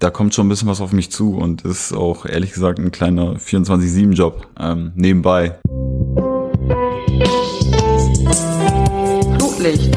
da 0.00 0.10
kommt 0.10 0.34
schon 0.34 0.46
ein 0.46 0.48
bisschen 0.48 0.68
was 0.68 0.80
auf 0.80 0.92
mich 0.92 1.12
zu 1.12 1.36
und 1.36 1.62
ist 1.62 1.92
auch 1.92 2.24
ehrlich 2.26 2.52
gesagt 2.52 2.78
ein 2.78 2.90
kleiner 2.90 3.36
24-7-Job 3.36 4.48
ähm, 4.58 4.92
nebenbei. 4.96 5.58
Flutlicht. 9.38 9.94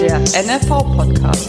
Der 0.00 0.18
NFV-Podcast. 0.18 1.48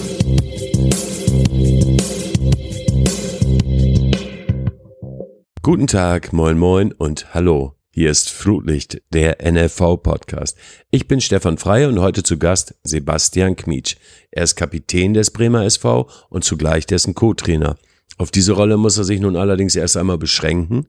Guten 5.62 5.88
Tag, 5.88 6.34
moin 6.34 6.58
moin 6.58 6.92
und 6.94 7.34
hallo. 7.34 7.79
Hier 7.92 8.12
ist 8.12 8.30
Flutlicht, 8.30 9.02
der 9.14 9.40
NFV-Podcast. 9.42 10.56
Ich 10.92 11.08
bin 11.08 11.20
Stefan 11.22 11.58
Frey 11.58 11.88
und 11.88 12.00
heute 12.00 12.22
zu 12.22 12.38
Gast 12.38 12.76
Sebastian 12.84 13.56
Kmietsch. 13.56 13.96
Er 14.30 14.44
ist 14.44 14.56
Kapitän 14.56 15.16
des 15.16 15.32
Bremer 15.32 15.66
SV 15.66 16.08
und 16.30 16.44
zugleich 16.44 16.86
dessen 16.86 17.16
Co-Trainer. 17.16 17.78
Auf 18.20 18.30
diese 18.30 18.52
Rolle 18.52 18.78
muss 18.78 19.00
er 19.00 19.06
sich 19.06 19.20
nun 19.20 19.36
allerdings 19.36 19.76
erst 19.76 19.98
einmal 19.98 20.20
beschränken, 20.20 20.86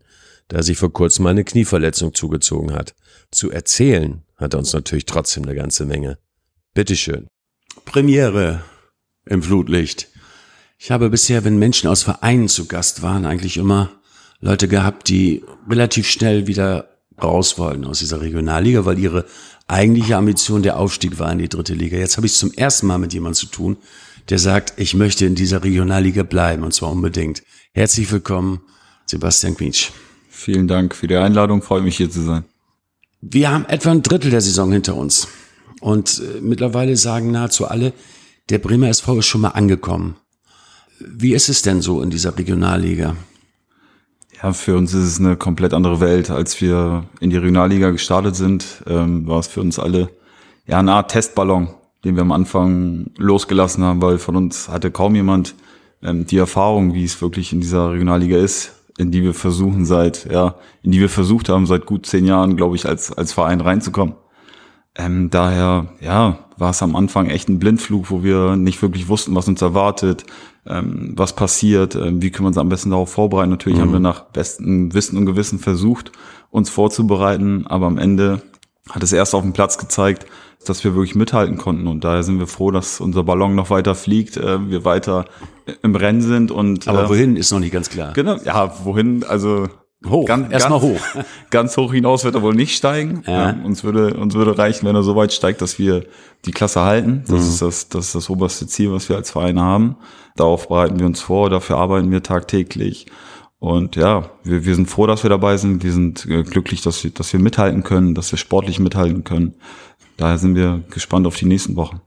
da 0.49 0.63
sich 0.63 0.77
vor 0.77 0.93
kurzem 0.93 1.27
eine 1.27 1.43
Knieverletzung 1.43 2.13
zugezogen 2.13 2.75
hat. 2.75 2.95
Zu 3.31 3.51
erzählen 3.51 4.23
hat 4.37 4.53
er 4.53 4.59
uns 4.59 4.75
natürlich 4.75 5.07
trotzdem 5.07 5.45
eine 5.45 5.55
ganze 5.55 5.87
Menge. 5.87 6.19
Bitteschön. 6.75 7.29
Premiere 7.87 8.63
im 9.25 9.43
Flutlicht. 9.43 10.09
Ich 10.79 10.91
habe 10.91 11.09
bisher, 11.09 11.45
wenn 11.45 11.59
Menschen 11.59 11.89
aus 11.89 12.03
Vereinen 12.03 12.49
zu 12.49 12.69
Gast 12.69 13.01
waren, 13.01 13.25
eigentlich 13.25 13.57
immer 13.57 13.91
Leute 14.41 14.69
gehabt, 14.69 15.09
die 15.09 15.43
relativ 15.69 16.09
schnell 16.09 16.47
wieder 16.47 16.90
raus 17.23 17.59
wollten 17.59 17.85
aus 17.85 18.01
dieser 18.01 18.21
Regionalliga, 18.21 18.85
weil 18.85 18.99
ihre 18.99 19.27
eigentliche 19.67 20.17
Ambition 20.17 20.63
der 20.63 20.79
Aufstieg 20.79 21.19
war 21.19 21.31
in 21.33 21.39
die 21.39 21.49
dritte 21.49 21.75
Liga. 21.75 21.97
Jetzt 21.97 22.17
habe 22.17 22.27
ich 22.27 22.33
es 22.33 22.39
zum 22.39 22.53
ersten 22.53 22.87
Mal 22.87 22.99
mit 22.99 23.13
jemandem 23.13 23.37
zu 23.37 23.47
tun, 23.47 23.77
der 24.29 24.39
sagt, 24.39 24.75
ich 24.77 24.95
möchte 24.95 25.27
in 25.27 25.35
dieser 25.35 25.63
Regionalliga 25.63 26.23
bleiben 26.23 26.65
und 26.65 26.73
zwar 26.73 26.91
unbedingt. 26.91 27.43
Herzlich 27.73 28.11
willkommen, 28.11 28.61
Sebastian 29.07 29.57
Quietsch. 29.57 29.91
Vielen 30.29 30.69
Dank 30.69 30.95
für 30.95 31.07
die 31.07 31.17
Einladung, 31.17 31.63
freue 31.63 31.83
mich 31.83 31.97
hier 31.97 32.11
zu 32.11 32.23
sein. 32.23 32.45
Wir 33.21 33.51
haben 33.51 33.67
etwa 33.67 33.91
ein 33.91 34.03
Drittel 34.03 34.31
der 34.31 34.41
Saison 34.41 34.73
hinter 34.73 34.97
uns 34.97 35.29
und 35.81 36.21
äh, 36.21 36.41
mittlerweile 36.41 36.97
sagen 36.97 37.31
nahezu 37.31 37.67
alle, 37.67 37.93
der 38.49 38.59
Bremer 38.59 38.89
SV 38.89 39.19
ist 39.19 39.27
schon 39.27 39.43
mal 39.43 39.49
angekommen. 39.49 40.17
Wie 40.99 41.35
ist 41.35 41.49
es 41.49 41.63
denn 41.63 41.81
so 41.81 42.03
in 42.03 42.11
dieser 42.11 42.37
Regionalliga? 42.37 43.17
Ja, 44.43 44.55
für 44.55 44.77
uns 44.77 44.95
ist 44.95 45.05
es 45.05 45.21
eine 45.21 45.37
komplett 45.37 45.75
andere 45.75 46.01
Welt. 46.01 46.31
Als 46.31 46.61
wir 46.63 47.05
in 47.21 47.29
die 47.29 47.37
Regionalliga 47.37 47.91
gestartet 47.91 48.37
sind, 48.37 48.83
ähm, 48.87 49.27
war 49.27 49.39
es 49.39 49.49
für 49.49 49.61
uns 49.61 49.79
alle 49.79 50.09
ja 50.67 50.79
eine 50.79 50.93
Art 50.93 51.11
Testballon, 51.11 51.69
den 52.05 52.15
wir 52.15 52.23
am 52.23 52.33
Anfang 52.33 53.11
losgelassen 53.19 53.85
haben, 53.85 54.01
weil 54.01 54.19
von 54.19 54.37
uns 54.37 54.69
hatte 54.71 54.91
kaum 54.91 55.15
jemand 55.15 55.55
ähm, 56.03 56.27
die 56.27 56.39
Erfahrung, 56.39 56.95
wie 56.95 57.05
es 57.05 57.21
wirklich 57.21 57.53
in 57.53 57.61
dieser 57.61 57.93
Regionalliga 57.93 58.39
ist, 58.39 58.73
in 58.97 59.11
die 59.11 59.23
wir 59.23 59.35
versuchen 59.35 59.85
seit, 59.85 60.31
ja, 60.31 60.55
in 60.83 60.93
die 60.93 61.01
wir 61.01 61.11
versucht 61.11 61.51
haben, 61.51 61.67
seit 61.67 61.85
gut 61.85 62.07
zehn 62.07 62.25
Jahren, 62.25 62.57
glaube 62.57 62.77
ich, 62.77 62.87
als, 62.87 63.13
als 63.13 63.35
Verein 63.35 63.61
reinzukommen. 63.61 64.15
Ähm, 64.97 65.31
daher, 65.31 65.89
ja, 66.01 66.39
war 66.57 66.71
es 66.71 66.83
am 66.83 66.97
Anfang 66.97 67.27
echt 67.27 67.49
ein 67.49 67.59
Blindflug, 67.59 68.11
wo 68.11 68.23
wir 68.23 68.57
nicht 68.57 68.83
wirklich 68.83 69.09
wussten, 69.09 69.35
was 69.35 69.49
uns 69.49 69.63
erwartet, 69.63 70.25
ähm, 70.67 71.15
was 71.17 71.35
passiert, 71.35 71.95
ähm, 71.95 72.21
wie 72.23 72.31
können 72.31 72.45
wir 72.45 72.49
uns 72.49 72.59
am 72.59 72.69
besten 72.69 72.91
darauf 72.91 73.11
vorbereiten. 73.11 73.51
Natürlich 73.51 73.79
mhm. 73.79 73.83
haben 73.83 73.93
wir 73.93 74.01
nach 74.01 74.25
bestem 74.25 74.93
Wissen 74.93 75.17
und 75.17 75.27
Gewissen 75.27 75.59
versucht, 75.59 76.13
uns 76.51 76.69
vorzubereiten, 76.71 77.67
aber 77.67 77.87
am 77.87 77.99
Ende 77.99 78.43
hat 78.91 79.03
es 79.03 79.13
erst 79.13 79.35
auf 79.35 79.43
dem 79.43 79.53
Platz 79.53 79.79
gezeigt, 79.79 80.27
dass 80.67 80.85
wir 80.85 80.95
wirklich 80.95 81.15
mithalten 81.15 81.57
konnten. 81.57 81.87
Und 81.87 82.05
daher 82.05 82.23
sind 82.23 82.39
wir 82.39 82.47
froh, 82.47 82.71
dass 82.71 83.01
unser 83.01 83.23
Ballon 83.23 83.55
noch 83.55 83.71
weiter 83.71 83.95
fliegt, 83.95 84.37
äh, 84.37 84.69
wir 84.69 84.85
weiter 84.85 85.25
im 85.83 85.95
Rennen 85.95 86.21
sind 86.21 86.51
und. 86.51 86.89
Aber 86.89 87.05
äh, 87.05 87.09
wohin 87.09 87.37
ist 87.37 87.53
noch 87.53 87.61
nicht 87.61 87.73
ganz 87.73 87.89
klar. 87.89 88.13
Genau, 88.13 88.37
ja, 88.45 88.73
wohin, 88.85 89.25
also 89.25 89.69
Hoch, 90.09 90.25
ganz, 90.25 90.51
erstmal 90.51 90.81
hoch. 90.81 91.01
Ganz 91.51 91.77
hoch 91.77 91.93
hinaus 91.93 92.25
wird 92.25 92.35
er 92.35 92.41
wohl 92.41 92.55
nicht 92.55 92.75
steigen. 92.75 93.23
Ja. 93.27 93.51
Ja, 93.51 93.65
uns 93.65 93.85
würde, 93.85 94.15
uns 94.15 94.35
würde 94.35 94.57
reichen, 94.57 94.87
wenn 94.87 94.97
er 94.97 95.03
so 95.03 95.15
weit 95.15 95.31
steigt, 95.33 95.61
dass 95.61 95.79
wir 95.79 96.07
die 96.47 96.53
Klasse 96.53 96.81
halten. 96.81 97.23
Das 97.27 97.43
mhm. 97.43 97.49
ist 97.49 97.63
das, 97.63 97.89
das 97.91 98.07
ist 98.07 98.15
das 98.15 98.31
oberste 98.31 98.67
Ziel, 98.67 98.93
was 98.93 99.11
wir 99.11 99.17
als 99.17 99.31
Verein 99.31 99.61
haben. 99.61 99.97
Darauf 100.37 100.69
bereiten 100.69 100.99
wir 100.99 101.05
uns 101.05 101.21
vor, 101.21 101.51
dafür 101.51 101.77
arbeiten 101.77 102.11
wir 102.11 102.23
tagtäglich. 102.23 103.07
Und 103.59 103.95
ja, 103.97 104.31
wir, 104.43 104.65
wir 104.65 104.75
sind 104.75 104.89
froh, 104.89 105.07
dass 105.07 105.23
wir 105.23 105.29
dabei 105.29 105.59
sind. 105.59 105.85
Wir 105.85 105.93
sind 105.93 106.25
äh, 106.25 106.45
glücklich, 106.45 106.81
dass 106.81 107.05
wir, 107.05 107.11
dass 107.11 107.31
wir 107.35 107.41
mithalten 107.41 107.83
können, 107.83 108.15
dass 108.15 108.33
wir 108.33 108.39
sportlich 108.39 108.81
mithalten 108.81 109.23
können. 109.23 109.55
Daher 110.17 110.39
sind 110.39 110.55
wir 110.55 110.83
gespannt 110.91 111.27
auf 111.27 111.37
die 111.37 111.47
nächsten 111.47 111.77
Wochen. 111.77 112.01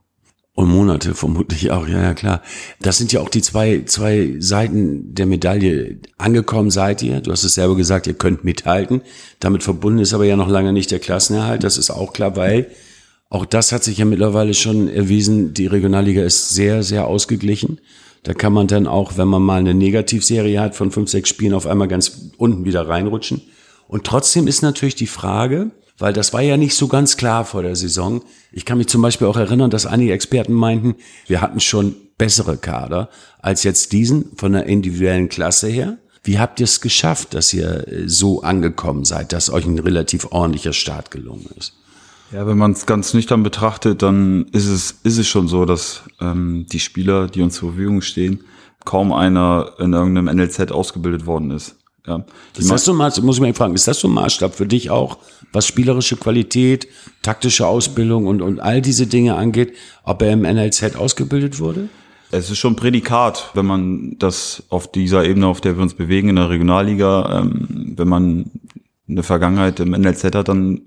Und 0.56 0.68
Monate 0.68 1.16
vermutlich 1.16 1.72
auch, 1.72 1.88
ja, 1.88 2.00
ja, 2.00 2.14
klar. 2.14 2.40
Das 2.80 2.96
sind 2.96 3.12
ja 3.12 3.20
auch 3.20 3.28
die 3.28 3.42
zwei, 3.42 3.82
zwei 3.86 4.36
Seiten 4.38 5.12
der 5.12 5.26
Medaille. 5.26 5.98
Angekommen 6.16 6.70
seid 6.70 7.02
ihr, 7.02 7.20
du 7.20 7.32
hast 7.32 7.42
es 7.42 7.54
selber 7.54 7.74
gesagt, 7.74 8.06
ihr 8.06 8.14
könnt 8.14 8.44
mithalten. 8.44 9.02
Damit 9.40 9.64
verbunden 9.64 9.98
ist 9.98 10.14
aber 10.14 10.26
ja 10.26 10.36
noch 10.36 10.48
lange 10.48 10.72
nicht 10.72 10.92
der 10.92 11.00
Klassenerhalt, 11.00 11.64
das 11.64 11.76
ist 11.76 11.90
auch 11.90 12.12
klar, 12.12 12.36
weil 12.36 12.68
auch 13.30 13.46
das 13.46 13.72
hat 13.72 13.82
sich 13.82 13.98
ja 13.98 14.04
mittlerweile 14.04 14.54
schon 14.54 14.86
erwiesen, 14.88 15.54
die 15.54 15.66
Regionalliga 15.66 16.22
ist 16.22 16.50
sehr, 16.50 16.84
sehr 16.84 17.08
ausgeglichen. 17.08 17.80
Da 18.22 18.32
kann 18.32 18.52
man 18.52 18.68
dann 18.68 18.86
auch, 18.86 19.16
wenn 19.16 19.26
man 19.26 19.42
mal 19.42 19.58
eine 19.58 19.74
Negativserie 19.74 20.60
hat 20.60 20.76
von 20.76 20.92
fünf, 20.92 21.10
sechs 21.10 21.30
Spielen, 21.30 21.52
auf 21.52 21.66
einmal 21.66 21.88
ganz 21.88 22.30
unten 22.36 22.64
wieder 22.64 22.88
reinrutschen. 22.88 23.42
Und 23.88 24.04
trotzdem 24.04 24.46
ist 24.46 24.62
natürlich 24.62 24.94
die 24.94 25.08
Frage, 25.08 25.72
weil 25.98 26.12
das 26.12 26.32
war 26.32 26.42
ja 26.42 26.56
nicht 26.56 26.74
so 26.74 26.88
ganz 26.88 27.16
klar 27.16 27.44
vor 27.44 27.62
der 27.62 27.76
Saison. 27.76 28.22
Ich 28.52 28.64
kann 28.64 28.78
mich 28.78 28.88
zum 28.88 29.02
Beispiel 29.02 29.26
auch 29.26 29.36
erinnern, 29.36 29.70
dass 29.70 29.86
einige 29.86 30.12
Experten 30.12 30.52
meinten, 30.52 30.96
wir 31.26 31.40
hatten 31.40 31.60
schon 31.60 31.94
bessere 32.18 32.56
Kader 32.56 33.08
als 33.40 33.62
jetzt 33.62 33.92
diesen 33.92 34.36
von 34.36 34.52
der 34.52 34.66
individuellen 34.66 35.28
Klasse 35.28 35.68
her. 35.68 35.98
Wie 36.22 36.38
habt 36.38 36.58
ihr 36.58 36.64
es 36.64 36.80
geschafft, 36.80 37.34
dass 37.34 37.52
ihr 37.52 37.86
äh, 37.86 38.08
so 38.08 38.42
angekommen 38.42 39.04
seid, 39.04 39.32
dass 39.32 39.50
euch 39.50 39.66
ein 39.66 39.78
relativ 39.78 40.26
ordentlicher 40.30 40.72
Start 40.72 41.10
gelungen 41.10 41.48
ist? 41.56 41.74
Ja, 42.32 42.46
wenn 42.46 42.56
man 42.56 42.72
es 42.72 42.86
ganz 42.86 43.12
nüchtern 43.12 43.42
betrachtet, 43.42 44.02
dann 44.02 44.46
ist 44.52 44.66
es, 44.66 44.98
ist 45.02 45.18
es 45.18 45.28
schon 45.28 45.46
so, 45.46 45.66
dass 45.66 46.02
ähm, 46.20 46.66
die 46.72 46.80
Spieler, 46.80 47.28
die 47.28 47.42
uns 47.42 47.54
zur 47.56 47.70
Verfügung 47.70 48.00
stehen, 48.00 48.44
kaum 48.84 49.12
einer 49.12 49.74
in 49.78 49.92
irgendeinem 49.92 50.34
NLZ 50.36 50.72
ausgebildet 50.72 51.26
worden 51.26 51.50
ist. 51.50 51.76
Ja. 52.06 52.24
Ist 52.56 52.70
das 52.70 52.84
so 52.84 52.92
ein 52.92 52.98
Maßstab, 52.98 53.24
muss 53.24 53.36
ich 53.36 53.42
mal 53.42 53.54
fragen, 53.54 53.74
ist 53.74 53.88
das 53.88 54.00
so 54.00 54.08
ein 54.08 54.14
Maßstab 54.14 54.54
für 54.54 54.66
dich 54.66 54.90
auch, 54.90 55.18
was 55.52 55.66
spielerische 55.66 56.16
Qualität, 56.16 56.86
taktische 57.22 57.66
Ausbildung 57.66 58.26
und, 58.26 58.42
und 58.42 58.60
all 58.60 58.82
diese 58.82 59.06
Dinge 59.06 59.36
angeht, 59.36 59.74
ob 60.02 60.20
er 60.20 60.32
im 60.32 60.42
NLZ 60.42 60.96
ausgebildet 60.96 61.60
wurde? 61.60 61.88
Es 62.30 62.50
ist 62.50 62.58
schon 62.58 62.76
Prädikat, 62.76 63.50
wenn 63.54 63.64
man 63.64 64.16
das 64.18 64.64
auf 64.68 64.90
dieser 64.90 65.24
Ebene, 65.24 65.46
auf 65.46 65.60
der 65.60 65.76
wir 65.76 65.82
uns 65.82 65.94
bewegen, 65.94 66.28
in 66.28 66.36
der 66.36 66.50
Regionalliga, 66.50 67.40
ähm, 67.40 67.94
wenn 67.96 68.08
man 68.08 68.50
eine 69.08 69.22
Vergangenheit 69.22 69.80
im 69.80 69.90
NLZ 69.92 70.24
hat, 70.34 70.48
dann 70.48 70.82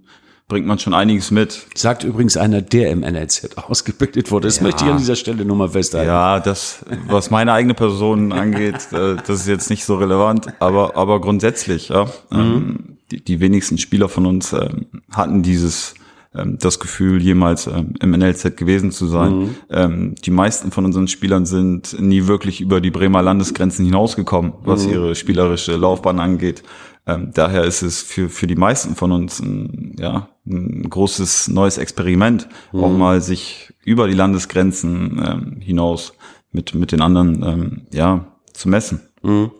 bringt 0.47 0.65
man 0.65 0.79
schon 0.79 0.93
einiges 0.93 1.29
mit. 1.29 1.67
Sagt 1.75 2.03
übrigens 2.03 2.37
einer, 2.37 2.61
der 2.61 2.91
im 2.91 3.01
NLZ 3.01 3.57
ausgebildet 3.57 4.31
wurde. 4.31 4.47
Das 4.47 4.57
ja. 4.57 4.63
möchte 4.63 4.85
ich 4.85 4.91
an 4.91 4.97
dieser 4.97 5.17
Stelle 5.17 5.43
nur 5.43 5.57
mal 5.57 5.69
festhalten. 5.69 6.07
Ja, 6.07 6.39
das, 6.39 6.85
was 7.07 7.29
meine 7.29 7.51
eigene 7.51 7.73
Person 7.73 8.31
angeht, 8.31 8.87
äh, 8.93 9.15
das 9.15 9.41
ist 9.41 9.47
jetzt 9.47 9.69
nicht 9.69 9.83
so 9.83 9.97
relevant, 9.97 10.47
aber, 10.59 10.95
aber 10.95 11.19
grundsätzlich, 11.19 11.89
ja. 11.89 12.05
Mhm. 12.29 12.39
Ähm, 12.39 12.97
die, 13.11 13.23
die 13.23 13.39
wenigsten 13.39 13.77
Spieler 13.77 14.09
von 14.09 14.25
uns 14.25 14.53
ähm, 14.53 14.87
hatten 15.11 15.43
dieses, 15.43 15.95
ähm, 16.33 16.57
das 16.59 16.79
Gefühl, 16.79 17.21
jemals 17.21 17.67
im 17.67 18.11
NLZ 18.11 18.55
gewesen 18.55 18.91
zu 18.91 19.07
sein. 19.07 19.55
Mhm. 19.69 20.15
Die 20.15 20.31
meisten 20.31 20.71
von 20.71 20.85
unseren 20.85 21.07
Spielern 21.07 21.45
sind 21.45 21.99
nie 21.99 22.27
wirklich 22.27 22.61
über 22.61 22.79
die 22.79 22.91
Bremer 22.91 23.21
Landesgrenzen 23.21 23.85
hinausgekommen, 23.85 24.53
was 24.63 24.85
mhm. 24.85 24.93
ihre 24.93 25.15
spielerische 25.15 25.75
Laufbahn 25.75 26.19
angeht. 26.19 26.63
Ähm, 27.07 27.31
daher 27.33 27.63
ist 27.63 27.81
es 27.81 28.01
für, 28.01 28.29
für 28.29 28.47
die 28.47 28.55
meisten 28.55 28.95
von 28.95 29.13
uns 29.13 29.39
ein, 29.39 29.95
ja, 29.97 30.29
ein 30.45 30.89
großes 30.89 31.47
neues 31.47 31.77
Experiment, 31.77 32.49
mhm. 32.73 32.83
auch 32.83 32.91
mal 32.91 33.21
sich 33.21 33.73
über 33.83 34.07
die 34.07 34.13
Landesgrenzen 34.13 35.21
ähm, 35.25 35.61
hinaus 35.61 36.13
mit, 36.51 36.75
mit 36.75 36.91
den 36.91 37.01
anderen 37.01 37.43
ähm, 37.43 37.81
ja, 37.91 38.25
zu 38.53 38.67
messen. 38.67 39.01
Mhm. 39.23 39.51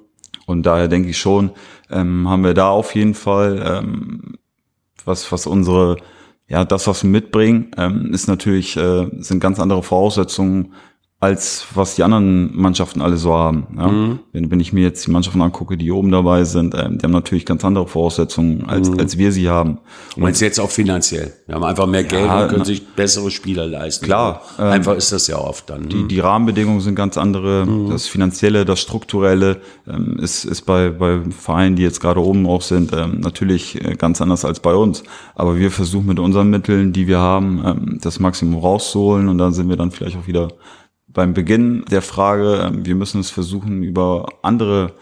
Und 0.45 0.65
daher 0.65 0.89
denke 0.89 1.09
ich 1.09 1.17
schon, 1.17 1.51
ähm, 1.89 2.27
haben 2.27 2.43
wir 2.43 2.53
da 2.53 2.69
auf 2.69 2.95
jeden 2.95 3.13
Fall 3.13 3.63
ähm, 3.65 4.37
was, 5.05 5.31
was 5.31 5.47
unsere, 5.47 5.97
ja, 6.47 6.65
das, 6.65 6.87
was 6.87 7.03
wir 7.03 7.09
mitbringen, 7.09 7.71
ähm, 7.77 8.13
ist 8.13 8.27
natürlich, 8.27 8.75
äh, 8.75 9.09
sind 9.19 9.39
ganz 9.39 9.59
andere 9.59 9.83
Voraussetzungen 9.83 10.73
als 11.19 11.65
was 11.73 11.95
die 11.95 12.03
anderen 12.03 12.55
Mannschaften 12.55 13.01
alle 13.01 13.17
so 13.17 13.33
haben. 13.33 13.65
Ja? 13.75 13.87
Mhm. 13.87 14.19
Wenn, 14.33 14.51
wenn 14.51 14.59
ich 14.59 14.71
mir 14.71 14.83
jetzt 14.83 15.07
die 15.07 15.11
Mannschaften 15.11 15.41
angucke, 15.41 15.75
die 15.75 15.91
oben 15.91 16.11
dabei 16.11 16.43
sind, 16.43 16.75
ähm, 16.75 16.99
die 16.99 17.03
haben 17.03 17.11
natürlich 17.11 17.43
ganz 17.43 17.65
andere 17.65 17.87
Voraussetzungen, 17.87 18.69
als, 18.69 18.91
mhm. 18.91 18.99
als 18.99 19.17
wir 19.17 19.31
sie 19.31 19.49
haben. 19.49 19.79
Und 20.15 20.21
meinst 20.21 20.41
jetzt 20.41 20.59
auch 20.59 20.69
finanziell? 20.69 21.33
Wir 21.47 21.55
haben 21.55 21.63
einfach 21.63 21.87
mehr 21.87 22.03
Geld 22.03 22.27
ja, 22.27 22.43
und 22.43 22.49
können 22.49 22.65
sich 22.65 22.85
bessere 22.85 23.31
Spieler 23.31 23.65
leisten. 23.65 24.05
Klar. 24.05 24.43
Ähm, 24.59 24.65
einfach 24.65 24.95
ist 24.95 25.11
das 25.11 25.25
ja 25.25 25.39
oft 25.39 25.67
dann. 25.71 25.89
Die, 25.89 25.95
mhm. 25.95 26.07
die 26.07 26.19
Rahmenbedingungen 26.19 26.81
sind 26.81 26.93
ganz 26.93 27.17
andere. 27.17 27.65
Mhm. 27.65 27.89
Das 27.89 28.05
Finanzielle, 28.05 28.63
das 28.63 28.79
Strukturelle 28.79 29.61
ähm, 29.87 30.19
ist, 30.21 30.45
ist 30.45 30.67
bei, 30.67 30.91
bei 30.91 31.21
Vereinen, 31.31 31.75
die 31.75 31.81
jetzt 31.81 31.99
gerade 31.99 32.23
oben 32.23 32.45
auch 32.45 32.61
sind, 32.61 32.93
ähm, 32.93 33.21
natürlich 33.21 33.83
äh, 33.83 33.95
ganz 33.95 34.21
anders 34.21 34.45
als 34.45 34.59
bei 34.59 34.75
uns. 34.75 35.01
Aber 35.33 35.57
wir 35.57 35.71
versuchen 35.71 36.05
mit 36.05 36.19
unseren 36.19 36.51
Mitteln, 36.51 36.93
die 36.93 37.07
wir 37.07 37.17
haben, 37.17 37.63
ähm, 37.65 37.97
das 38.03 38.19
Maximum 38.19 38.61
rauszuholen 38.61 39.29
und 39.29 39.39
dann 39.39 39.51
sind 39.51 39.67
wir 39.67 39.77
dann 39.77 39.89
vielleicht 39.89 40.15
auch 40.15 40.27
wieder 40.27 40.49
beim 41.17 41.33
Beginn 41.33 41.83
der 41.89 42.03
Frage, 42.03 42.61
ähm, 42.63 42.85
wir 42.85 42.93
müssen 42.93 43.19
es 43.19 43.31
versuchen, 43.31 43.81
über 43.81 44.27
andere 44.43 44.93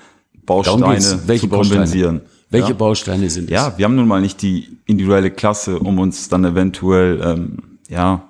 Bausteine 0.46 1.20
Welche 1.26 1.42
zu 1.42 1.50
kompensieren. 1.50 2.20
Bausteine? 2.20 2.46
Welche 2.50 2.70
ja? 2.70 2.74
Bausteine 2.74 3.30
sind 3.30 3.44
es? 3.46 3.50
Ja, 3.52 3.78
wir 3.78 3.84
haben 3.84 3.96
nun 3.96 4.08
mal 4.08 4.22
nicht 4.22 4.42
die 4.42 4.78
individuelle 4.86 5.30
Klasse, 5.30 5.78
um 5.78 6.00
uns 6.00 6.30
dann 6.30 6.46
eventuell 6.46 7.22
ähm, 7.22 7.58
ja 7.90 8.30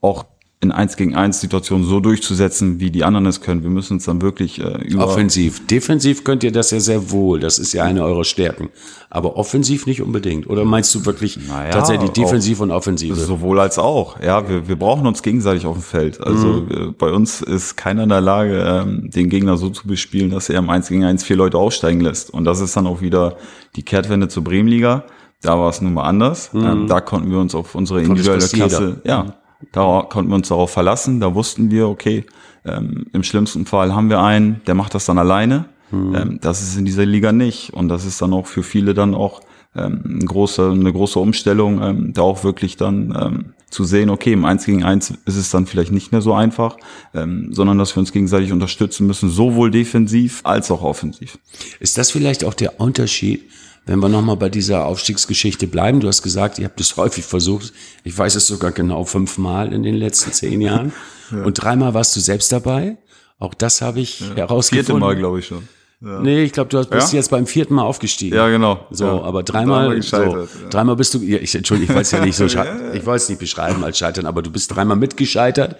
auch 0.00 0.24
in 0.66 0.72
1 0.72 0.96
gegen 0.96 1.14
1 1.14 1.40
Situationen 1.40 1.86
so 1.86 2.00
durchzusetzen, 2.00 2.78
wie 2.80 2.90
die 2.90 3.04
anderen 3.04 3.26
es 3.26 3.40
können. 3.40 3.62
Wir 3.62 3.70
müssen 3.70 3.94
uns 3.94 4.04
dann 4.04 4.20
wirklich 4.22 4.60
äh, 4.60 4.82
über 4.86 5.04
Offensiv. 5.06 5.66
Defensiv 5.66 6.24
könnt 6.24 6.44
ihr 6.44 6.52
das 6.52 6.70
ja 6.70 6.80
sehr 6.80 7.10
wohl. 7.10 7.40
Das 7.40 7.58
ist 7.58 7.72
ja 7.72 7.84
eine 7.84 8.04
eurer 8.04 8.24
Stärken. 8.24 8.68
Aber 9.08 9.36
offensiv 9.36 9.86
nicht 9.86 10.02
unbedingt. 10.02 10.48
Oder 10.50 10.64
meinst 10.64 10.94
du 10.94 11.06
wirklich 11.06 11.38
Naja, 11.48 11.70
tatsächlich 11.70 12.10
auch- 12.10 12.14
defensiv 12.14 12.60
und 12.60 12.70
offensive? 12.70 13.14
Sowohl 13.14 13.60
als 13.60 13.78
auch. 13.78 14.20
Ja, 14.20 14.48
wir, 14.48 14.68
wir 14.68 14.76
brauchen 14.76 15.06
uns 15.06 15.22
gegenseitig 15.22 15.64
auf 15.66 15.76
dem 15.76 15.82
Feld. 15.82 16.20
Also 16.20 16.46
Mhm. 16.48 16.70
äh, 16.70 16.86
bei 16.98 17.10
uns 17.12 17.40
ist 17.40 17.76
keiner 17.76 18.02
in 18.02 18.08
der 18.08 18.20
Lage, 18.20 18.62
ähm, 18.66 19.10
den 19.10 19.28
Gegner 19.30 19.56
so 19.56 19.70
zu 19.70 19.86
bespielen, 19.86 20.30
dass 20.30 20.48
er 20.48 20.58
im 20.58 20.68
1 20.68 20.88
gegen 20.88 21.04
1 21.04 21.22
vier 21.24 21.36
Leute 21.36 21.56
aussteigen 21.56 22.00
lässt. 22.00 22.30
Und 22.30 22.44
das 22.44 22.60
ist 22.60 22.76
dann 22.76 22.86
auch 22.86 23.00
wieder 23.00 23.36
die 23.76 23.82
Kehrtwende 23.84 24.28
zur 24.28 24.42
Bremenliga. 24.44 25.04
Da 25.42 25.58
war 25.58 25.68
es 25.68 25.80
nun 25.80 25.94
mal 25.94 26.02
anders. 26.04 26.50
Ähm, 26.54 26.86
da 26.88 27.00
konnten 27.00 27.30
wir 27.30 27.38
uns 27.38 27.54
auf 27.54 27.74
unsere 27.74 28.00
individuelle 28.02 28.40
das 28.40 28.52
jeder. 28.52 28.66
Klasse, 28.68 29.00
ja, 29.04 29.34
da 29.76 30.06
konnten 30.08 30.30
wir 30.30 30.36
uns 30.36 30.48
darauf 30.48 30.70
verlassen. 30.70 31.20
Da 31.20 31.34
wussten 31.34 31.70
wir, 31.70 31.88
okay, 31.88 32.24
ähm, 32.64 33.06
im 33.12 33.22
schlimmsten 33.22 33.66
Fall 33.66 33.94
haben 33.94 34.08
wir 34.08 34.20
einen, 34.20 34.62
der 34.66 34.74
macht 34.74 34.94
das 34.94 35.04
dann 35.04 35.18
alleine. 35.18 35.66
Ähm, 35.92 36.38
das 36.40 36.62
ist 36.62 36.76
in 36.76 36.84
dieser 36.84 37.06
Liga 37.06 37.32
nicht. 37.32 37.72
Und 37.74 37.88
das 37.88 38.04
ist 38.04 38.20
dann 38.20 38.32
auch 38.32 38.46
für 38.46 38.62
viele 38.62 38.94
dann 38.94 39.14
auch 39.14 39.40
ähm, 39.74 40.00
eine 40.04 40.24
große, 40.24 40.70
eine 40.70 40.92
große 40.92 41.18
Umstellung, 41.18 41.82
ähm, 41.82 42.12
da 42.12 42.22
auch 42.22 42.42
wirklich 42.42 42.76
dann 42.76 43.16
ähm, 43.20 43.54
zu 43.68 43.84
sehen, 43.84 44.10
okay, 44.10 44.32
im 44.32 44.44
1 44.44 44.64
gegen 44.64 44.82
1 44.82 45.10
ist 45.26 45.36
es 45.36 45.50
dann 45.50 45.66
vielleicht 45.66 45.92
nicht 45.92 46.10
mehr 46.12 46.22
so 46.22 46.32
einfach, 46.32 46.76
ähm, 47.14 47.52
sondern 47.52 47.78
dass 47.78 47.94
wir 47.94 48.00
uns 48.00 48.12
gegenseitig 48.12 48.52
unterstützen 48.52 49.06
müssen, 49.06 49.28
sowohl 49.28 49.70
defensiv 49.70 50.40
als 50.44 50.70
auch 50.70 50.82
offensiv. 50.82 51.38
Ist 51.80 51.98
das 51.98 52.10
vielleicht 52.10 52.44
auch 52.44 52.54
der 52.54 52.80
Unterschied, 52.80 53.42
wenn 53.86 53.98
wir 54.00 54.08
nochmal 54.08 54.36
bei 54.36 54.48
dieser 54.48 54.84
Aufstiegsgeschichte 54.84 55.66
bleiben? 55.66 56.00
Du 56.00 56.08
hast 56.08 56.22
gesagt, 56.22 56.58
ihr 56.58 56.64
habt 56.66 56.80
es 56.80 56.96
häufig 56.96 57.24
versucht. 57.24 57.72
Ich 58.04 58.16
weiß 58.16 58.34
es 58.34 58.46
sogar 58.46 58.72
genau 58.72 59.04
fünfmal 59.04 59.72
in 59.72 59.82
den 59.82 59.94
letzten 59.94 60.32
zehn 60.32 60.60
Jahren. 60.60 60.92
Und 61.30 61.54
dreimal 61.54 61.94
warst 61.94 62.14
du 62.16 62.20
selbst 62.20 62.52
dabei. 62.52 62.98
Auch 63.38 63.54
das 63.54 63.82
habe 63.82 64.00
ich 64.00 64.20
herausgefunden. 64.34 64.86
Vierte 64.86 65.00
Mal, 65.00 65.16
glaube 65.16 65.38
ich 65.40 65.46
schon. 65.46 65.68
Nee, 66.00 66.42
ich 66.44 66.52
glaube, 66.52 66.68
du 66.68 66.78
hast- 66.78 66.90
bist 66.90 67.12
Ja? 67.12 67.16
jetzt 67.18 67.30
beim 67.30 67.46
vierten 67.46 67.74
Mal 67.74 67.82
aufgestiegen. 67.84 68.36
Ja, 68.36 68.48
genau. 68.48 68.86
So, 68.90 69.06
Ja. 69.06 69.22
aber 69.22 69.42
dreimal, 69.42 69.98
Dreimal 69.98 70.02
so, 70.02 70.16
ja. 70.62 70.68
dreimal 70.68 70.94
bist 70.96 71.14
du, 71.14 71.18
ja, 71.22 71.38
ich, 71.38 71.54
Entschuldigung, 71.54 71.90
ich 71.90 71.96
wollte 71.96 72.02
es 72.06 72.10
ja 72.12 72.24
nicht 72.24 72.36
so, 72.36 72.44
ich 72.92 73.06
wollte 73.06 73.22
es 73.22 73.28
nicht 73.30 73.38
beschreiben 73.38 73.82
als 73.82 73.96
scheitern, 73.98 74.26
aber 74.26 74.42
du 74.42 74.50
bist 74.50 74.74
dreimal 74.76 74.96
mitgescheitert. 74.98 75.76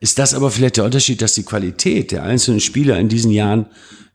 Ist 0.00 0.18
das 0.18 0.32
aber 0.32 0.50
vielleicht 0.50 0.76
der 0.78 0.84
Unterschied, 0.84 1.20
dass 1.20 1.34
die 1.34 1.42
Qualität 1.42 2.10
der 2.12 2.22
einzelnen 2.22 2.60
Spieler 2.60 2.98
in 2.98 3.08
diesen 3.08 3.30
Jahren, 3.30 3.66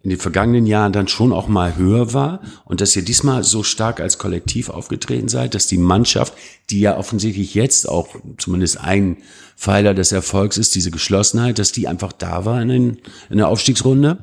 in 0.04 0.10
den 0.10 0.20
vergangenen 0.20 0.66
Jahren 0.66 0.92
dann 0.92 1.08
schon 1.08 1.32
auch 1.32 1.48
mal 1.48 1.78
höher 1.78 2.14
war 2.14 2.42
und 2.66 2.82
dass 2.82 2.96
ihr 2.96 3.04
diesmal 3.04 3.44
so 3.44 3.64
stark 3.64 4.02
als 4.02 4.18
Kollektiv 4.18 4.70
aufgetreten 4.70 5.30
seid, 5.30 5.56
dass 5.56 5.68
die 5.68 5.78
Mannschaft, 5.78 6.34
die 6.70 6.82
ja 6.82 6.98
offensichtlich 6.98 7.56
jetzt 7.56 7.88
auch 7.88 8.10
zumindest 8.38 8.82
ein 8.82 9.18
Pfeiler 9.56 9.94
des 9.94 10.12
Erfolgs 10.12 10.58
ist, 10.58 10.76
diese 10.76 10.92
Geschlossenheit, 10.92 11.58
dass 11.58 11.72
die 11.72 11.88
einfach 11.88 12.12
da 12.12 12.44
war 12.44 12.62
in, 12.62 12.68
den, 12.68 12.98
in 13.30 13.38
der 13.38 13.48
Aufstiegsrunde? 13.48 14.18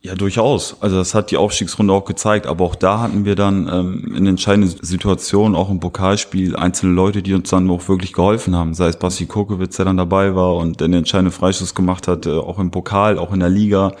Ja, 0.00 0.14
durchaus. 0.14 0.76
Also 0.80 0.96
das 0.96 1.12
hat 1.12 1.32
die 1.32 1.36
Aufstiegsrunde 1.36 1.92
auch 1.92 2.04
gezeigt. 2.04 2.46
Aber 2.46 2.64
auch 2.64 2.76
da 2.76 3.00
hatten 3.00 3.24
wir 3.24 3.34
dann 3.34 3.68
ähm, 3.68 4.14
in 4.14 4.26
entscheidenden 4.28 4.72
Situationen, 4.80 5.56
auch 5.56 5.70
im 5.70 5.80
Pokalspiel, 5.80 6.54
einzelne 6.54 6.92
Leute, 6.92 7.20
die 7.20 7.34
uns 7.34 7.50
dann 7.50 7.68
auch 7.68 7.88
wirklich 7.88 8.12
geholfen 8.12 8.54
haben. 8.54 8.74
Sei 8.74 8.86
es 8.86 8.96
Basti 8.96 9.26
Kokowitz, 9.26 9.74
der 9.74 9.86
dann 9.86 9.96
dabei 9.96 10.36
war 10.36 10.54
und 10.54 10.80
den 10.80 10.92
entscheidenden 10.92 11.32
Freischuss 11.32 11.74
gemacht 11.74 12.06
hat, 12.06 12.26
äh, 12.26 12.30
auch 12.30 12.60
im 12.60 12.70
Pokal, 12.70 13.18
auch 13.18 13.32
in 13.32 13.40
der 13.40 13.50
Liga. 13.50 13.96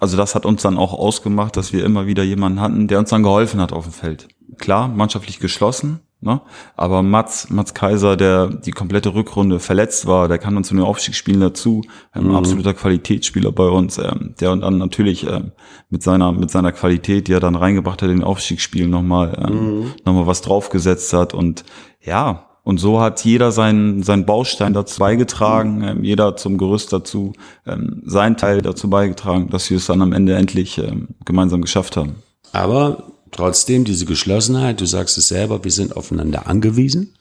Also 0.00 0.16
das 0.16 0.34
hat 0.34 0.46
uns 0.46 0.62
dann 0.62 0.78
auch 0.78 0.94
ausgemacht, 0.94 1.56
dass 1.56 1.72
wir 1.72 1.84
immer 1.84 2.06
wieder 2.06 2.22
jemanden 2.22 2.60
hatten, 2.60 2.88
der 2.88 2.98
uns 2.98 3.10
dann 3.10 3.22
geholfen 3.22 3.60
hat 3.60 3.72
auf 3.72 3.84
dem 3.84 3.92
Feld. 3.92 4.28
Klar, 4.58 4.88
mannschaftlich 4.88 5.38
geschlossen, 5.38 6.00
ne? 6.20 6.40
aber 6.74 7.02
Mats, 7.02 7.50
Mats 7.50 7.74
Kaiser, 7.74 8.16
der 8.16 8.48
die 8.48 8.72
komplette 8.72 9.14
Rückrunde 9.14 9.60
verletzt 9.60 10.06
war, 10.06 10.26
der 10.26 10.38
kann 10.38 10.56
uns 10.56 10.68
zu 10.68 10.74
den 10.74 10.82
Aufstiegsspielen 10.82 11.40
dazu, 11.40 11.82
ähm, 12.14 12.34
absoluter 12.34 12.74
Qualitätsspieler 12.74 13.52
bei 13.52 13.68
uns, 13.68 13.98
ähm, 13.98 14.34
der 14.40 14.56
dann 14.56 14.78
natürlich 14.78 15.26
ähm, 15.26 15.52
mit 15.90 16.02
seiner 16.02 16.32
mit 16.32 16.50
seiner 16.50 16.72
Qualität, 16.72 17.28
die 17.28 17.32
er 17.32 17.40
dann 17.40 17.54
reingebracht 17.54 18.02
hat 18.02 18.08
in 18.08 18.18
den 18.18 18.24
Aufstiegsspielen 18.24 18.90
nochmal 18.90 19.38
ähm, 19.46 19.92
noch 20.04 20.14
mal 20.14 20.26
was 20.26 20.40
draufgesetzt 20.40 21.12
hat 21.12 21.34
und 21.34 21.64
ja, 22.00 22.49
und 22.70 22.78
so 22.78 23.00
hat 23.00 23.24
jeder 23.24 23.50
seinen, 23.50 24.04
seinen 24.04 24.26
Baustein 24.26 24.74
dazu 24.74 25.00
beigetragen, 25.00 25.82
ähm, 25.82 26.04
jeder 26.04 26.36
zum 26.36 26.56
Gerüst 26.56 26.92
dazu 26.92 27.32
ähm, 27.66 28.00
seinen 28.06 28.36
Teil 28.36 28.62
dazu 28.62 28.88
beigetragen, 28.88 29.50
dass 29.50 29.68
wir 29.70 29.78
es 29.78 29.86
dann 29.86 30.00
am 30.02 30.12
Ende 30.12 30.36
endlich 30.36 30.78
ähm, 30.78 31.08
gemeinsam 31.24 31.62
geschafft 31.62 31.96
haben. 31.96 32.22
Aber 32.52 33.10
trotzdem 33.32 33.82
diese 33.82 34.06
Geschlossenheit, 34.06 34.80
du 34.80 34.86
sagst 34.86 35.18
es 35.18 35.26
selber, 35.26 35.64
wir 35.64 35.72
sind 35.72 35.96
aufeinander 35.96 36.46
angewiesen, 36.46 37.16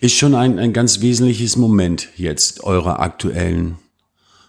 ist 0.00 0.16
schon 0.16 0.34
ein, 0.34 0.58
ein 0.58 0.72
ganz 0.72 1.00
wesentliches 1.00 1.56
Moment 1.56 2.08
jetzt 2.16 2.64
eurer 2.64 2.98
aktuellen 2.98 3.76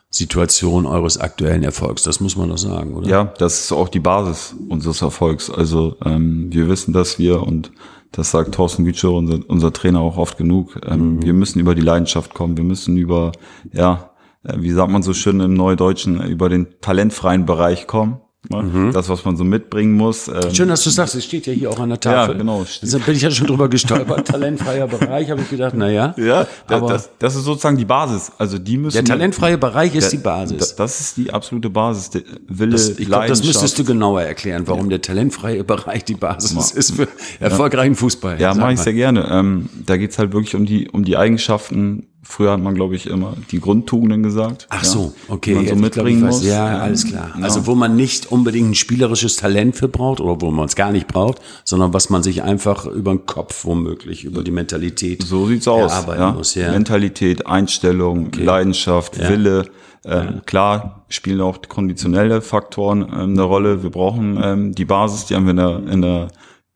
Situation, 0.09 0.87
eures 0.87 1.19
aktuellen 1.19 1.61
Erfolgs. 1.61 2.01
Das 2.01 2.19
muss 2.19 2.35
man 2.35 2.49
doch 2.49 2.57
sagen, 2.57 2.95
oder? 2.95 3.07
Ja, 3.07 3.23
das 3.37 3.65
ist 3.65 3.71
auch 3.71 3.89
die 3.89 3.99
Basis 3.99 4.55
unseres 4.69 5.03
Erfolgs. 5.03 5.51
Also 5.51 5.97
ähm, 6.03 6.51
wir 6.51 6.67
wissen, 6.67 6.93
dass 6.93 7.19
wir, 7.19 7.43
und 7.43 7.71
das 8.15 8.31
sagt 8.31 8.55
Thorsten 8.55 8.85
Gütscher, 8.85 9.11
unser, 9.11 9.39
unser 9.47 9.73
Trainer 9.73 9.99
auch 9.99 10.17
oft 10.17 10.37
genug, 10.37 10.79
ähm, 10.85 11.21
wir 11.21 11.33
müssen 11.33 11.59
über 11.59 11.75
die 11.75 11.81
Leidenschaft 11.81 12.33
kommen, 12.33 12.55
wir 12.55 12.63
müssen 12.63 12.95
über, 12.95 13.33
ja, 13.73 14.11
äh, 14.43 14.53
wie 14.57 14.71
sagt 14.71 14.89
man 14.89 15.03
so 15.03 15.13
schön 15.13 15.41
im 15.41 15.53
Neudeutschen, 15.53 16.21
über 16.25 16.47
den 16.47 16.79
talentfreien 16.79 17.45
Bereich 17.45 17.87
kommen. 17.87 18.21
Ne? 18.49 18.91
Das, 18.93 19.09
was 19.09 19.25
man 19.25 19.37
so 19.37 19.43
mitbringen 19.43 19.93
muss. 19.93 20.27
Ähm, 20.27 20.53
Schön, 20.53 20.69
dass 20.69 20.83
du 20.83 20.89
sagst, 20.89 21.15
es 21.15 21.23
steht 21.25 21.47
ja 21.47 21.53
hier 21.53 21.69
auch 21.71 21.79
an 21.79 21.89
der 21.89 21.99
Tafel. 21.99 22.33
Ja, 22.35 22.39
genau. 22.41 22.65
Da 22.81 22.97
bin 22.99 23.15
ich 23.15 23.21
ja 23.21 23.31
schon 23.31 23.47
drüber 23.47 23.67
gestolpert. 23.69 24.27
Talentfreier 24.27 24.87
Bereich, 24.87 25.29
habe 25.29 25.41
ich 25.41 25.49
gedacht, 25.49 25.73
na 25.75 25.89
ja. 25.89 26.13
Ja, 26.17 26.47
da, 26.67 26.77
aber 26.77 26.89
das, 26.93 27.09
das 27.19 27.35
ist 27.35 27.43
sozusagen 27.45 27.77
die 27.77 27.85
Basis. 27.85 28.31
Also 28.37 28.57
die 28.57 28.77
müssen. 28.77 28.95
der 28.95 29.05
talentfreie 29.05 29.57
Bereich 29.57 29.95
ist 29.95 30.07
Da- 30.07 30.11
die 30.11 30.17
Basis. 30.23 30.75
da- 30.75 30.83
Das 30.83 30.99
ist 31.01 31.17
die 31.17 31.31
absolute 31.31 31.69
Basis. 31.69 32.09
Der 32.11 32.21
Wille, 32.47 32.71
Das, 32.71 32.89
ich 32.89 33.05
glaube, 33.07 33.27
das 33.27 33.43
müsstest 33.43 33.77
du 33.79 33.83
genauer 33.83 34.21
erklären, 34.21 34.63
warum 34.67 34.89
der 34.89 35.01
talentfreie 35.01 35.63
Bereich 35.63 36.03
die 36.05 36.15
Basis 36.15 36.71
ist 36.71 36.91
für 36.95 37.07
erfolgreichen 37.39 37.95
Fußball. 37.95 38.39
Ja, 38.39 38.53
mache 38.53 38.73
ich 38.73 38.79
sehr 38.79 38.93
gerne. 38.93 39.27
Ähm, 39.31 39.69
da 39.85 39.97
geht's 39.97 40.17
halt 40.19 40.33
wirklich 40.33 40.55
um 40.55 40.65
die, 40.65 40.89
um 40.89 41.03
die 41.03 41.17
Eigenschaften. 41.17 42.07
Früher 42.27 42.53
hat 42.53 42.59
man, 42.59 42.73
glaube 42.73 42.95
ich, 42.95 43.05
immer 43.05 43.33
die 43.51 43.59
Grundtugenden 43.59 44.23
gesagt. 44.23 44.65
Ach 44.69 44.83
ja, 44.83 44.89
so, 44.89 45.13
okay. 45.27 45.51
Die 45.51 45.55
man 45.55 45.67
so 45.67 45.75
ich 45.75 45.79
mitbringen 45.79 46.21
muss. 46.21 46.43
Ja, 46.43 46.79
alles 46.79 47.05
klar. 47.05 47.31
ja. 47.37 47.43
Also 47.43 47.67
wo 47.67 47.75
man 47.75 47.95
nicht 47.95 48.31
unbedingt 48.31 48.71
ein 48.71 48.75
spielerisches 48.75 49.35
Talent 49.35 49.75
für 49.75 49.87
braucht 49.87 50.19
oder 50.19 50.41
wo 50.41 50.49
man 50.49 50.65
es 50.65 50.75
gar 50.75 50.91
nicht 50.91 51.07
braucht, 51.07 51.39
sondern 51.63 51.93
was 51.93 52.09
man 52.09 52.23
sich 52.23 52.41
einfach 52.41 52.87
über 52.87 53.11
den 53.11 53.27
Kopf 53.27 53.63
womöglich, 53.63 54.25
über 54.25 54.43
die 54.43 54.51
Mentalität 54.51 55.21
So 55.21 55.45
sieht's 55.45 55.67
aus. 55.67 55.91
Ja. 56.07 56.31
muss. 56.31 56.55
Ja. 56.55 56.71
Mentalität, 56.71 57.45
Einstellung, 57.45 58.31
Leidenschaft, 58.33 59.19
Wille. 59.19 59.69
Ähm, 60.03 60.41
Klar 60.45 61.05
spielen 61.09 61.41
auch 61.41 61.59
konditionelle 61.67 62.41
Faktoren 62.41 63.01
ähm, 63.03 63.31
eine 63.31 63.43
Rolle. 63.43 63.83
Wir 63.83 63.91
brauchen 63.91 64.39
ähm, 64.43 64.71
die 64.73 64.85
Basis, 64.85 65.25
die 65.27 65.35
haben 65.35 65.45
wir 65.45 65.51
in 65.51 65.57
der, 65.57 65.93
in 65.93 66.01
der, 66.01 66.27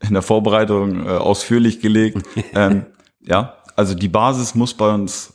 in 0.08 0.14
der 0.14 0.22
Vorbereitung 0.22 1.06
äh, 1.06 1.10
ausführlich 1.10 1.80
gelegt. 1.80 2.24
ähm, 2.54 2.86
ja, 3.22 3.56
also 3.76 3.96
die 3.96 4.10
Basis 4.10 4.56
muss 4.56 4.74
bei 4.74 4.94
uns 4.94 5.34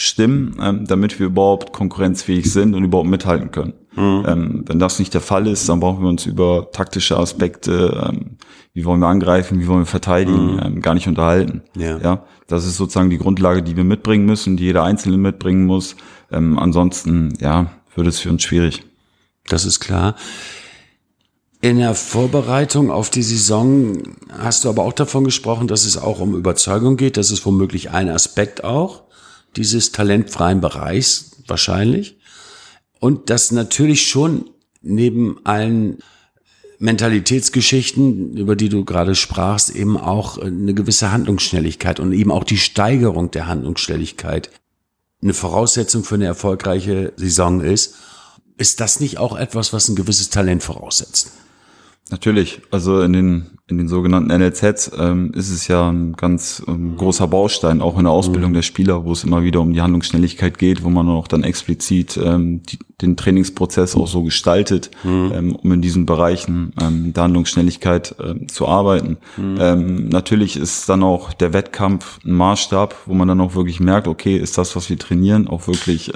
stimmen, 0.00 0.56
ähm, 0.62 0.86
damit 0.86 1.18
wir 1.18 1.26
überhaupt 1.26 1.72
konkurrenzfähig 1.72 2.50
sind 2.50 2.74
und 2.74 2.84
überhaupt 2.84 3.08
mithalten 3.08 3.50
können. 3.50 3.74
Ähm, 3.96 4.64
wenn 4.66 4.78
das 4.78 4.98
nicht 4.98 5.12
der 5.12 5.20
Fall 5.20 5.46
ist, 5.46 5.68
dann 5.68 5.80
brauchen 5.80 6.02
wir 6.02 6.08
uns 6.08 6.24
über 6.24 6.70
taktische 6.72 7.18
Aspekte, 7.18 8.08
ähm, 8.08 8.38
wie 8.72 8.84
wollen 8.86 9.00
wir 9.00 9.08
angreifen, 9.08 9.60
wie 9.60 9.66
wollen 9.66 9.80
wir 9.80 9.86
verteidigen, 9.86 10.58
ähm, 10.64 10.80
gar 10.80 10.94
nicht 10.94 11.06
unterhalten. 11.06 11.62
Ja. 11.76 11.98
ja, 11.98 12.24
das 12.46 12.64
ist 12.64 12.76
sozusagen 12.76 13.10
die 13.10 13.18
Grundlage, 13.18 13.62
die 13.62 13.76
wir 13.76 13.84
mitbringen 13.84 14.24
müssen, 14.24 14.56
die 14.56 14.64
jeder 14.64 14.84
Einzelne 14.84 15.18
mitbringen 15.18 15.66
muss. 15.66 15.96
Ähm, 16.30 16.58
ansonsten, 16.58 17.34
ja, 17.40 17.72
wird 17.94 18.06
es 18.06 18.20
für 18.20 18.30
uns 18.30 18.42
schwierig. 18.42 18.84
Das 19.48 19.66
ist 19.66 19.80
klar. 19.80 20.14
In 21.60 21.76
der 21.76 21.94
Vorbereitung 21.94 22.90
auf 22.90 23.10
die 23.10 23.22
Saison 23.22 23.98
hast 24.30 24.64
du 24.64 24.70
aber 24.70 24.84
auch 24.84 24.94
davon 24.94 25.24
gesprochen, 25.24 25.68
dass 25.68 25.84
es 25.84 25.98
auch 25.98 26.20
um 26.20 26.34
Überzeugung 26.34 26.96
geht. 26.96 27.18
Das 27.18 27.30
ist 27.30 27.44
womöglich 27.44 27.90
ein 27.90 28.08
Aspekt 28.08 28.64
auch 28.64 29.09
dieses 29.56 29.92
talentfreien 29.92 30.60
Bereichs 30.60 31.32
wahrscheinlich. 31.46 32.18
Und 32.98 33.30
dass 33.30 33.50
natürlich 33.50 34.08
schon 34.08 34.50
neben 34.82 35.44
allen 35.44 35.98
Mentalitätsgeschichten, 36.78 38.36
über 38.36 38.56
die 38.56 38.70
du 38.70 38.84
gerade 38.84 39.14
sprachst, 39.14 39.70
eben 39.70 39.98
auch 39.98 40.38
eine 40.38 40.72
gewisse 40.72 41.12
Handlungsschnelligkeit 41.12 42.00
und 42.00 42.12
eben 42.12 42.30
auch 42.30 42.44
die 42.44 42.58
Steigerung 42.58 43.30
der 43.30 43.46
Handlungsschnelligkeit 43.46 44.50
eine 45.22 45.34
Voraussetzung 45.34 46.04
für 46.04 46.14
eine 46.14 46.24
erfolgreiche 46.24 47.12
Saison 47.16 47.60
ist. 47.60 47.96
Ist 48.56 48.80
das 48.80 49.00
nicht 49.00 49.18
auch 49.18 49.36
etwas, 49.36 49.72
was 49.72 49.88
ein 49.88 49.96
gewisses 49.96 50.30
Talent 50.30 50.62
voraussetzt? 50.62 51.32
Natürlich, 52.10 52.62
also 52.70 53.02
in 53.02 53.12
den, 53.12 53.58
in 53.70 53.78
den 53.78 53.88
sogenannten 53.88 54.36
NLZs 54.36 54.90
ähm, 54.98 55.32
ist 55.32 55.50
es 55.50 55.68
ja 55.68 55.90
ein 55.90 56.14
ganz 56.14 56.62
ähm, 56.66 56.96
großer 56.96 57.28
Baustein, 57.28 57.80
auch 57.80 57.96
in 57.98 58.04
der 58.04 58.12
Ausbildung 58.12 58.52
der 58.52 58.62
Spieler, 58.62 59.04
wo 59.04 59.12
es 59.12 59.22
immer 59.22 59.44
wieder 59.44 59.60
um 59.60 59.72
die 59.72 59.80
Handlungsschnelligkeit 59.80 60.58
geht, 60.58 60.82
wo 60.82 60.90
man 60.90 61.08
auch 61.08 61.28
dann 61.28 61.44
explizit 61.44 62.18
ähm, 62.22 62.62
die, 62.64 62.80
den 63.00 63.16
Trainingsprozess 63.16 63.94
auch 63.94 64.08
so 64.08 64.24
gestaltet, 64.24 64.90
ähm, 65.04 65.54
um 65.54 65.72
in 65.72 65.80
diesen 65.80 66.04
Bereichen 66.04 66.72
ähm, 66.80 67.12
der 67.12 67.22
Handlungsschnelligkeit 67.22 68.16
ähm, 68.22 68.48
zu 68.48 68.66
arbeiten. 68.66 69.18
Ähm, 69.38 70.08
natürlich 70.08 70.56
ist 70.56 70.88
dann 70.88 71.02
auch 71.02 71.32
der 71.32 71.52
Wettkampf 71.52 72.18
ein 72.24 72.32
Maßstab, 72.32 72.94
wo 73.06 73.14
man 73.14 73.28
dann 73.28 73.40
auch 73.40 73.54
wirklich 73.54 73.78
merkt, 73.78 74.08
okay, 74.08 74.36
ist 74.36 74.58
das, 74.58 74.74
was 74.74 74.90
wir 74.90 74.98
trainieren, 74.98 75.48
auch 75.48 75.66
wirklich 75.66 76.12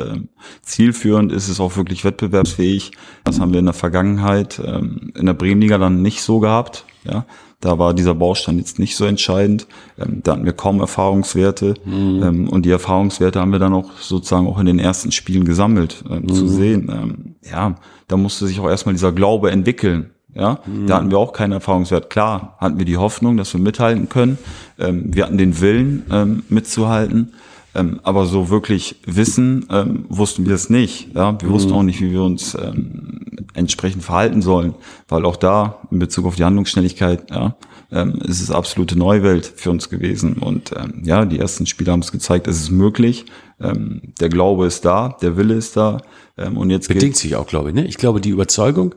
zielführend, 0.63 1.33
ist 1.33 1.49
es 1.49 1.61
auch 1.61 1.77
wirklich 1.77 2.05
wettbewerbsfähig. 2.05 2.93
Das 3.23 3.41
haben 3.41 3.53
wir 3.53 3.61
in 3.61 3.67
der 3.67 3.75
Vergangenheit 3.75 4.59
in 4.59 5.27
der 5.27 5.35
Bremenliga 5.35 5.79
dann 5.79 6.03
nicht 6.03 6.23
so 6.23 6.41
gehabt. 6.41 6.85
Ja, 7.05 7.27
da 7.61 7.79
war 7.79 7.95
dieser 7.95 8.15
Baustein 8.15 8.59
jetzt 8.59 8.79
nicht 8.79 8.97
so 8.97 9.05
entscheidend. 9.05 9.67
Ähm, 9.99 10.21
da 10.23 10.33
hatten 10.33 10.45
wir 10.45 10.53
kaum 10.53 10.81
Erfahrungswerte. 10.81 11.75
Ähm, 12.23 12.49
und 12.49 12.67
die 12.67 12.71
Erfahrungswerte 12.71 13.41
haben 13.41 13.53
wir 13.53 13.59
dann 13.59 13.73
auch 13.73 13.91
sozusagen 14.01 14.47
auch 14.47 14.59
in 14.59 14.67
den 14.67 14.79
ersten 14.79 15.13
Spielen 15.13 15.45
gesammelt, 15.45 16.05
ähm, 16.11 16.29
zu 16.29 16.47
sehen. 16.49 16.91
Ähm, 16.93 17.35
ja, 17.51 17.77
da 18.09 18.17
musste 18.17 18.47
sich 18.47 18.61
auch 18.61 18.69
erstmal 18.69 18.95
dieser 18.95 19.13
Glaube 19.13 19.51
entwickeln. 19.51 20.11
Ja, 20.37 20.59
da 20.87 20.97
hatten 20.97 21.13
wir 21.13 21.19
auch 21.19 21.33
keinen 21.33 21.53
Erfahrungswert. 21.53 22.11
Klar, 22.11 22.57
hatten 22.59 22.77
wir 22.77 22.85
die 22.85 22.97
Hoffnung, 22.97 23.37
dass 23.37 23.55
wir 23.55 23.61
mithalten 23.61 24.09
können. 24.09 24.37
Ähm, 24.81 25.15
wir 25.15 25.25
hatten 25.25 25.39
den 25.39 25.61
Willen, 25.61 26.03
ähm, 26.11 26.43
mitzuhalten. 26.49 27.35
Ähm, 27.75 28.01
aber 28.03 28.27
so 28.27 28.51
wirklich 28.51 28.97
wissen, 29.05 29.67
ähm, 29.71 30.05
wussten 30.09 30.47
wir 30.47 30.55
es 30.55 30.71
nicht. 30.71 31.15
Ja, 31.15 31.41
wir 31.41 31.49
wussten 31.51 31.73
auch 31.73 31.83
nicht, 31.83 32.01
wie 32.01 32.13
wir 32.13 32.23
uns 32.23 32.55
ähm, 32.55 33.47
entsprechend 33.55 34.05
verhalten 34.05 34.43
sollen, 34.43 34.75
weil 35.09 35.25
auch 35.25 35.37
da 35.37 35.81
in 35.91 35.99
Bezug 35.99 36.27
auf 36.27 36.37
die 36.37 36.45
Handlungsschnelligkeit, 36.45 37.31
ja, 37.31 37.57
ähm, 37.91 38.21
ist 38.25 38.41
es 38.41 38.51
absolute 38.51 38.97
Neuwelt 38.99 39.47
für 39.57 39.71
uns 39.71 39.89
gewesen. 39.89 40.35
Und 40.35 40.73
ähm, 40.77 41.03
ja, 41.05 41.25
die 41.25 41.39
ersten 41.39 41.67
Spiele 41.67 41.93
haben 41.93 42.01
es 42.01 42.13
gezeigt, 42.13 42.47
es 42.47 42.61
ist 42.61 42.71
möglich. 42.71 43.25
Ähm, 43.61 44.15
der 44.21 44.29
Glaube 44.29 44.67
ist 44.67 44.85
da, 44.85 45.17
der 45.21 45.37
Wille 45.37 45.55
ist 45.55 45.77
da. 45.77 46.01
Ähm, 46.37 46.57
und 46.57 46.71
jetzt 46.71 46.89
Bedingt 46.89 47.17
sich 47.17 47.37
auch, 47.37 47.47
glaube 47.47 47.71
ich. 47.71 47.75
Ne? 47.75 47.87
Ich 47.87 47.97
glaube, 47.97 48.21
die 48.21 48.31
Überzeugung 48.31 48.95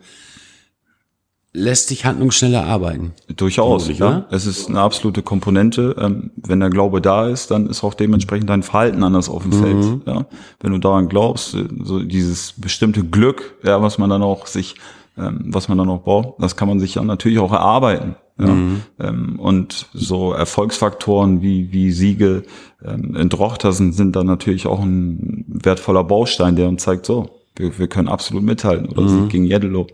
lässt 1.58 1.90
dich 1.90 2.06
handlungsschneller 2.06 2.64
arbeiten. 2.64 3.14
Durchaus, 3.36 3.86
Vermutlich, 3.86 4.00
ja. 4.00 4.08
oder? 4.08 4.28
Es 4.30 4.46
ist 4.46 4.70
eine 4.70 4.80
absolute 4.80 5.24
Komponente. 5.24 5.96
Ähm, 6.00 6.32
wenn 6.36 6.60
der 6.60 6.70
Glaube 6.70 7.02
da 7.02 7.28
ist, 7.28 7.50
dann 7.52 7.68
ist 7.68 7.84
auch 7.84 7.96
dementsprechend 7.96 8.50
dein 8.50 8.64
Verhalten 8.64 9.04
anders 9.04 9.28
auf 9.28 9.42
dem 9.42 9.54
Feld. 9.54 10.02
Ja. 10.06 10.26
Wenn 10.60 10.72
du 10.72 10.78
daran 10.78 11.10
glaubst, 11.10 11.56
äh, 11.56 11.68
so 11.84 12.00
dieses 12.00 12.54
bestimmte 12.58 13.04
Glück, 13.04 13.56
ja, 13.64 13.82
was 13.82 13.98
man 13.98 14.10
dann 14.10 14.22
auch 14.22 14.46
sich, 14.46 14.76
ähm, 15.18 15.46
was 15.48 15.68
man 15.68 15.80
dann 15.80 15.90
auch 15.90 16.04
braucht, 16.04 16.42
das 16.42 16.56
kann 16.56 16.68
man 16.68 16.80
sich 16.80 16.94
dann 16.94 17.08
natürlich 17.08 17.40
auch 17.40 17.52
erarbeiten. 17.52 18.16
Ja. 18.40 18.56
Ähm, 19.00 19.40
und 19.40 19.88
so 19.94 20.32
Erfolgsfaktoren 20.32 21.42
wie, 21.42 21.72
wie 21.72 21.92
Siege 21.92 22.44
ähm, 22.86 23.16
in 23.16 23.30
Drochtersen 23.30 23.94
sind 23.94 24.16
dann 24.16 24.28
natürlich 24.28 24.68
auch 24.68 24.80
ein 24.80 25.44
wertvoller 25.48 26.04
Baustein, 26.04 26.56
der 26.56 26.68
uns 26.68 26.84
zeigt, 26.84 27.08
so, 27.08 27.32
wir, 27.56 27.80
wir 27.80 27.88
können 27.88 28.08
absolut 28.08 28.44
mithalten. 28.44 28.90
Oder 28.90 29.10
Sieg 29.10 29.30
gegen 29.30 29.46
Jeddelo, 29.46 29.88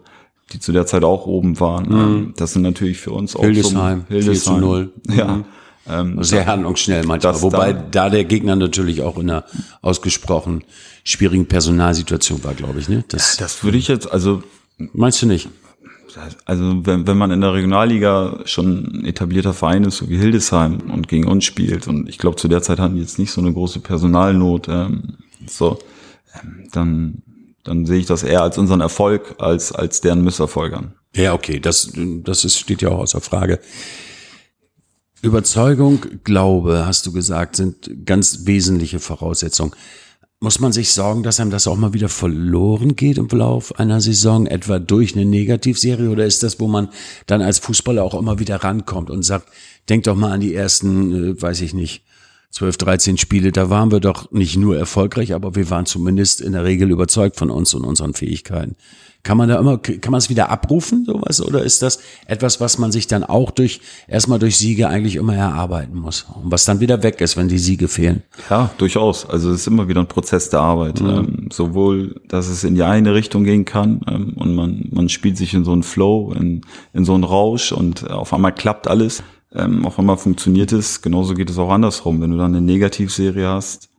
die 0.53 0.59
zu 0.59 0.71
der 0.71 0.85
Zeit 0.85 1.03
auch 1.03 1.25
oben 1.25 1.59
waren. 1.59 1.91
Ähm, 1.91 2.33
Das 2.37 2.53
sind 2.53 2.61
natürlich 2.61 2.97
für 2.99 3.11
uns 3.11 3.35
auch 3.35 3.41
Hildesheim, 3.43 4.05
so 4.09 4.19
4 4.19 4.33
zu 4.33 4.57
0. 4.57 4.93
Ja. 5.15 5.43
Ähm, 5.85 6.23
Sehr 6.23 6.45
handlungsschnell 6.45 7.05
manchmal. 7.05 7.41
Wobei 7.41 7.73
dann- 7.73 7.91
da 7.91 8.09
der 8.09 8.23
Gegner 8.23 8.55
natürlich 8.55 9.01
auch 9.01 9.17
in 9.17 9.29
einer 9.29 9.43
ausgesprochen 9.81 10.63
schwierigen 11.03 11.45
Personalsituation 11.47 12.41
war, 12.45 12.53
glaube 12.53 12.79
ich. 12.79 12.87
Ne? 12.87 13.03
Das 13.09 13.35
das 13.35 13.63
würde 13.65 13.77
ich 13.77 13.89
jetzt, 13.89 14.09
also 14.09 14.43
meinst 14.93 15.21
du 15.21 15.25
nicht? 15.25 15.49
Also 16.45 16.85
wenn, 16.85 17.07
wenn 17.07 17.17
man 17.17 17.31
in 17.31 17.41
der 17.41 17.53
Regionalliga 17.53 18.41
schon 18.45 18.99
ein 19.01 19.05
etablierter 19.05 19.53
Verein 19.53 19.83
ist, 19.83 19.97
so 19.97 20.09
wie 20.09 20.17
Hildesheim 20.17 20.77
und 20.91 21.07
gegen 21.07 21.27
uns 21.27 21.43
spielt, 21.43 21.87
und 21.87 22.07
ich 22.07 22.17
glaube 22.19 22.37
zu 22.37 22.47
der 22.47 22.61
Zeit 22.61 22.79
hatten 22.79 22.95
die 22.95 23.01
jetzt 23.01 23.17
nicht 23.19 23.31
so 23.31 23.41
eine 23.41 23.51
große 23.51 23.79
Personalnot, 23.79 24.67
ähm, 24.69 25.15
so, 25.47 25.79
ähm, 26.41 26.69
dann, 26.71 27.23
dann 27.63 27.85
sehe 27.85 27.99
ich 27.99 28.05
das 28.05 28.23
eher 28.23 28.41
als 28.41 28.57
unseren 28.57 28.81
Erfolg, 28.81 29.35
als, 29.39 29.71
als 29.71 30.01
deren 30.01 30.23
Misserfolgern. 30.23 30.93
Ja, 31.15 31.33
okay, 31.33 31.59
das, 31.59 31.91
das 31.95 32.43
ist, 32.43 32.57
steht 32.59 32.81
ja 32.81 32.89
auch 32.89 32.99
außer 32.99 33.21
Frage. 33.21 33.59
Überzeugung, 35.21 36.05
Glaube, 36.23 36.85
hast 36.85 37.05
du 37.05 37.13
gesagt, 37.13 37.55
sind 37.55 38.05
ganz 38.05 38.45
wesentliche 38.45 38.99
Voraussetzungen. 38.99 39.71
Muss 40.41 40.59
man 40.59 40.73
sich 40.73 40.91
sorgen, 40.91 41.23
dass 41.23 41.39
einem 41.39 41.51
das 41.51 41.67
auch 41.67 41.77
mal 41.77 41.93
wieder 41.93 42.09
verloren 42.09 42.97
geht 42.97 43.17
im 43.17 43.29
Verlauf 43.29 43.79
einer 43.79 44.01
Saison, 44.01 44.45
etwa 44.45 44.79
durch 44.79 45.15
eine 45.15 45.23
Negativserie? 45.23 46.09
Oder 46.09 46.25
ist 46.25 46.43
das, 46.43 46.59
wo 46.59 46.67
man 46.67 46.89
dann 47.27 47.41
als 47.41 47.59
Fußballer 47.59 48.03
auch 48.03 48.15
immer 48.15 48.39
wieder 48.39 48.57
rankommt 48.57 49.09
und 49.09 49.23
sagt, 49.23 49.47
denk 49.87 50.03
doch 50.03 50.17
mal 50.17 50.33
an 50.33 50.41
die 50.41 50.53
ersten, 50.53 51.37
äh, 51.37 51.41
weiß 51.41 51.61
ich 51.61 51.73
nicht, 51.73 52.03
12, 52.53 52.77
13 52.77 53.17
Spiele, 53.17 53.51
da 53.51 53.71
waren 53.71 53.91
wir 53.91 53.99
doch 53.99 54.31
nicht 54.31 54.57
nur 54.57 54.77
erfolgreich, 54.77 55.33
aber 55.33 55.55
wir 55.55 55.71
waren 55.71 55.87
zumindest 55.87 56.39
in 56.39 56.53
der 56.53 56.63
Regel 56.63 56.91
überzeugt 56.91 57.35
von 57.35 57.49
uns 57.49 57.73
und 57.73 57.83
unseren 57.83 58.13
Fähigkeiten. 58.13 58.75
Kann 59.23 59.37
man 59.37 59.49
da 59.49 59.57
immer, 59.57 59.77
kann 59.79 60.11
man 60.11 60.19
es 60.19 60.29
wieder 60.29 60.49
abrufen, 60.49 61.05
sowas? 61.05 61.41
Oder 61.41 61.63
ist 61.63 61.81
das 61.81 61.99
etwas, 62.27 62.59
was 62.59 62.77
man 62.77 62.91
sich 62.91 63.07
dann 63.07 63.23
auch 63.23 63.49
durch, 63.49 63.79
erstmal 64.07 64.37
durch 64.37 64.57
Siege 64.57 64.87
eigentlich 64.87 65.15
immer 65.15 65.33
erarbeiten 65.33 65.97
muss? 65.97 66.27
Und 66.43 66.51
was 66.51 66.65
dann 66.65 66.79
wieder 66.79 67.01
weg 67.01 67.21
ist, 67.21 67.37
wenn 67.37 67.47
die 67.47 67.57
Siege 67.57 67.87
fehlen? 67.87 68.21
Ja, 68.49 68.69
durchaus. 68.77 69.25
Also 69.27 69.49
es 69.49 69.61
ist 69.61 69.67
immer 69.67 69.87
wieder 69.87 70.01
ein 70.01 70.07
Prozess 70.07 70.49
der 70.49 70.59
Arbeit. 70.59 70.99
Ähm, 70.99 71.47
sowohl, 71.51 72.21
dass 72.27 72.49
es 72.49 72.65
in 72.65 72.75
die 72.75 72.83
eine 72.83 73.15
Richtung 73.15 73.45
gehen 73.45 73.63
kann 73.65 74.01
ähm, 74.07 74.33
und 74.35 74.53
man, 74.53 74.89
man 74.91 75.07
spielt 75.09 75.37
sich 75.37 75.53
in 75.53 75.63
so 75.63 75.71
einen 75.71 75.83
Flow, 75.83 76.33
in, 76.33 76.61
in 76.91 77.05
so 77.05 77.15
einen 77.15 77.23
Rausch 77.23 77.71
und 77.71 78.11
auf 78.11 78.33
einmal 78.33 78.53
klappt 78.53 78.89
alles. 78.89 79.23
Ähm, 79.55 79.85
auf 79.85 79.99
einmal 79.99 80.17
funktioniert 80.17 80.71
es. 80.71 81.01
Genauso 81.01 81.33
geht 81.33 81.49
es 81.49 81.57
auch 81.57 81.69
andersrum. 81.69 82.21
Wenn 82.21 82.31
du 82.31 82.37
dann 82.37 82.55
eine 82.55 82.65
Negativserie 82.65 83.47
hast 83.47 83.89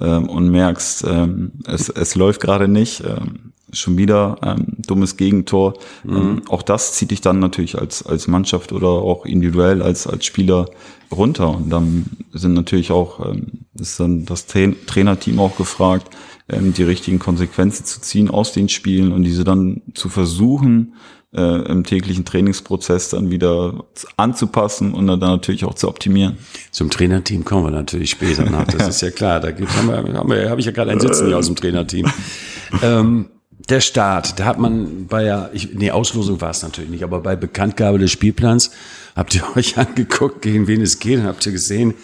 ähm, 0.00 0.28
und 0.28 0.48
merkst, 0.50 1.04
ähm, 1.08 1.52
es, 1.66 1.88
es 1.88 2.14
läuft 2.14 2.40
gerade 2.40 2.68
nicht, 2.68 3.02
ähm, 3.04 3.52
schon 3.72 3.96
wieder 3.96 4.36
ähm, 4.42 4.66
dummes 4.78 5.16
Gegentor. 5.16 5.74
Ähm, 6.04 6.42
auch 6.48 6.62
das 6.62 6.94
zieht 6.94 7.10
dich 7.10 7.20
dann 7.20 7.38
natürlich 7.38 7.78
als, 7.78 8.04
als 8.04 8.26
Mannschaft 8.26 8.72
oder 8.72 8.88
auch 8.88 9.26
individuell 9.26 9.82
als, 9.82 10.06
als 10.06 10.24
Spieler 10.24 10.66
runter. 11.12 11.56
Und 11.56 11.70
dann 11.70 12.06
sind 12.32 12.54
natürlich 12.54 12.90
auch, 12.90 13.24
ähm, 13.24 13.66
ist 13.78 14.00
dann 14.00 14.24
das 14.24 14.46
Tra 14.46 14.72
Trainerteam 14.86 15.38
auch 15.38 15.56
gefragt, 15.56 16.08
ähm, 16.48 16.74
die 16.74 16.82
richtigen 16.82 17.18
Konsequenzen 17.18 17.84
zu 17.84 18.00
ziehen 18.00 18.30
aus 18.30 18.52
den 18.52 18.68
Spielen 18.68 19.12
und 19.12 19.22
diese 19.22 19.44
dann 19.44 19.82
zu 19.94 20.08
versuchen, 20.08 20.94
äh, 21.34 21.70
im 21.70 21.84
täglichen 21.84 22.24
Trainingsprozess 22.24 23.10
dann 23.10 23.30
wieder 23.30 23.84
anzupassen 24.16 24.94
und 24.94 25.06
dann 25.06 25.20
natürlich 25.20 25.64
auch 25.64 25.74
zu 25.74 25.88
optimieren. 25.88 26.38
Zum 26.70 26.90
Trainerteam 26.90 27.44
kommen 27.44 27.66
wir 27.66 27.70
natürlich 27.70 28.10
später 28.10 28.44
nach. 28.48 28.66
Das 28.66 28.88
ist 28.96 29.02
ja 29.02 29.10
klar. 29.10 29.40
Da 29.40 29.50
gibt, 29.50 29.70
haben 29.76 29.88
wir, 29.88 29.96
haben 29.96 30.30
wir, 30.30 30.50
habe 30.50 30.60
ich 30.60 30.66
ja 30.66 30.72
gerade 30.72 30.90
einen 30.90 31.00
Sitzen 31.00 31.28
hier 31.28 31.38
aus 31.38 31.46
dem 31.46 31.56
Trainerteam. 31.56 32.10
ähm, 32.82 33.30
der 33.68 33.80
Start, 33.80 34.40
da 34.40 34.46
hat 34.46 34.58
man 34.58 35.06
bei 35.06 35.24
ja, 35.24 35.50
ich, 35.52 35.74
nee, 35.74 35.90
Auslosung 35.90 36.40
war 36.40 36.50
es 36.50 36.62
natürlich 36.62 36.90
nicht, 36.90 37.04
aber 37.04 37.20
bei 37.20 37.36
Bekanntgabe 37.36 37.98
des 37.98 38.10
Spielplans 38.10 38.72
habt 39.14 39.34
ihr 39.34 39.44
euch 39.56 39.78
angeguckt, 39.78 40.42
gegen 40.42 40.66
wen 40.66 40.80
es 40.80 40.98
geht, 40.98 41.20
und 41.20 41.26
habt 41.26 41.44
ihr 41.46 41.52
gesehen, 41.52 41.94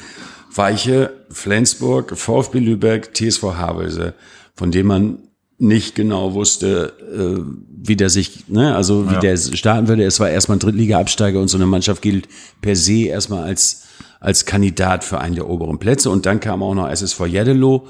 Weiche, 0.54 1.12
Flensburg, 1.30 2.16
VfB 2.16 2.61
Lübeck, 2.61 3.14
TSV 3.14 3.42
Havelse, 3.56 4.14
von 4.54 4.71
dem 4.71 4.87
man 4.87 5.18
nicht 5.59 5.95
genau 5.95 6.35
wusste, 6.35 6.93
äh, 7.01 7.43
wie 7.83 7.97
der 7.97 8.11
sich, 8.11 8.49
ne, 8.49 8.75
also 8.77 9.09
wie 9.09 9.15
Ja. 9.15 9.21
der 9.21 9.37
starten 9.37 9.89
würde. 9.89 10.05
Es 10.05 10.21
war 10.21 10.29
erstmal 10.29 10.57
ein 10.57 10.61
Drittliga-Absteiger 10.61 11.41
und 11.41 11.49
so 11.49 11.57
eine 11.57 11.67
Mannschaft 11.67 12.03
gilt 12.03 12.29
per 12.61 12.77
se 12.77 13.05
erstmal 13.07 13.45
als, 13.45 13.85
als 14.21 14.45
Kandidat 14.45 15.03
für 15.05 15.19
einen 15.19 15.35
der 15.35 15.49
oberen 15.49 15.79
Plätze. 15.79 16.11
Und 16.11 16.27
dann 16.27 16.41
kam 16.41 16.63
auch 16.63 16.75
noch 16.75 16.89
SSV 16.89 17.27
Jeddelo, 17.27 17.87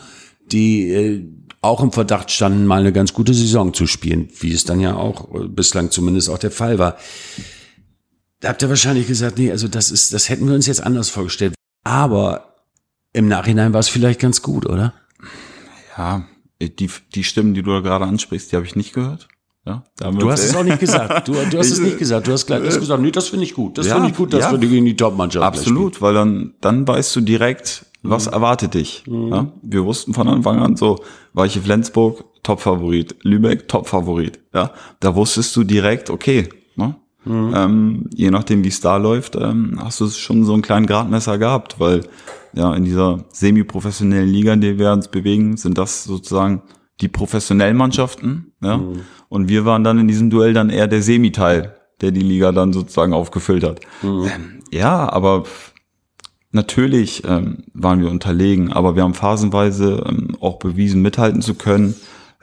die 0.52 0.90
äh, 0.92 1.24
auch 1.60 1.82
im 1.82 1.90
Verdacht 1.90 2.30
standen, 2.30 2.66
mal 2.66 2.80
eine 2.80 2.92
ganz 2.92 3.12
gute 3.12 3.34
Saison 3.34 3.74
zu 3.74 3.88
spielen, 3.88 4.28
wie 4.38 4.52
es 4.52 4.64
dann 4.64 4.78
ja 4.78 4.94
auch 4.94 5.34
äh, 5.34 5.48
bislang 5.48 5.90
zumindest 5.90 6.30
auch 6.30 6.38
der 6.38 6.52
Fall 6.52 6.78
war. 6.78 6.96
Da 8.40 8.50
habt 8.50 8.62
ihr 8.62 8.68
wahrscheinlich 8.68 9.08
gesagt, 9.08 9.38
nee, 9.38 9.50
also 9.50 9.66
das 9.66 9.90
ist, 9.90 10.12
das 10.12 10.28
hätten 10.28 10.46
wir 10.46 10.54
uns 10.54 10.66
jetzt 10.66 10.82
anders 10.84 11.08
vorgestellt. 11.08 11.54
Aber 11.82 12.54
im 13.12 13.26
Nachhinein 13.26 13.72
war 13.72 13.80
es 13.80 13.88
vielleicht 13.88 14.20
ganz 14.20 14.42
gut, 14.42 14.66
oder? 14.66 14.92
Ja, 15.96 16.26
die, 16.60 16.90
die 17.14 17.24
Stimmen, 17.24 17.54
die 17.54 17.62
du 17.62 17.70
da 17.70 17.80
gerade 17.80 18.04
ansprichst, 18.04 18.50
die 18.52 18.56
habe 18.56 18.66
ich 18.66 18.76
nicht 18.76 18.92
gehört. 18.94 19.28
Ja, 19.66 19.82
Du 19.98 20.30
hast 20.30 20.44
es 20.44 20.54
auch 20.54 20.62
nicht 20.62 20.78
gesagt. 20.78 21.26
Du, 21.26 21.32
du 21.32 21.58
hast 21.58 21.70
es 21.72 21.78
Ich- 21.80 21.84
nicht 21.84 21.98
gesagt. 21.98 22.28
Du 22.28 22.32
hast 22.32 22.46
gleich 22.46 22.62
hast 22.64 22.78
gesagt, 22.78 23.02
nee, 23.02 23.10
das 23.10 23.28
finde 23.30 23.44
ich 23.44 23.52
gut. 23.54 23.76
Das 23.78 23.86
Ja, 23.88 23.94
finde 23.96 24.10
ich 24.10 24.16
gut, 24.16 24.32
dass 24.32 24.42
ja. 24.44 24.52
wir 24.52 24.58
gegen 24.68 24.84
die 24.84 24.94
Top-Mannschaft 24.96 25.44
Absolut, 25.44 26.00
weil 26.00 26.14
dann, 26.14 26.54
dann 26.60 26.86
weißt 26.86 27.16
du 27.16 27.20
direkt, 27.20 27.84
was 28.04 28.28
erwartet 28.28 28.74
dich. 28.74 29.02
Ja? 29.08 29.50
Wir 29.62 29.84
wussten 29.84 30.14
von 30.14 30.28
Anfang 30.28 30.60
an 30.60 30.76
so, 30.76 31.00
Weiche 31.32 31.60
Flensburg, 31.60 32.24
Top-Favorit, 32.44 33.16
Lübeck, 33.22 33.66
Top-Favorit. 33.66 34.38
Ja? 34.54 34.70
Da 35.00 35.16
wusstest 35.16 35.56
du 35.56 35.64
direkt, 35.64 36.10
okay, 36.10 36.48
ne? 36.76 36.94
ähm, 37.26 38.08
je 38.14 38.30
nachdem 38.30 38.62
wie 38.62 38.68
es 38.68 38.80
da 38.80 38.98
läuft, 38.98 39.34
ähm, 39.34 39.80
hast 39.82 40.00
du 40.00 40.08
schon 40.10 40.44
so 40.44 40.52
einen 40.52 40.62
kleinen 40.62 40.86
Gradmesser 40.86 41.38
gehabt, 41.38 41.80
weil 41.80 42.02
ja 42.56 42.74
in 42.74 42.84
dieser 42.84 43.24
semi-professionellen 43.30 44.28
Liga, 44.28 44.52
in 44.52 44.60
der 44.60 44.78
wir 44.78 44.90
uns 44.92 45.08
bewegen, 45.08 45.56
sind 45.56 45.78
das 45.78 46.04
sozusagen 46.04 46.62
die 47.00 47.08
professionellen 47.08 47.76
Mannschaften. 47.76 48.52
Ja? 48.60 48.80
Und 49.28 49.48
wir 49.48 49.64
waren 49.64 49.84
dann 49.84 49.98
in 49.98 50.08
diesem 50.08 50.30
Duell 50.30 50.54
dann 50.54 50.70
eher 50.70 50.88
der 50.88 51.02
Semi-Teil. 51.02 51.76
der 52.00 52.10
die 52.10 52.20
Liga 52.20 52.52
dann 52.52 52.72
sozusagen 52.72 53.12
aufgefüllt 53.12 53.64
hat. 53.64 53.80
Ähm, 54.02 54.62
ja, 54.70 55.10
aber 55.10 55.44
natürlich 56.52 57.22
ähm, 57.26 57.64
waren 57.72 58.00
wir 58.00 58.10
unterlegen, 58.10 58.72
aber 58.72 58.96
wir 58.96 59.02
haben 59.02 59.14
phasenweise 59.14 60.04
ähm, 60.06 60.36
auch 60.40 60.58
bewiesen, 60.58 61.02
mithalten 61.02 61.42
zu 61.42 61.54
können, 61.54 61.94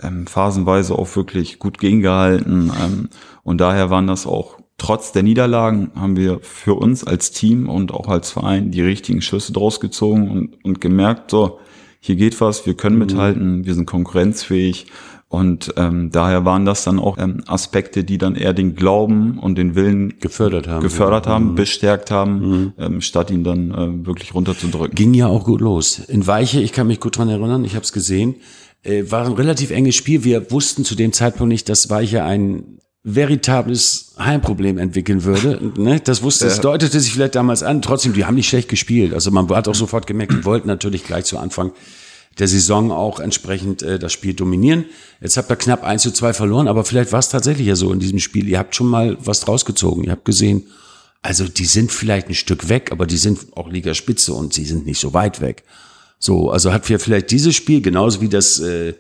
ähm, 0.02 0.26
phasenweise 0.28 0.96
auch 0.96 1.16
wirklich 1.16 1.60
gut 1.60 1.78
gegengehalten. 1.78 2.72
Ähm, 2.84 3.10
und 3.44 3.60
daher 3.62 3.90
waren 3.90 4.08
das 4.08 4.26
auch 4.26 4.58
trotz 4.84 5.14
der 5.14 5.24
Niederlagen 5.24 5.92
haben 5.96 6.18
wir 6.18 6.40
für 6.42 6.74
uns 6.74 7.06
als 7.06 7.32
Team 7.32 7.70
und 7.70 7.94
auch 7.94 8.10
als 8.10 8.32
Verein 8.32 8.70
die 8.70 8.82
richtigen 8.82 9.22
Schlüsse 9.22 9.54
draus 9.54 9.80
gezogen 9.80 10.30
und, 10.30 10.66
und 10.66 10.82
gemerkt, 10.82 11.32
so, 11.32 11.60
hier 12.02 12.18
geht 12.18 12.42
was, 12.42 12.66
wir 12.66 12.74
können 12.74 12.98
mithalten, 12.98 13.64
wir 13.64 13.76
sind 13.76 13.86
konkurrenzfähig 13.86 14.88
und 15.30 15.74
ähm, 15.78 16.12
daher 16.12 16.44
waren 16.44 16.66
das 16.66 16.84
dann 16.84 17.00
auch 17.00 17.18
ähm, 17.18 17.46
Aspekte, 17.48 18.04
die 18.04 18.18
dann 18.18 18.36
eher 18.36 18.52
den 18.52 18.76
Glauben 18.76 19.40
und 19.40 19.58
den 19.58 19.76
Willen 19.76 20.20
Gefördert 20.20 20.68
haben. 20.68 20.84
gefördert 20.84 21.28
haben, 21.28 21.56
bestärkt 21.56 22.12
haben, 22.12 22.74
ähm, 22.78 23.00
statt 23.00 23.32
ihn 23.32 23.46
dann 23.46 23.72
äh, 23.72 24.06
wirklich 24.06 24.36
runterzudrücken. 24.36 24.96
Ging 24.96 25.14
ja 25.14 25.28
auch 25.28 25.46
gut 25.46 25.62
los. 25.62 26.00
In 26.00 26.28
Weiche, 26.28 26.60
ich 26.60 26.74
kann 26.74 26.88
mich 26.88 27.00
gut 27.00 27.18
dran 27.18 27.30
erinnern, 27.30 27.64
ich 27.64 27.76
habe 27.76 27.86
es 27.86 27.94
gesehen, 27.94 28.36
äh, 28.84 29.06
war 29.10 29.26
ein 29.26 29.32
relativ 29.32 29.72
enges 29.72 29.96
Spiel. 29.96 30.26
Wir 30.26 30.52
wussten 30.52 30.84
zu 30.84 30.94
dem 30.94 31.14
Zeitpunkt 31.14 31.54
nicht, 31.54 31.70
dass 31.70 31.90
Weiche 31.90 32.26
ein 32.26 32.80
veritables 33.04 34.14
Heimproblem 34.18 34.78
entwickeln 34.78 35.24
würde. 35.24 35.60
Ne? 35.78 36.00
Das 36.00 36.24
wusste, 36.24 36.48
es 36.48 36.62
deutete 36.62 37.00
sich 37.00 37.12
vielleicht 37.12 37.36
damals 37.36 37.62
an. 37.62 37.82
Trotzdem, 37.82 38.14
die 38.14 38.26
haben 38.26 38.36
nicht 38.36 38.48
schlecht 38.48 38.70
gespielt. 38.70 39.14
Also 39.14 39.30
man 39.30 39.50
hat 39.50 39.68
auch 39.68 39.76
sofort 39.76 40.08
gemerkt, 40.08 40.32
die 40.32 40.46
wollten 40.46 40.68
natürlich 40.68 41.04
gleich 41.04 41.26
zu 41.26 41.38
Anfang 41.38 41.74
der 42.40 42.48
Saison 42.48 42.92
auch 42.92 43.20
entsprechend 43.20 43.84
äh, 43.84 44.00
das 44.00 44.14
Spiel 44.14 44.34
dominieren. 44.34 44.86
Jetzt 45.22 45.38
habt 45.38 45.52
ihr 45.52 45.56
knapp 45.56 45.84
1 45.84 46.02
zu 46.02 46.12
2 46.12 46.34
verloren, 46.34 46.68
aber 46.68 46.84
vielleicht 46.84 47.12
war 47.12 47.20
es 47.20 47.30
tatsächlich 47.30 47.68
ja 47.68 47.76
so 47.76 47.92
in 47.92 48.00
diesem 48.00 48.20
Spiel. 48.20 48.48
Ihr 48.48 48.58
habt 48.58 48.76
schon 48.76 48.88
mal 48.88 49.18
was 49.20 49.48
rausgezogen. 49.48 50.04
Ihr 50.06 50.12
habt 50.12 50.26
gesehen, 50.26 50.66
also 51.22 51.48
die 51.48 51.66
sind 51.66 51.92
vielleicht 51.92 52.30
ein 52.30 52.36
Stück 52.36 52.70
weg, 52.70 52.92
aber 52.92 53.06
die 53.06 53.18
sind 53.18 53.56
auch 53.56 53.70
Ligaspitze 53.70 54.34
und 54.34 54.54
sie 54.54 54.66
sind 54.66 54.86
nicht 54.86 55.00
so 55.00 55.14
weit 55.14 55.42
weg. 55.42 55.64
So, 56.18 56.50
also 56.50 56.74
hat 56.74 56.86
vielleicht 56.86 57.32
dieses 57.32 57.56
Spiel, 57.56 57.82
genauso 57.82 58.22
wie 58.22 58.30
das 58.30 58.60
äh, 58.60 58.94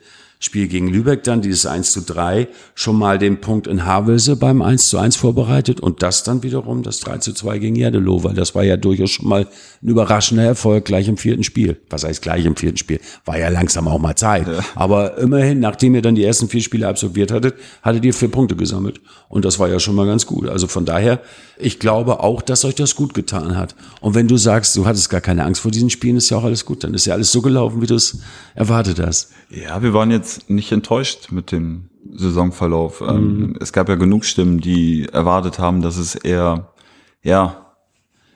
Spiel 0.43 0.67
gegen 0.67 0.89
Lübeck 0.89 1.23
dann, 1.23 1.41
dieses 1.41 1.65
1 1.65 1.93
zu 1.93 2.01
3, 2.01 2.47
schon 2.75 2.97
mal 2.97 3.17
den 3.17 3.39
Punkt 3.39 3.65
in 3.65 3.85
Havelse 3.85 4.35
beim 4.35 4.61
1 4.61 4.89
zu 4.89 4.97
1 4.97 5.15
vorbereitet 5.15 5.79
und 5.79 6.03
das 6.03 6.23
dann 6.23 6.43
wiederum 6.43 6.83
das 6.83 6.99
3 6.99 7.19
zu 7.19 7.33
2 7.33 7.59
gegen 7.59 7.75
Jerdelow, 7.75 8.23
weil 8.25 8.33
das 8.33 8.53
war 8.53 8.63
ja 8.63 8.75
durchaus 8.75 9.11
schon 9.11 9.27
mal 9.27 9.47
ein 9.81 9.87
überraschender 9.87 10.43
Erfolg 10.43 10.83
gleich 10.83 11.07
im 11.07 11.15
vierten 11.15 11.43
Spiel. 11.43 11.77
Was 11.89 12.03
heißt 12.03 12.21
gleich 12.21 12.45
im 12.45 12.57
vierten 12.57 12.77
Spiel? 12.77 12.99
War 13.23 13.37
ja 13.37 13.47
langsam 13.47 13.87
auch 13.87 13.99
mal 13.99 14.15
Zeit. 14.15 14.45
Aber 14.75 15.17
immerhin, 15.17 15.61
nachdem 15.61 15.95
ihr 15.95 16.01
dann 16.01 16.15
die 16.15 16.25
ersten 16.25 16.49
vier 16.49 16.61
Spiele 16.61 16.87
absolviert 16.89 17.31
hattet, 17.31 17.55
hattet 17.81 18.03
ihr 18.03 18.13
vier 18.13 18.29
Punkte 18.29 18.57
gesammelt. 18.57 18.99
Und 19.29 19.45
das 19.45 19.59
war 19.59 19.69
ja 19.69 19.79
schon 19.79 19.95
mal 19.95 20.05
ganz 20.05 20.25
gut. 20.25 20.49
Also 20.49 20.67
von 20.67 20.85
daher, 20.85 21.21
ich 21.57 21.79
glaube 21.79 22.19
auch, 22.19 22.41
dass 22.41 22.65
euch 22.65 22.75
das 22.75 22.95
gut 22.95 23.13
getan 23.13 23.55
hat. 23.55 23.75
Und 24.01 24.13
wenn 24.13 24.27
du 24.27 24.35
sagst, 24.35 24.75
du 24.75 24.85
hattest 24.85 25.09
gar 25.09 25.21
keine 25.21 25.45
Angst 25.45 25.61
vor 25.61 25.71
diesen 25.71 25.89
Spielen, 25.89 26.17
ist 26.17 26.29
ja 26.29 26.37
auch 26.37 26.43
alles 26.43 26.65
gut. 26.65 26.83
Dann 26.83 26.93
ist 26.93 27.05
ja 27.05 27.13
alles 27.13 27.31
so 27.31 27.41
gelaufen, 27.41 27.81
wie 27.81 27.87
du 27.87 27.95
es 27.95 28.19
erwartet 28.55 28.99
hast. 28.99 29.31
Ja, 29.49 29.81
wir 29.81 29.93
waren 29.93 30.11
jetzt 30.11 30.32
nicht 30.47 30.71
enttäuscht 30.71 31.31
mit 31.31 31.51
dem 31.51 31.89
Saisonverlauf. 32.11 33.01
Ähm, 33.01 33.55
es 33.59 33.73
gab 33.73 33.89
ja 33.89 33.95
genug 33.95 34.25
Stimmen, 34.25 34.59
die 34.59 35.07
erwartet 35.11 35.59
haben, 35.59 35.81
dass 35.81 35.97
es 35.97 36.15
eher, 36.15 36.73
ja, 37.21 37.63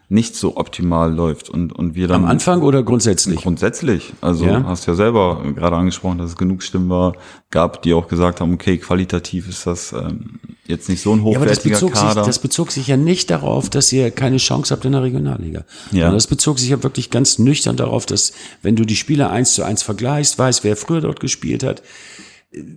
nicht 0.10 0.36
so 0.36 0.56
optimal 0.56 1.14
läuft 1.14 1.50
und, 1.50 1.74
und 1.74 1.96
wir 1.96 2.08
dann 2.08 2.24
Am 2.24 2.30
Anfang 2.30 2.62
oder 2.62 2.82
grundsätzlich? 2.82 3.42
Grundsätzlich. 3.42 4.14
Also 4.22 4.46
Ja. 4.46 4.64
hast 4.64 4.86
ja 4.86 4.94
selber 4.94 5.44
gerade 5.54 5.76
angesprochen, 5.76 6.18
dass 6.18 6.30
es 6.32 6.38
genug 6.38 6.64
Stimmen 6.64 6.90
war, 6.90 7.14
gab, 7.52 7.82
die 7.82 7.94
auch 7.94 8.08
gesagt 8.08 8.40
haben, 8.40 8.54
okay, 8.54 8.78
qualitativ 8.78 9.50
ist 9.50 9.68
das 9.68 9.92
ähm, 9.92 10.40
jetzt 10.68 10.90
nicht 10.90 11.02
so 11.02 11.14
ein 11.14 11.26
Ja, 11.26 11.38
aber 11.38 11.46
das 11.46 11.60
hochwertiger 11.60 11.76
bezog, 11.76 11.96
sich, 11.96 12.06
Kader. 12.06 12.24
das 12.24 12.40
bezog 12.40 12.72
sich 12.72 12.88
ja 12.88 12.98
nicht 12.98 13.30
darauf, 13.30 13.70
dass 13.70 13.92
ihr 13.92 14.12
keine 14.12 14.38
Chance 14.38 14.74
habt 14.74 14.86
in 14.86 14.92
der 14.92 15.04
Regionalliga. 15.04 15.64
Ja. 15.92 16.02
Sondern 16.02 16.14
das 16.14 16.28
bezog 16.28 16.60
sich 16.60 16.70
ja 16.70 16.82
wirklich 16.84 17.10
ganz 17.10 17.40
nüchtern 17.40 17.78
darauf, 17.78 18.06
dass, 18.06 18.34
wenn 18.62 18.76
du 18.76 18.86
die 18.86 18.96
Spieler 18.96 19.32
eins 19.32 19.54
zu 19.54 19.64
eins 19.64 19.84
vergleichst, 19.84 20.38
weißt, 20.38 20.64
wer 20.64 20.76
früher 20.76 21.02
dort 21.02 21.20
gespielt 21.20 21.64
hat, 21.64 21.82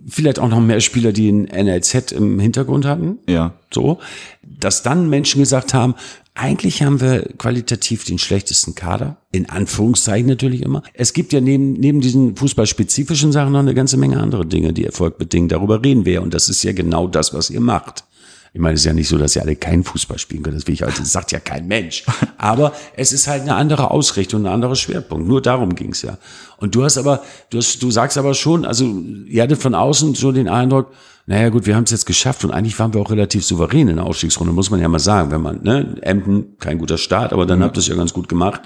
vielleicht 0.07 0.39
auch 0.39 0.49
noch 0.49 0.59
mehr 0.59 0.81
Spieler, 0.81 1.11
die 1.11 1.31
ein 1.31 1.43
NLZ 1.43 2.11
im 2.11 2.39
Hintergrund 2.39 2.85
hatten, 2.85 3.19
ja, 3.27 3.53
so, 3.73 3.99
dass 4.43 4.83
dann 4.83 5.09
Menschen 5.09 5.39
gesagt 5.39 5.73
haben, 5.73 5.95
eigentlich 6.33 6.81
haben 6.81 7.01
wir 7.01 7.23
qualitativ 7.37 8.05
den 8.05 8.17
schlechtesten 8.17 8.73
Kader, 8.73 9.17
in 9.31 9.49
Anführungszeichen 9.49 10.27
natürlich 10.27 10.61
immer. 10.61 10.81
Es 10.93 11.13
gibt 11.13 11.33
ja 11.33 11.41
neben, 11.41 11.73
neben 11.73 11.99
diesen 11.99 12.35
fußballspezifischen 12.35 13.31
Sachen 13.31 13.51
noch 13.51 13.59
eine 13.59 13.73
ganze 13.73 13.97
Menge 13.97 14.19
andere 14.19 14.45
Dinge, 14.45 14.71
die 14.71 14.85
Erfolg 14.85 15.17
bedingen. 15.17 15.49
Darüber 15.49 15.83
reden 15.83 16.05
wir 16.05 16.13
ja 16.13 16.21
und 16.21 16.33
das 16.33 16.47
ist 16.47 16.63
ja 16.63 16.71
genau 16.71 17.07
das, 17.07 17.33
was 17.33 17.49
ihr 17.49 17.59
macht. 17.59 18.05
Ich 18.53 18.59
meine, 18.59 18.73
es 18.73 18.81
ist 18.81 18.85
ja 18.85 18.93
nicht 18.93 19.07
so, 19.07 19.17
dass 19.17 19.35
ihr 19.35 19.41
alle 19.41 19.55
keinen 19.55 19.85
Fußball 19.85 20.19
spielen 20.19 20.43
könnt, 20.43 20.57
das 20.57 20.67
will 20.67 20.73
ich 20.73 20.83
also, 20.83 20.99
das 20.99 21.11
sagt 21.11 21.31
ja 21.31 21.39
kein 21.39 21.67
Mensch. 21.67 22.03
Aber 22.37 22.73
es 22.97 23.13
ist 23.13 23.27
halt 23.27 23.43
eine 23.43 23.55
andere 23.55 23.91
Ausrichtung, 23.91 24.43
ein 24.43 24.51
anderer 24.51 24.75
Schwerpunkt. 24.75 25.25
Nur 25.25 25.41
darum 25.41 25.73
ging's 25.73 26.01
ja. 26.01 26.17
Und 26.57 26.75
du 26.75 26.83
hast 26.83 26.97
aber, 26.97 27.23
du, 27.49 27.57
hast, 27.57 27.81
du 27.81 27.89
sagst 27.89 28.19
aber 28.19 28.35
schon, 28.35 28.65
also 28.65 28.85
ihr 29.25 29.41
hattet 29.41 29.59
von 29.59 29.73
außen 29.73 30.13
so 30.13 30.31
den 30.31 30.47
Eindruck, 30.47 30.91
naja 31.25 31.49
gut, 31.49 31.65
wir 31.65 31.75
haben 31.75 31.85
es 31.85 31.91
jetzt 31.91 32.05
geschafft 32.05 32.43
und 32.43 32.51
eigentlich 32.51 32.77
waren 32.77 32.93
wir 32.93 33.01
auch 33.01 33.09
relativ 33.09 33.45
souverän 33.45 33.87
in 33.87 33.95
der 33.95 34.05
Aufstiegsrunde, 34.05 34.53
muss 34.53 34.69
man 34.69 34.79
ja 34.79 34.87
mal 34.87 34.99
sagen. 34.99 35.31
Wenn 35.31 35.41
man, 35.41 35.63
ne, 35.63 35.95
Emden, 36.01 36.57
kein 36.59 36.77
guter 36.77 36.97
Start, 36.97 37.33
aber 37.33 37.45
dann 37.45 37.63
habt 37.63 37.77
ihr 37.77 37.79
es 37.79 37.87
ja 37.87 37.95
ganz 37.95 38.13
gut 38.13 38.29
gemacht. 38.29 38.61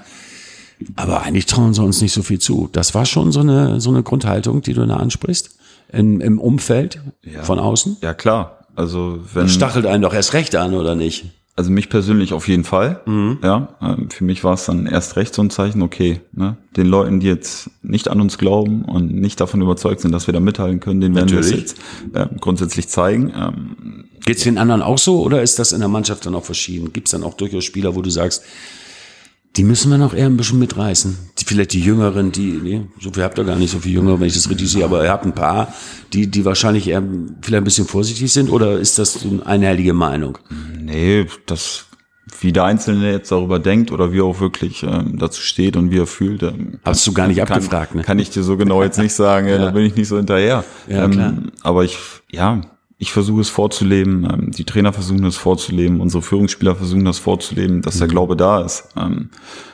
Aber 0.94 1.22
eigentlich 1.22 1.46
trauen 1.46 1.72
sie 1.72 1.82
uns 1.82 2.02
nicht 2.02 2.12
so 2.12 2.22
viel 2.22 2.38
zu. 2.38 2.68
Das 2.72 2.94
war 2.94 3.06
schon 3.06 3.32
so 3.32 3.40
eine, 3.40 3.80
so 3.80 3.90
eine 3.90 4.02
Grundhaltung, 4.02 4.60
die 4.60 4.74
du 4.74 4.86
da 4.86 4.96
ansprichst, 4.96 5.56
in, 5.90 6.20
im 6.20 6.38
Umfeld 6.38 7.00
von 7.42 7.58
außen. 7.58 7.98
ja 8.02 8.12
klar. 8.12 8.65
Also 8.76 9.18
wenn 9.34 9.48
Stachelt 9.48 9.86
einen 9.86 10.02
doch 10.02 10.14
erst 10.14 10.34
recht 10.34 10.54
an, 10.54 10.74
oder 10.74 10.94
nicht? 10.94 11.24
Also 11.58 11.70
mich 11.70 11.88
persönlich 11.88 12.34
auf 12.34 12.48
jeden 12.48 12.64
Fall. 12.64 13.00
Ja, 13.42 13.68
ähm, 13.80 14.10
für 14.10 14.24
mich 14.24 14.44
war 14.44 14.52
es 14.52 14.66
dann 14.66 14.84
erst 14.84 15.16
recht 15.16 15.34
so 15.34 15.40
ein 15.40 15.48
Zeichen, 15.48 15.80
okay, 15.80 16.20
ne, 16.32 16.58
den 16.76 16.86
Leuten, 16.86 17.18
die 17.18 17.26
jetzt 17.26 17.70
nicht 17.82 18.08
an 18.08 18.20
uns 18.20 18.36
glauben 18.36 18.84
und 18.84 19.14
nicht 19.14 19.40
davon 19.40 19.62
überzeugt 19.62 20.02
sind, 20.02 20.12
dass 20.12 20.26
wir 20.28 20.34
da 20.34 20.40
mithalten 20.40 20.80
können, 20.80 21.00
den 21.00 21.14
werden 21.14 21.30
wir 21.30 21.38
es 21.38 21.50
jetzt 21.50 21.78
ähm, 22.14 22.28
grundsätzlich 22.40 22.88
zeigen. 22.88 23.32
Ähm, 23.34 24.04
Geht's 24.26 24.42
den 24.42 24.58
anderen 24.58 24.82
auch 24.82 24.98
so 24.98 25.22
oder 25.22 25.40
ist 25.40 25.58
das 25.58 25.72
in 25.72 25.80
der 25.80 25.88
Mannschaft 25.88 26.26
dann 26.26 26.34
auch 26.34 26.44
verschieden? 26.44 26.92
Gibt's 26.92 27.12
dann 27.12 27.24
auch 27.24 27.34
durchaus 27.34 27.64
Spieler, 27.64 27.96
wo 27.96 28.02
du 28.02 28.10
sagst, 28.10 28.42
die 29.56 29.64
müssen 29.64 29.90
wir 29.90 29.96
noch 29.96 30.12
eher 30.12 30.26
ein 30.26 30.36
bisschen 30.36 30.58
mitreißen? 30.58 31.16
Vielleicht 31.46 31.72
die 31.72 31.80
Jüngeren, 31.80 32.32
die, 32.32 32.58
nee, 32.62 32.82
so 33.00 33.12
viel 33.12 33.22
habt 33.22 33.38
ihr 33.38 33.44
gar 33.44 33.56
nicht, 33.56 33.70
so 33.70 33.78
viel 33.78 33.92
Jüngere, 33.92 34.18
wenn 34.18 34.26
ich 34.26 34.34
das 34.34 34.50
richtig 34.50 34.68
sehe, 34.70 34.84
aber 34.84 35.04
ihr 35.04 35.10
habt 35.10 35.24
ein 35.24 35.34
paar, 35.34 35.72
die, 36.12 36.26
die 36.26 36.44
wahrscheinlich 36.44 36.88
eher 36.88 37.02
vielleicht 37.40 37.62
ein 37.62 37.64
bisschen 37.64 37.86
vorsichtig 37.86 38.32
sind 38.32 38.50
oder 38.50 38.78
ist 38.78 38.98
das 38.98 39.14
so 39.14 39.28
eine 39.28 39.46
einhellige 39.46 39.94
Meinung? 39.94 40.38
nee, 40.86 41.26
das 41.46 41.86
wie 42.40 42.52
der 42.52 42.64
Einzelne 42.64 43.12
jetzt 43.12 43.30
darüber 43.30 43.58
denkt 43.58 43.92
oder 43.92 44.12
wie 44.12 44.18
er 44.18 44.24
auch 44.24 44.40
wirklich 44.40 44.82
ähm, 44.82 45.16
dazu 45.18 45.40
steht 45.40 45.76
und 45.76 45.90
wie 45.90 45.98
er 45.98 46.06
fühlt. 46.06 46.42
Ähm, 46.42 46.80
Hast 46.84 47.06
du 47.06 47.12
gar 47.12 47.28
nicht 47.28 47.38
kann, 47.38 47.48
abgefragt, 47.48 47.94
ne? 47.94 48.02
Kann 48.02 48.18
ich 48.18 48.30
dir 48.30 48.42
so 48.42 48.56
genau 48.56 48.82
jetzt 48.82 48.98
nicht 48.98 49.14
sagen, 49.14 49.48
ja. 49.48 49.58
da 49.58 49.70
bin 49.70 49.84
ich 49.84 49.94
nicht 49.94 50.08
so 50.08 50.16
hinterher. 50.16 50.64
Ja, 50.88 51.08
klar. 51.08 51.34
aber 51.62 51.84
ich, 51.84 51.96
ja, 52.30 52.60
ich 52.98 53.12
versuche 53.12 53.42
es 53.42 53.48
vorzuleben, 53.48 54.24
ähm, 54.24 54.50
die 54.52 54.64
Trainer 54.64 54.92
versuchen 54.92 55.24
es 55.24 55.36
vorzuleben, 55.36 56.00
unsere 56.00 56.22
Führungsspieler 56.22 56.76
versuchen 56.76 57.04
das 57.04 57.18
vorzuleben, 57.18 57.82
dass 57.82 57.96
Mhm. 57.96 57.98
der 58.00 58.08
Glaube 58.08 58.36
da 58.36 58.62
ist. 58.62 58.88
Ähm, 58.96 59.30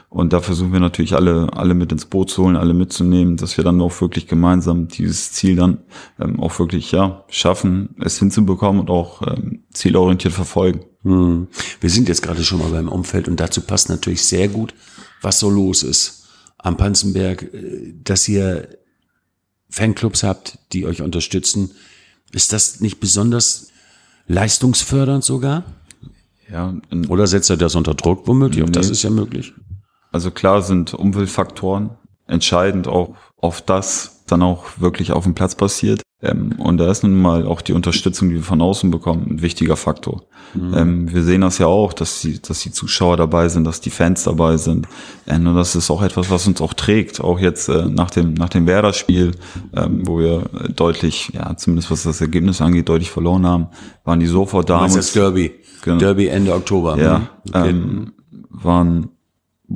und 0.09 0.35
da 0.35 0.41
versuchen 0.41 0.73
wir 0.75 0.81
natürlich 0.81 1.15
alle, 1.15 1.49
alle 1.55 1.73
mit 1.73 1.91
ins 1.91 2.05
Boot 2.05 2.29
zu 2.29 2.43
holen, 2.45 2.57
alle 2.57 2.75
mitzunehmen, 2.75 3.39
dass 3.39 3.57
wir 3.57 3.65
dann 3.65 3.81
auch 3.81 3.99
wirklich 4.03 4.27
gemeinsam 4.27 4.89
dieses 4.89 5.33
Ziel 5.33 5.57
dann 5.57 5.79
ähm, 6.21 6.39
auch 6.39 6.59
wirklich 6.59 6.93
ja 6.93 7.25
schaffen, 7.31 7.95
es 7.99 8.19
hinzubekommen 8.19 8.81
und 8.83 8.91
auch 8.91 9.23
ähm, 9.27 9.65
zielorientiert 9.73 10.35
verfolgen. 10.35 10.85
Hm. 11.03 11.49
Wir 11.81 11.91
sind 11.91 12.09
jetzt 12.09 12.23
gerade 12.23 12.45
schon 12.45 12.59
mal 12.59 12.71
beim 12.71 12.89
Umfeld 12.89 13.27
und 13.27 13.41
dazu 13.41 13.63
passt 13.63 13.89
natürlich 13.89 14.25
sehr 14.25 14.49
gut, 14.49 14.75
was 15.23 15.39
so 15.39 15.49
los 15.49 15.83
ist 15.83 16.29
am 16.59 16.77
Panzenberg, 16.77 17.43
äh, 17.55 17.95
dass 18.03 18.29
ihr 18.29 18.69
Fanclubs 19.71 20.23
habt, 20.25 20.59
die 20.73 20.85
euch 20.85 21.01
unterstützen. 21.01 21.71
Ist 22.33 22.53
das 22.53 22.81
nicht 22.81 22.99
besonders 23.01 23.69
leistungsfördernd 24.27 25.25
sogar? 25.25 25.65
Ja, 26.51 26.75
Oder 27.09 27.27
setzt 27.27 27.49
er 27.51 27.57
das 27.57 27.75
unter 27.75 27.95
Druck 27.95 28.27
womöglich? 28.27 28.63
Auch 28.65 28.71
das 28.71 28.87
Nee. 28.87 28.93
ist 28.93 29.03
ja 29.03 29.11
möglich. 29.11 29.53
Also 30.11 30.31
klar 30.31 30.61
sind 30.63 30.93
Umweltfaktoren 30.95 31.91
entscheidend 32.27 32.89
auch 32.89 33.15
auf 33.43 33.61
das 33.61 34.23
dann 34.27 34.41
auch 34.43 34.65
wirklich 34.79 35.13
auf 35.13 35.25
dem 35.25 35.35
Platz 35.35 35.55
passiert. 35.55 36.01
Ähm, 36.23 36.53
und 36.59 36.79
da 36.79 36.89
ist 36.91 37.03
nun 37.03 37.21
mal 37.21 37.45
auch 37.47 37.61
die 37.61 37.73
Unterstützung, 37.73 38.29
die 38.31 38.37
wir 38.37 38.43
von 38.45 38.63
außen 38.63 38.91
bekommen, 38.91 39.27
ein 39.29 39.43
wichtiger 39.43 39.77
Faktor. 39.77 40.23
Ähm, 40.55 41.13
wir 41.13 41.23
sehen 41.23 41.41
das 41.41 41.57
ja 41.59 41.67
auch, 41.67 41.95
dass 41.95 42.21
die, 42.21 42.41
dass 42.41 42.61
die 42.61 42.71
Zuschauer 42.71 43.17
dabei 43.17 43.49
sind, 43.49 43.65
dass 43.65 43.81
die 43.81 43.89
Fans 43.91 44.23
dabei 44.25 44.59
sind. 44.59 44.87
Ähm, 45.27 45.47
und 45.47 45.57
das 45.57 45.75
ist 45.75 45.91
auch 45.91 46.03
etwas, 46.03 46.31
was 46.31 46.47
uns 46.47 46.61
auch 46.61 46.75
trägt. 46.75 47.21
Auch 47.23 47.41
jetzt 47.41 47.69
äh, 47.71 47.87
nach 47.87 48.11
dem, 48.11 48.35
nach 48.35 48.51
dem 48.51 48.67
Werder-Spiel, 48.67 49.33
ähm, 49.75 50.07
wo 50.07 50.19
wir 50.19 50.43
äh, 50.61 50.69
deutlich, 50.71 51.31
ja, 51.33 51.57
zumindest 51.57 51.91
was 51.91 52.03
das 52.03 52.21
Ergebnis 52.21 52.61
angeht, 52.61 52.89
deutlich 52.91 53.11
verloren 53.11 53.47
haben, 53.47 53.69
waren 54.05 54.21
die 54.21 54.27
sofort 54.27 54.69
da. 54.69 54.81
Das 54.81 54.95
ist 54.95 55.09
das 55.09 55.13
Derby. 55.15 55.53
Genau. 55.83 55.99
Derby 55.99 56.27
Ende 56.29 56.55
Oktober. 56.55 56.97
ja, 56.99 57.17
Hm. 57.17 57.29
Okay. 57.49 57.71
ähm, 57.71 58.13
waren 58.51 59.09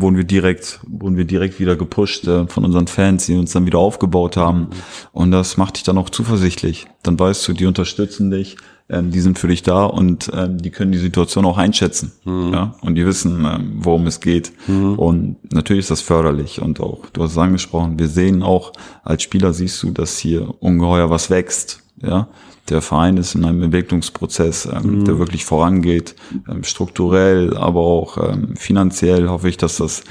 wurden 0.01 0.17
wir 0.17 0.25
direkt, 0.25 0.81
wurden 0.87 1.17
wir 1.17 1.25
direkt 1.25 1.59
wieder 1.59 1.77
gepusht 1.77 2.27
äh, 2.27 2.47
von 2.47 2.65
unseren 2.65 2.87
Fans, 2.87 3.27
die 3.27 3.37
uns 3.37 3.53
dann 3.53 3.67
wieder 3.67 3.79
aufgebaut 3.79 4.37
haben. 4.37 4.69
Und 5.13 5.31
das 5.31 5.57
macht 5.57 5.77
dich 5.77 5.83
dann 5.83 5.99
auch 5.99 6.11
zuversichtlich. 6.11 6.87
Dann 7.03 7.19
weißt 7.19 7.47
du, 7.49 7.53
die 7.53 7.67
unterstützen 7.67 8.31
dich, 8.31 8.57
ähm, 8.89 9.11
die 9.11 9.21
sind 9.21 9.39
für 9.39 9.49
dich 9.49 9.63
da 9.63 9.85
und 9.85 10.31
ähm, 10.35 10.59
die 10.59 10.71
können 10.71 10.93
die 10.93 10.99
Situation 10.99 11.45
auch 11.45 11.59
einschätzen. 11.59 12.13
Ja? 12.53 12.75
Und 12.83 12.95
die 12.95 13.07
wissen, 13.07 13.45
ähm, 13.45 13.73
worum 13.79 14.07
es 14.07 14.21
geht. 14.21 14.53
Und 14.69 15.53
natürlich 15.53 15.81
ist 15.81 15.91
das 15.91 16.03
förderlich. 16.03 16.61
Und 16.61 16.81
auch, 16.81 17.07
du 17.13 17.23
hast 17.23 17.33
es 17.33 17.39
angesprochen, 17.39 17.99
wir 17.99 18.09
sehen 18.09 18.43
auch, 18.43 18.73
als 19.03 19.23
Spieler 19.23 19.53
siehst 19.53 19.83
du, 19.83 19.91
dass 19.91 20.19
hier 20.19 20.55
ungeheuer 20.61 21.11
was 21.11 21.31
wächst. 21.31 21.83
Ja, 22.07 22.29
der 22.69 22.83
Verein 22.83 23.17
ist 23.17 23.35
in 23.35 23.45
einem 23.45 23.63
Entwicklungsprozess, 23.63 24.67
ähm, 24.67 25.05
der 25.05 25.19
wirklich 25.19 25.45
vorangeht, 25.45 26.15
ähm, 26.49 26.65
strukturell, 26.65 27.57
aber 27.57 27.81
auch 27.81 28.17
ähm, 28.19 28.57
finanziell 28.57 29.29
hoffe 29.29 29.49
ich, 29.49 29.57
dass 29.57 29.77
das 29.77 30.03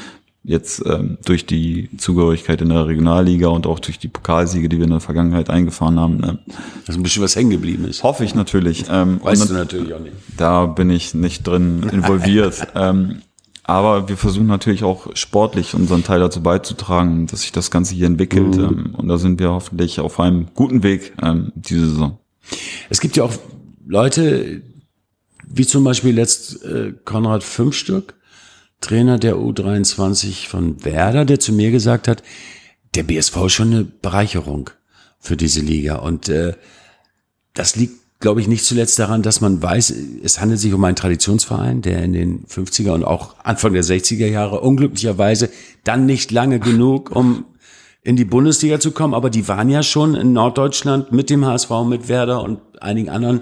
jetzt 0.48 0.84
ähm, 0.86 1.18
durch 1.26 1.46
die 1.46 1.90
Zugehörigkeit 1.98 2.62
in 2.62 2.70
der 2.70 2.86
Regionalliga 2.86 3.48
und 3.48 3.66
auch 3.66 3.80
durch 3.80 3.98
die 3.98 4.08
Pokalsiege, 4.08 4.70
die 4.70 4.78
wir 4.78 4.86
in 4.86 4.92
der 4.92 5.00
Vergangenheit 5.00 5.50
eingefahren 5.50 6.00
haben, 6.00 6.24
äh, 6.24 6.34
Dass 6.86 6.96
ein 6.96 7.04
bisschen 7.04 7.24
was 7.24 7.36
hängen 7.36 7.50
geblieben 7.50 7.86
ist. 7.86 8.04
hoffe 8.04 8.24
ich 8.24 8.36
natürlich. 8.36 8.86
Ähm, 8.90 9.20
Weißt 9.24 9.50
du 9.50 9.54
natürlich 9.54 9.94
auch 9.94 10.00
nicht. 10.00 10.16
da 10.38 10.68
bin 10.68 10.90
ich 10.92 11.14
nicht 11.16 11.48
drin 11.48 11.90
involviert. 11.92 12.68
ähm, 12.76 13.22
aber 13.68 14.08
wir 14.08 14.18
versuchen 14.18 14.46
natürlich 14.46 14.84
auch 14.84 15.16
sportlich 15.16 15.74
unseren 15.74 16.04
Teil 16.04 16.20
dazu 16.20 16.42
beizutragen, 16.42 17.26
dass 17.26 17.42
sich 17.42 17.52
das 17.52 17.72
Ganze 17.72 17.96
hier 17.96 18.06
entwickelt. 18.06 18.56
Ähm, 18.56 18.94
und 18.96 19.08
da 19.08 19.18
sind 19.18 19.40
wir 19.40 19.52
hoffentlich 19.52 20.00
auf 20.00 20.20
einem 20.20 20.48
guten 20.54 20.84
Weg 20.84 21.14
ähm, 21.22 21.52
diese 21.56 21.90
Saison. 21.90 22.20
Es 22.90 23.02
gibt 23.02 23.18
ja 23.18 23.24
auch 23.24 23.34
Leute, 23.88 24.62
wie 25.48 25.66
zum 25.66 25.84
Beispiel 25.84 26.14
letzt 26.14 26.64
äh, 26.64 26.94
Konrad 27.06 27.44
Fünfstück, 27.44 28.14
Trainer 28.82 29.18
der 29.18 29.36
U23 29.36 30.48
von 30.48 30.86
Werder, 30.86 31.26
der 31.26 31.40
zu 31.40 31.52
mir 31.52 31.72
gesagt 31.72 32.08
hat, 32.08 32.22
der 32.94 33.04
BSV 33.04 33.46
ist 33.46 33.54
schon 33.54 33.74
eine 33.74 33.84
Bereicherung 33.84 34.70
für 35.20 35.38
diese 35.38 35.62
Liga. 35.62 35.96
Und 35.96 36.30
äh, 36.30 36.54
das 37.56 37.76
liegt, 37.76 38.05
glaube 38.26 38.42
ich, 38.42 38.48
nicht 38.48 38.66
zuletzt 38.66 38.98
daran, 38.98 39.22
dass 39.22 39.40
man 39.40 39.62
weiß, 39.62 39.94
es 40.24 40.42
handelt 40.42 40.60
sich 40.60 40.74
um 40.74 40.84
einen 40.84 40.96
Traditionsverein, 40.96 41.84
der 41.84 42.02
in 42.02 42.12
den 42.12 42.46
50er 42.46 42.90
und 42.90 43.04
auch 43.04 43.36
Anfang 43.44 43.74
der 43.74 43.84
60er 43.84 44.26
Jahre 44.26 44.62
unglücklicherweise 44.62 45.52
dann 45.84 46.08
nicht 46.08 46.32
lange 46.32 46.60
genug, 46.60 47.16
um 47.16 47.46
in 48.02 48.16
die 48.16 48.26
Bundesliga 48.26 48.80
zu 48.80 48.90
kommen, 48.90 49.14
aber 49.14 49.30
die 49.30 49.48
waren 49.48 49.70
ja 49.70 49.84
schon 49.84 50.16
in 50.16 50.34
Norddeutschland 50.34 51.12
mit 51.12 51.30
dem 51.30 51.46
HSV, 51.46 51.70
mit 51.88 52.10
Werder 52.10 52.42
und 52.42 52.62
einigen 52.82 53.10
anderen 53.10 53.42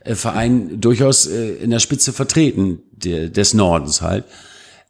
äh, 0.00 0.16
Vereinen 0.16 0.80
durchaus 0.80 1.28
äh, 1.28 1.50
in 1.50 1.70
der 1.70 1.78
Spitze 1.78 2.12
vertreten, 2.12 2.80
der, 2.90 3.28
des 3.28 3.54
Nordens 3.54 4.02
halt. 4.02 4.24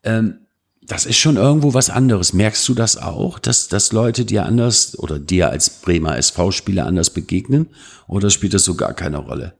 Ähm, 0.04 0.38
das 0.86 1.06
ist 1.06 1.16
schon 1.16 1.36
irgendwo 1.36 1.74
was 1.74 1.90
anderes. 1.90 2.32
Merkst 2.32 2.68
du 2.68 2.74
das 2.74 2.96
auch, 2.96 3.38
dass, 3.38 3.68
dass 3.68 3.92
Leute 3.92 4.24
dir 4.24 4.44
anders 4.44 4.98
oder 4.98 5.18
dir 5.18 5.50
als 5.50 5.70
Bremer 5.70 6.16
SV-Spieler 6.18 6.86
anders 6.86 7.10
begegnen? 7.10 7.68
Oder 8.06 8.30
spielt 8.30 8.54
das 8.54 8.64
so 8.64 8.74
gar 8.74 8.92
keine 8.92 9.18
Rolle? 9.18 9.54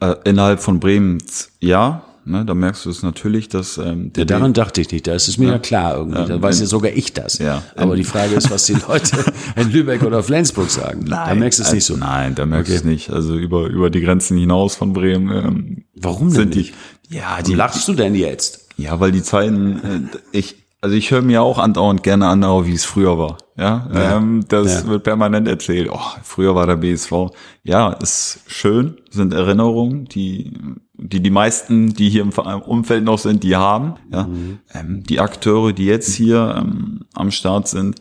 Äh, 0.00 0.14
innerhalb 0.24 0.60
von 0.60 0.78
Bremen, 0.78 1.18
ja, 1.58 2.04
ne, 2.24 2.44
da 2.44 2.54
merkst 2.54 2.86
du 2.86 2.90
es 2.90 3.02
natürlich, 3.02 3.48
dass 3.48 3.78
ähm, 3.78 4.12
Ja, 4.16 4.24
daran 4.24 4.52
dachte 4.52 4.80
ich 4.80 4.92
nicht. 4.92 5.08
Da 5.08 5.14
ist 5.14 5.26
es 5.26 5.38
mir 5.38 5.48
ja, 5.48 5.58
klar 5.58 5.96
irgendwie. 5.96 6.24
Da 6.24 6.40
weiß 6.40 6.60
ja 6.60 6.66
sogar 6.66 6.92
ich 6.92 7.12
das. 7.12 7.38
Ja. 7.38 7.64
Aber 7.74 7.96
die 7.96 8.04
Frage 8.04 8.36
ist, 8.36 8.50
was 8.52 8.66
die 8.66 8.74
Leute 8.88 9.16
in 9.56 9.72
Lübeck 9.72 10.04
oder 10.04 10.22
Flensburg 10.22 10.70
sagen. 10.70 11.06
da 11.06 11.34
merkst 11.34 11.58
du 11.58 11.64
es 11.64 11.72
nicht 11.72 11.84
so. 11.84 11.96
Nein, 11.96 12.36
da 12.36 12.46
merkst 12.46 12.70
du 12.70 12.76
es 12.76 12.84
nicht. 12.84 13.10
Also 13.10 13.34
über, 13.36 13.66
über 13.66 13.90
die 13.90 14.02
Grenzen 14.02 14.38
hinaus 14.38 14.76
von 14.76 14.92
Bremen 14.92 15.36
ähm, 15.36 15.84
Warum 15.96 16.28
denn 16.28 16.36
sind 16.36 16.54
die. 16.54 16.58
nicht? 16.58 16.74
Ja, 17.08 17.22
Warum 17.30 17.44
die 17.44 17.54
lachst 17.54 17.88
du 17.88 17.94
denn 17.94 18.14
jetzt? 18.14 18.67
Ja, 18.78 18.98
weil 19.00 19.12
die 19.12 19.22
Zeiten, 19.22 20.10
äh, 20.12 20.18
ich, 20.32 20.56
also 20.80 20.94
ich 20.96 21.10
höre 21.10 21.20
mir 21.22 21.42
auch 21.42 21.58
andauernd 21.58 22.02
gerne 22.02 22.28
an, 22.28 22.42
wie 22.42 22.72
es 22.72 22.84
früher 22.84 23.18
war. 23.18 23.36
Ja, 23.56 23.88
Ähm, 23.92 24.44
das 24.48 24.84
Ja. 24.84 24.88
wird 24.88 25.02
permanent 25.02 25.48
erzählt. 25.48 25.88
Oh, 25.92 25.98
früher 26.22 26.54
war 26.54 26.66
der 26.66 26.76
BSV. 26.76 27.30
Ja, 27.64 27.90
ist 27.94 28.40
schön, 28.46 28.96
sind 29.10 29.32
Erinnerungen, 29.34 30.04
die 30.06 30.52
die 31.00 31.20
die 31.20 31.30
meisten, 31.30 31.92
die 31.94 32.08
hier 32.08 32.22
im 32.22 32.30
Umfeld 32.30 33.04
noch 33.04 33.18
sind, 33.18 33.44
die 33.44 33.54
haben. 33.54 33.94
Ja, 34.12 34.24
Mhm. 34.24 34.58
ähm, 34.74 35.02
die 35.04 35.20
Akteure, 35.20 35.72
die 35.72 35.84
jetzt 35.86 36.14
hier 36.14 36.56
ähm, 36.58 37.04
am 37.14 37.30
Start 37.30 37.68
sind, 37.68 38.00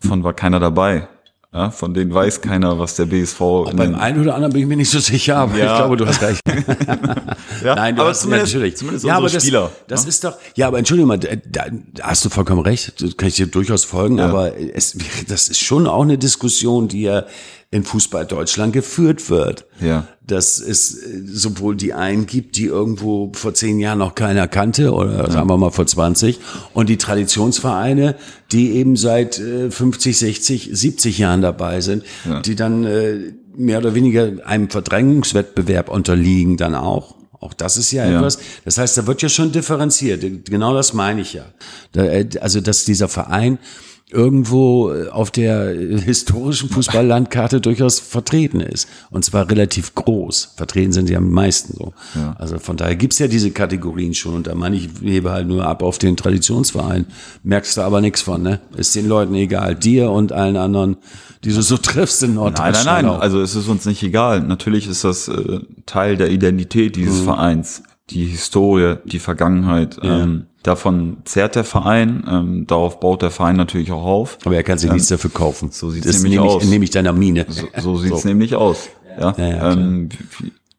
von 0.00 0.24
war 0.24 0.32
keiner 0.34 0.58
dabei. 0.58 1.06
Ja, 1.54 1.70
von 1.70 1.92
denen 1.92 2.14
weiß 2.14 2.40
keiner, 2.40 2.78
was 2.78 2.96
der 2.96 3.04
BSV 3.04 3.40
in 3.70 3.76
Beim 3.76 3.94
einen 3.94 4.22
oder 4.22 4.34
anderen 4.34 4.54
bin 4.54 4.62
ich 4.62 4.68
mir 4.68 4.76
nicht 4.78 4.90
so 4.90 5.00
sicher, 5.00 5.36
aber 5.36 5.58
Ja. 5.58 5.72
ich 5.72 5.78
glaube, 5.78 5.96
du 5.98 6.06
hast 6.06 6.22
recht. 6.22 6.40
ja, 7.62 7.74
Nein, 7.74 7.94
du 7.94 8.00
aber 8.00 8.10
hast 8.10 8.22
zumindest, 8.22 8.54
natürlich. 8.54 8.76
zumindest 8.76 9.04
ja, 9.04 9.16
aber 9.18 9.28
das, 9.28 9.42
Spieler. 9.42 9.70
das 9.86 10.06
ist 10.06 10.24
doch. 10.24 10.38
Ja, 10.56 10.68
aber 10.68 10.78
entschuldige 10.78 11.06
mal, 11.06 11.18
da, 11.18 11.28
da 11.44 11.66
hast 12.02 12.24
du 12.24 12.30
vollkommen 12.30 12.62
recht. 12.62 13.02
Das 13.02 13.18
kann 13.18 13.28
ich 13.28 13.36
dir 13.36 13.48
durchaus 13.48 13.84
folgen. 13.84 14.18
Aber 14.18 14.56
es, 14.56 14.96
das 15.28 15.48
ist 15.48 15.60
schon 15.60 15.86
auch 15.86 16.02
eine 16.02 16.16
Diskussion, 16.16 16.88
die 16.88 17.02
ja 17.02 17.24
in 17.72 17.84
Fußball 17.84 18.26
Deutschland 18.26 18.74
geführt 18.74 19.30
wird. 19.30 19.64
Ja. 19.80 20.06
Dass 20.24 20.60
es 20.60 20.94
äh, 20.94 21.22
sowohl 21.24 21.74
die 21.74 21.94
einen 21.94 22.26
gibt, 22.26 22.56
die 22.56 22.66
irgendwo 22.66 23.32
vor 23.34 23.54
zehn 23.54 23.80
Jahren 23.80 23.98
noch 23.98 24.14
keiner 24.14 24.46
kannte 24.46 24.92
oder 24.92 25.30
sagen 25.32 25.48
wir 25.48 25.56
mal 25.56 25.70
vor 25.70 25.86
20 25.86 26.38
und 26.74 26.88
die 26.90 26.98
Traditionsvereine, 26.98 28.14
die 28.52 28.72
eben 28.72 28.96
seit 28.96 29.40
äh, 29.40 29.70
50, 29.70 30.16
60, 30.18 30.70
70 30.72 31.18
Jahren 31.18 31.40
dabei 31.40 31.80
sind, 31.80 32.04
die 32.44 32.54
dann 32.54 32.84
äh, 32.84 33.32
mehr 33.56 33.78
oder 33.78 33.94
weniger 33.94 34.30
einem 34.46 34.68
Verdrängungswettbewerb 34.68 35.88
unterliegen 35.88 36.58
dann 36.58 36.74
auch. 36.74 37.16
Auch 37.40 37.54
das 37.54 37.76
ist 37.78 37.90
ja, 37.90 38.04
Ja. 38.08 38.18
etwas. 38.18 38.38
Das 38.66 38.78
heißt, 38.78 38.98
da 38.98 39.06
wird 39.06 39.22
ja 39.22 39.28
schon 39.28 39.50
differenziert. 39.50 40.22
Genau 40.44 40.74
das 40.74 40.92
meine 40.92 41.22
ich 41.22 41.32
ja. 41.32 41.46
Äh, 41.96 42.26
also, 42.40 42.60
dass 42.60 42.84
dieser 42.84 43.08
Verein 43.08 43.58
irgendwo 44.12 44.92
äh, 44.92 45.08
auf 45.08 45.30
der 45.30 45.70
äh, 45.74 45.98
historischen 46.00 46.68
Fußballlandkarte 46.68 47.60
durchaus 47.60 47.98
vertreten 47.98 48.60
ist. 48.60 48.88
Und 49.10 49.24
zwar 49.24 49.48
relativ 49.50 49.94
groß. 49.94 50.54
Vertreten 50.56 50.92
sind 50.92 51.06
sie 51.06 51.16
am 51.16 51.30
meisten 51.30 51.74
so. 51.76 51.92
Also 52.38 52.58
von 52.58 52.76
daher 52.76 52.96
gibt's 52.96 53.18
ja 53.18 53.26
diese 53.28 53.50
Kategorien 53.50 54.14
schon. 54.14 54.34
Und 54.34 54.46
da 54.46 54.54
meine 54.54 54.76
ich, 54.76 54.88
ich 55.00 55.10
hebe 55.10 55.30
halt 55.30 55.46
nur 55.48 55.64
ab 55.66 55.82
auf 55.82 55.98
den 55.98 56.16
Traditionsverein. 56.16 57.06
Merkst 57.42 57.76
du 57.76 57.80
aber 57.82 58.00
nichts 58.00 58.20
von, 58.22 58.42
ne? 58.42 58.60
Ist 58.76 58.94
den 58.94 59.08
Leuten 59.08 59.34
egal. 59.34 59.74
Dir 59.74 60.10
und 60.10 60.32
allen 60.32 60.56
anderen, 60.56 60.96
die 61.44 61.52
du 61.52 61.62
so 61.62 61.76
triffst 61.78 62.22
in 62.22 62.30
Nein, 62.30 62.36
Norddeutschland. 62.36 62.84
nein, 62.84 63.04
nein. 63.04 63.14
auch. 63.14 63.20
Also 63.20 63.40
es 63.40 63.54
ist 63.54 63.68
uns 63.68 63.84
nicht 63.86 64.02
egal. 64.02 64.40
Natürlich 64.42 64.86
ist 64.88 65.04
das 65.04 65.28
äh, 65.28 65.60
Teil 65.86 66.16
der 66.16 66.30
Identität 66.30 66.96
dieses 66.96 67.20
Mhm. 67.20 67.24
Vereins, 67.24 67.82
die 68.10 68.24
Historie, 68.26 68.96
die 69.04 69.18
Vergangenheit. 69.18 69.98
Ähm, 70.02 70.46
davon 70.62 71.18
zehrt 71.24 71.54
der 71.56 71.64
Verein, 71.64 72.24
ähm, 72.30 72.66
darauf 72.66 73.00
baut 73.00 73.22
der 73.22 73.30
Verein 73.30 73.56
natürlich 73.56 73.92
auch 73.92 74.04
auf. 74.04 74.38
aber 74.44 74.54
er 74.56 74.62
kann 74.62 74.78
sich 74.78 74.90
nichts 74.92 75.08
dafür 75.08 75.30
kaufen. 75.30 75.70
so 75.70 75.90
sieht's 75.90 76.06
das 76.06 76.16
nämlich 76.22 76.38
nehme 76.38 76.46
ich, 76.46 76.52
aus. 76.56 76.64
nehme 76.64 76.84
ich 76.84 76.90
deiner 76.90 77.12
Mine. 77.12 77.46
So, 77.48 77.66
so 77.80 77.96
sieht's 77.96 78.24
nämlich 78.24 78.54
aus. 78.54 78.88
Ja, 79.18 79.34
Ja, 79.36 79.46
ja, 79.48 79.72
ähm, 79.72 80.08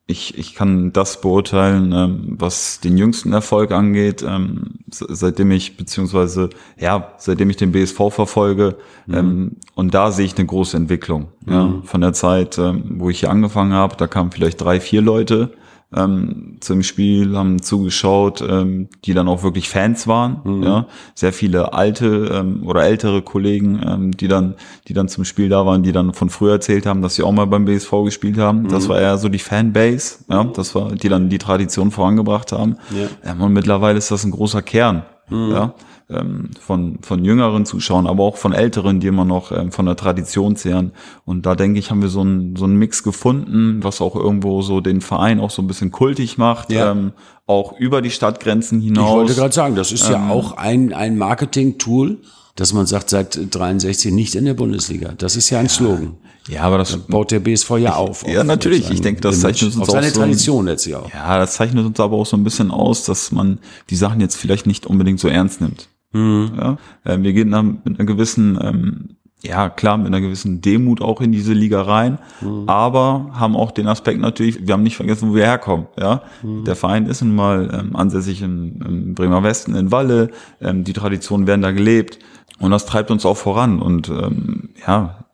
ich, 0.05 0.37
ich 0.37 0.53
kann 0.53 0.91
das 0.91 1.21
beurteilen, 1.21 1.93
ähm, 1.93 2.35
was 2.37 2.81
den 2.81 2.97
jüngsten 2.97 3.31
Erfolg 3.31 3.71
angeht, 3.71 4.21
ähm, 4.27 4.79
se- 4.91 5.07
seitdem 5.09 5.49
ich, 5.51 5.77
beziehungsweise, 5.77 6.49
ja, 6.77 7.13
seitdem 7.17 7.49
ich 7.49 7.55
den 7.57 7.71
BSV 7.71 8.09
verfolge, 8.11 8.75
Mhm. 9.05 9.13
ähm, 9.15 9.51
und 9.75 9.93
da 9.93 10.11
sehe 10.11 10.25
ich 10.25 10.35
eine 10.37 10.45
große 10.45 10.75
Entwicklung. 10.75 11.27
Ja, 11.49 11.73
von 11.85 12.01
der 12.01 12.11
Zeit, 12.13 12.57
ähm, 12.57 12.95
wo 12.97 13.09
ich 13.09 13.21
hier 13.21 13.29
angefangen 13.29 13.71
habe, 13.73 13.95
da 13.95 14.07
kamen 14.07 14.31
vielleicht 14.31 14.59
drei, 14.61 14.79
vier 14.81 15.01
Leute 15.01 15.51
ähm, 15.95 16.57
zum 16.59 16.83
Spiel, 16.83 17.35
haben 17.35 17.61
zugeschaut, 17.61 18.41
ähm, 18.41 18.89
die 19.05 19.13
dann 19.13 19.27
auch 19.27 19.43
wirklich 19.43 19.69
Fans 19.69 20.07
waren. 20.07 20.41
Mhm. 20.43 20.63
Ja, 20.63 20.87
sehr 21.15 21.33
viele 21.33 21.73
alte 21.73 22.29
ähm, 22.33 22.63
oder 22.65 22.83
ältere 22.83 23.21
Kollegen, 23.21 23.81
ähm, 23.85 24.11
die 24.11 24.27
dann, 24.27 24.55
die 24.87 24.93
dann 24.93 25.07
zum 25.07 25.25
Spiel 25.25 25.49
da 25.49 25.65
waren, 25.65 25.83
die 25.83 25.91
dann 25.91 26.13
von 26.13 26.29
früher 26.29 26.53
erzählt 26.53 26.85
haben, 26.85 27.01
dass 27.01 27.15
sie 27.15 27.23
auch 27.23 27.31
mal 27.31 27.45
beim 27.45 27.65
BSV 27.65 27.91
gespielt 28.05 28.37
haben. 28.37 28.63
Mhm. 28.63 28.69
Das 28.69 28.89
war 28.89 28.99
eher 28.99 29.17
so 29.17 29.29
die 29.29 29.39
Fanbase, 29.39 30.25
ja, 30.29 30.43
das 30.43 30.75
war, 30.75 30.91
die 30.91 31.09
dann 31.09 31.29
die 31.29 31.37
Tradition 31.39 31.91
vorangebracht 31.91 32.51
haben. 32.51 32.77
Ja. 32.91 33.31
Ähm, 33.31 33.41
und 33.41 33.53
mittlerweile 33.53 33.97
ist 33.97 34.11
das 34.11 34.23
ein 34.23 34.31
großer 34.31 34.61
Kern. 34.61 35.03
Ja, 35.29 35.73
ähm, 36.09 36.49
von, 36.59 36.99
von 37.01 37.23
jüngeren 37.23 37.65
Zuschauern, 37.65 38.07
aber 38.07 38.23
auch 38.23 38.37
von 38.37 38.53
älteren, 38.53 38.99
die 38.99 39.07
immer 39.07 39.25
noch 39.25 39.51
ähm, 39.51 39.71
von 39.71 39.85
der 39.85 39.95
Tradition 39.95 40.55
zehren. 40.55 40.91
Und 41.25 41.45
da 41.45 41.55
denke 41.55 41.79
ich, 41.79 41.91
haben 41.91 42.01
wir 42.01 42.09
so 42.09 42.21
einen 42.21 42.55
so 42.55 42.65
einen 42.65 42.75
Mix 42.77 43.03
gefunden, 43.03 43.79
was 43.83 44.01
auch 44.01 44.15
irgendwo 44.15 44.61
so 44.61 44.81
den 44.81 45.01
Verein 45.01 45.39
auch 45.39 45.49
so 45.51 45.61
ein 45.61 45.67
bisschen 45.67 45.91
kultig 45.91 46.37
macht, 46.37 46.71
Ja. 46.71 46.91
ähm, 46.91 47.13
auch 47.47 47.77
über 47.77 48.01
die 48.01 48.11
Stadtgrenzen 48.11 48.79
Ich 48.79 48.85
hinaus. 48.85 49.11
wollte 49.11 49.35
gerade 49.35 49.53
sagen, 49.53 49.75
das 49.75 49.91
ist 49.91 50.05
Ähm. 50.07 50.11
ja 50.13 50.29
auch 50.29 50.57
ein, 50.57 50.93
ein 50.93 51.17
Marketing-Tool, 51.17 52.19
dass 52.55 52.71
man 52.73 52.85
sagt, 52.85 53.09
seit 53.09 53.39
63 53.55 54.11
nicht 54.13 54.35
in 54.35 54.45
der 54.45 54.53
Bundesliga. 54.53 55.13
Das 55.17 55.35
ist 55.35 55.49
ja 55.49 55.59
ein 55.59 55.69
Slogan. 55.69 56.17
ja, 56.47 56.61
aber 56.61 56.77
das, 56.77 56.95
Baut 56.97 57.31
der 57.31 57.39
BSV 57.39 57.77
ja 57.79 57.95
auf. 57.95 58.27
Ja, 58.27 58.41
auf 58.41 58.45
natürlich. 58.47 58.91
Ich 58.91 59.01
denke, 59.01 59.21
das 59.21 59.39
zeichnet 59.41 59.71
uns 59.73 59.81
auf 59.81 59.89
auch 59.89 59.93
seine 59.93 60.09
so- 60.11 60.19
Tradition 60.19 60.65
letztlich 60.65 60.95
auch. 60.95 61.09
ja, 61.11 61.37
das 61.39 61.55
zeichnet 61.55 61.83
uns 61.85 61.99
aber 61.99 62.15
auch 62.17 62.25
so 62.27 62.37
ein 62.37 62.43
bisschen 62.43 62.69
aus, 62.69 63.05
dass 63.05 63.31
man 63.31 63.57
die 63.89 63.95
Sachen 63.95 64.21
jetzt 64.21 64.35
vielleicht 64.35 64.67
nicht 64.67 64.85
unbedingt 64.85 65.19
so 65.19 65.27
ernst 65.29 65.61
nimmt. 65.61 65.87
Mhm. 66.13 66.51
Ja, 66.57 66.77
äh, 67.03 67.21
wir 67.21 67.33
gehen 67.33 67.51
dann 67.51 67.81
mit 67.83 67.99
einer 67.99 68.07
gewissen 68.07 68.57
ähm, 68.61 69.09
ja, 69.43 69.69
klar, 69.69 69.97
mit 69.97 70.07
einer 70.07 70.21
gewissen 70.21 70.61
Demut 70.61 71.01
auch 71.01 71.19
in 71.19 71.33
diese 71.33 71.51
Liga 71.51 71.81
rein, 71.81 72.17
mhm. 72.39 72.63
aber 72.67 73.31
haben 73.33 73.57
auch 73.57 73.71
den 73.71 73.87
Aspekt 73.87 74.21
natürlich, 74.21 74.65
wir 74.65 74.73
haben 74.73 74.83
nicht 74.83 74.95
vergessen, 74.95 75.29
wo 75.29 75.35
wir 75.35 75.43
herkommen. 75.43 75.87
Ja, 75.99 76.23
mhm. 76.41 76.63
Der 76.63 76.77
Verein 76.77 77.07
ist 77.07 77.21
nun 77.21 77.35
mal 77.35 77.69
ähm, 77.77 77.95
ansässig 77.95 78.41
im, 78.41 78.81
im 78.81 79.15
Bremer 79.15 79.43
Westen, 79.43 79.75
in 79.75 79.91
Walle, 79.91 80.31
ähm, 80.61 80.85
die 80.85 80.93
Traditionen 80.93 81.45
werden 81.45 81.61
da 81.61 81.71
gelebt 81.71 82.19
und 82.59 82.71
das 82.71 82.85
treibt 82.85 83.11
uns 83.11 83.25
auch 83.25 83.35
voran 83.35 83.81
und 83.81 84.07
ähm, 84.07 84.69
ja, 84.87 85.25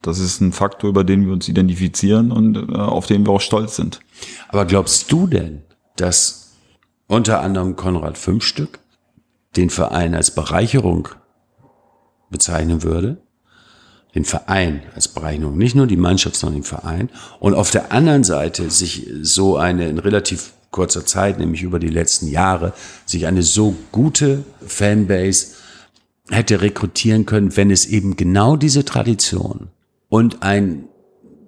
das 0.00 0.18
ist 0.18 0.40
ein 0.40 0.52
Faktor, 0.52 0.88
über 0.88 1.04
den 1.04 1.26
wir 1.26 1.32
uns 1.34 1.46
identifizieren 1.46 2.32
und 2.32 2.56
äh, 2.56 2.76
auf 2.76 3.06
den 3.06 3.26
wir 3.26 3.32
auch 3.32 3.40
stolz 3.40 3.76
sind. 3.76 4.00
Aber 4.48 4.64
glaubst 4.64 5.12
du 5.12 5.26
denn, 5.26 5.62
dass 5.96 6.56
unter 7.06 7.40
anderem 7.40 7.76
Konrad 7.76 8.16
Fünfstück 8.16 8.78
den 9.58 9.70
Verein 9.70 10.14
als 10.14 10.30
Bereicherung 10.30 11.08
bezeichnen 12.30 12.82
würde? 12.82 13.18
den 14.14 14.24
Verein 14.24 14.82
als 14.94 15.08
Berechnung, 15.08 15.56
nicht 15.56 15.74
nur 15.74 15.86
die 15.86 15.96
Mannschaft, 15.96 16.36
sondern 16.36 16.62
den 16.62 16.64
Verein. 16.64 17.10
Und 17.40 17.54
auf 17.54 17.70
der 17.70 17.92
anderen 17.92 18.24
Seite 18.24 18.70
sich 18.70 19.06
so 19.22 19.56
eine 19.56 19.88
in 19.88 19.98
relativ 19.98 20.54
kurzer 20.70 21.06
Zeit, 21.06 21.38
nämlich 21.38 21.62
über 21.62 21.78
die 21.78 21.88
letzten 21.88 22.28
Jahre, 22.28 22.72
sich 23.06 23.26
eine 23.26 23.42
so 23.42 23.76
gute 23.92 24.44
Fanbase 24.66 25.48
hätte 26.30 26.60
rekrutieren 26.60 27.26
können, 27.26 27.56
wenn 27.56 27.70
es 27.70 27.86
eben 27.86 28.16
genau 28.16 28.56
diese 28.56 28.84
Tradition 28.84 29.68
und 30.08 30.42
ein 30.42 30.84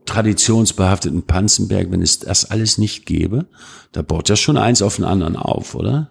traditionsbehafteten 0.07 1.23
Panzenberg, 1.23 1.90
wenn 1.90 2.03
es 2.03 2.20
das 2.20 2.51
alles 2.51 2.79
nicht 2.79 3.05
gäbe, 3.05 3.46
da 3.92 4.03
baut 4.03 4.29
ja 4.29 4.37
schon 4.37 4.57
eins 4.57 4.81
auf 4.81 4.96
den 4.96 5.05
anderen 5.05 5.37
auf, 5.37 5.75
oder? 5.75 6.11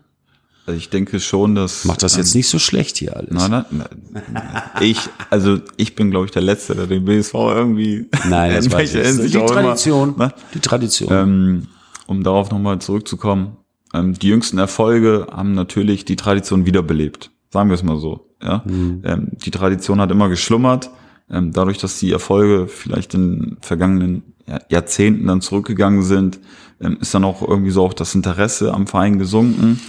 Also 0.70 0.78
ich 0.78 0.92
denke 0.92 1.20
schon, 1.20 1.56
dass. 1.56 1.84
Macht 1.86 2.04
das 2.04 2.16
jetzt 2.16 2.36
ähm, 2.36 2.40
nicht 2.40 2.48
so 2.48 2.60
schlecht 2.60 2.98
hier 2.98 3.18
alles? 3.18 3.32
Nein, 3.32 3.50
nein, 3.50 3.66
nein. 3.72 4.62
Ich, 4.82 5.00
also 5.32 5.58
ich 5.78 5.96
bin, 5.96 6.12
glaube 6.12 6.28
ich, 6.28 6.32
der 6.32 6.44
Letzte, 6.44 6.76
der 6.76 6.86
den 6.86 7.06
BSV 7.06 7.34
irgendwie. 7.34 8.06
Nein, 8.30 8.54
das 8.54 8.72
weiß 8.72 8.94
ich. 8.94 9.32
Die 9.32 9.46
Tradition. 9.46 10.14
Immer, 10.14 10.28
ne? 10.28 10.34
Die 10.54 10.60
Tradition. 10.60 11.10
Ähm, 11.12 11.68
um 12.06 12.22
darauf 12.22 12.52
nochmal 12.52 12.78
zurückzukommen. 12.78 13.58
Ähm, 13.96 14.14
die 14.14 14.28
jüngsten 14.28 14.60
Erfolge 14.60 15.26
haben 15.32 15.54
natürlich 15.54 16.06
die 16.06 16.16
Tradition 16.16 16.68
wiederbelebt. 16.68 17.32
Sagen 17.50 17.72
wir 17.72 17.74
es 17.74 17.82
mal 17.82 17.98
so. 17.98 18.28
Ja? 18.40 18.62
Mhm. 18.68 19.02
Ähm, 19.06 19.28
die 19.44 19.50
Tradition 19.50 20.00
hat 20.00 20.12
immer 20.12 20.30
geschlummert. 20.30 20.92
Ähm, 21.32 21.52
dadurch, 21.52 21.80
dass 21.80 21.98
die 21.98 22.12
Erfolge 22.12 22.68
vielleicht 22.68 23.16
in 23.16 23.58
vergangenen 23.62 24.36
Jahrzehnten 24.70 25.28
dann 25.28 25.42
zurückgegangen 25.42 26.04
sind, 26.04 26.40
ähm, 26.82 26.98
ist 27.02 27.14
dann 27.14 27.24
auch 27.24 27.42
irgendwie 27.42 27.72
so 27.72 27.84
auch 27.84 27.94
das 27.94 28.16
Interesse 28.16 28.74
am 28.74 28.88
Verein 28.88 29.20
gesunken. 29.20 29.80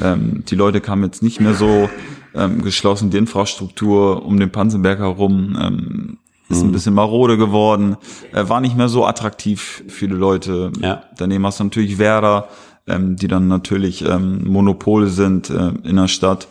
Ähm, 0.00 0.44
die 0.48 0.54
Leute 0.54 0.80
kamen 0.80 1.04
jetzt 1.04 1.22
nicht 1.22 1.40
mehr 1.40 1.54
so 1.54 1.88
ähm, 2.34 2.62
geschlossen. 2.62 3.10
Die 3.10 3.18
Infrastruktur 3.18 4.24
um 4.24 4.38
den 4.38 4.50
Panzenberg 4.50 4.98
herum 4.98 6.18
ist 6.48 6.62
ein 6.62 6.68
mhm. 6.68 6.72
bisschen 6.72 6.94
marode 6.94 7.36
geworden. 7.36 7.96
Äh, 8.32 8.48
war 8.48 8.60
nicht 8.60 8.76
mehr 8.76 8.88
so 8.88 9.06
attraktiv 9.06 9.84
für 9.88 10.08
die 10.08 10.14
Leute. 10.14 10.72
Ja. 10.80 11.04
Daneben 11.16 11.46
hast 11.46 11.60
du 11.60 11.64
natürlich 11.64 11.98
Werder, 11.98 12.48
die 12.88 13.28
dann 13.28 13.46
natürlich 13.46 14.04
Monopole 14.18 15.06
sind 15.08 15.48
äh, 15.50 15.72
in 15.84 15.94
der 15.96 16.08
Stadt. 16.08 16.48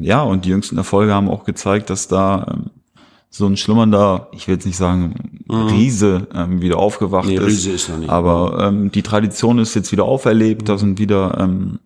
Ja, 0.00 0.22
und 0.22 0.46
die 0.46 0.48
jüngsten 0.48 0.78
Erfolge 0.78 1.12
haben 1.12 1.28
auch 1.28 1.44
gezeigt, 1.44 1.90
dass 1.90 2.08
da 2.08 2.56
so 3.30 3.46
ein 3.46 3.56
schlummernder, 3.56 4.28
ich 4.32 4.48
will 4.48 4.54
jetzt 4.54 4.66
nicht 4.66 4.76
sagen 4.76 5.42
mhm. 5.46 5.66
Riese 5.68 6.28
ähm, 6.34 6.62
wieder 6.62 6.78
aufgewacht 6.78 7.28
nee, 7.28 7.36
ist. 7.36 7.44
Riese 7.44 7.70
ist 7.72 7.88
noch 7.88 7.98
nicht. 7.98 8.10
Aber 8.10 8.68
ähm, 8.68 8.90
die 8.90 9.02
Tradition 9.02 9.58
ist 9.58 9.74
jetzt 9.74 9.92
wieder 9.92 10.04
auferlebt. 10.04 10.62
Mhm. 10.62 10.66
Da 10.66 10.78
sind 10.78 10.98
wieder 10.98 11.38
ähm, 11.38 11.78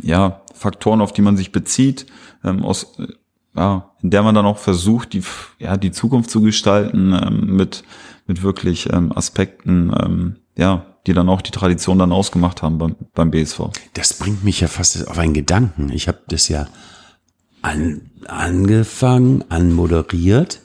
ja, 0.00 0.42
Faktoren, 0.54 1.00
auf 1.00 1.12
die 1.12 1.22
man 1.22 1.36
sich 1.36 1.52
bezieht, 1.52 2.06
ähm, 2.44 2.64
aus, 2.64 2.98
äh, 2.98 3.06
ja, 3.54 3.90
in 4.02 4.10
der 4.10 4.22
man 4.22 4.34
dann 4.34 4.46
auch 4.46 4.58
versucht, 4.58 5.12
die, 5.12 5.22
ja, 5.58 5.76
die 5.76 5.90
Zukunft 5.90 6.30
zu 6.30 6.40
gestalten, 6.40 7.12
ähm, 7.12 7.56
mit, 7.56 7.84
mit 8.26 8.42
wirklich 8.42 8.92
ähm, 8.92 9.12
Aspekten, 9.16 9.92
ähm, 9.98 10.36
ja, 10.56 10.86
die 11.06 11.14
dann 11.14 11.28
auch 11.28 11.42
die 11.42 11.50
Tradition 11.50 11.98
dann 11.98 12.12
ausgemacht 12.12 12.62
haben 12.62 12.78
beim, 12.78 12.96
beim 13.14 13.30
BSV. 13.30 13.70
Das 13.94 14.14
bringt 14.14 14.44
mich 14.44 14.60
ja 14.60 14.68
fast 14.68 15.08
auf 15.08 15.18
einen 15.18 15.34
Gedanken. 15.34 15.90
Ich 15.92 16.08
habe 16.08 16.20
das 16.28 16.48
ja 16.48 16.68
an, 17.62 18.10
angefangen, 18.26 19.44
anmoderiert 19.48 20.60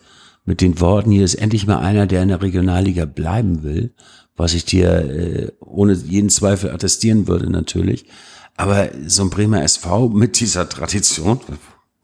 mit 0.45 0.61
den 0.61 0.79
Worten, 0.79 1.11
hier 1.11 1.25
ist 1.25 1.35
endlich 1.35 1.67
mal 1.67 1.79
einer, 1.79 2.07
der 2.07 2.23
in 2.23 2.29
der 2.29 2.41
Regionalliga 2.41 3.05
bleiben 3.05 3.63
will, 3.63 3.93
was 4.35 4.53
ich 4.53 4.65
dir 4.65 4.89
äh, 4.89 5.51
ohne 5.59 5.93
jeden 5.93 6.29
Zweifel 6.29 6.71
attestieren 6.71 7.27
würde 7.27 7.49
natürlich. 7.49 8.05
Aber 8.55 8.89
so 9.05 9.23
ein 9.23 9.29
Bremer 9.29 9.63
SV 9.63 10.09
mit 10.09 10.39
dieser 10.39 10.67
Tradition, 10.69 11.39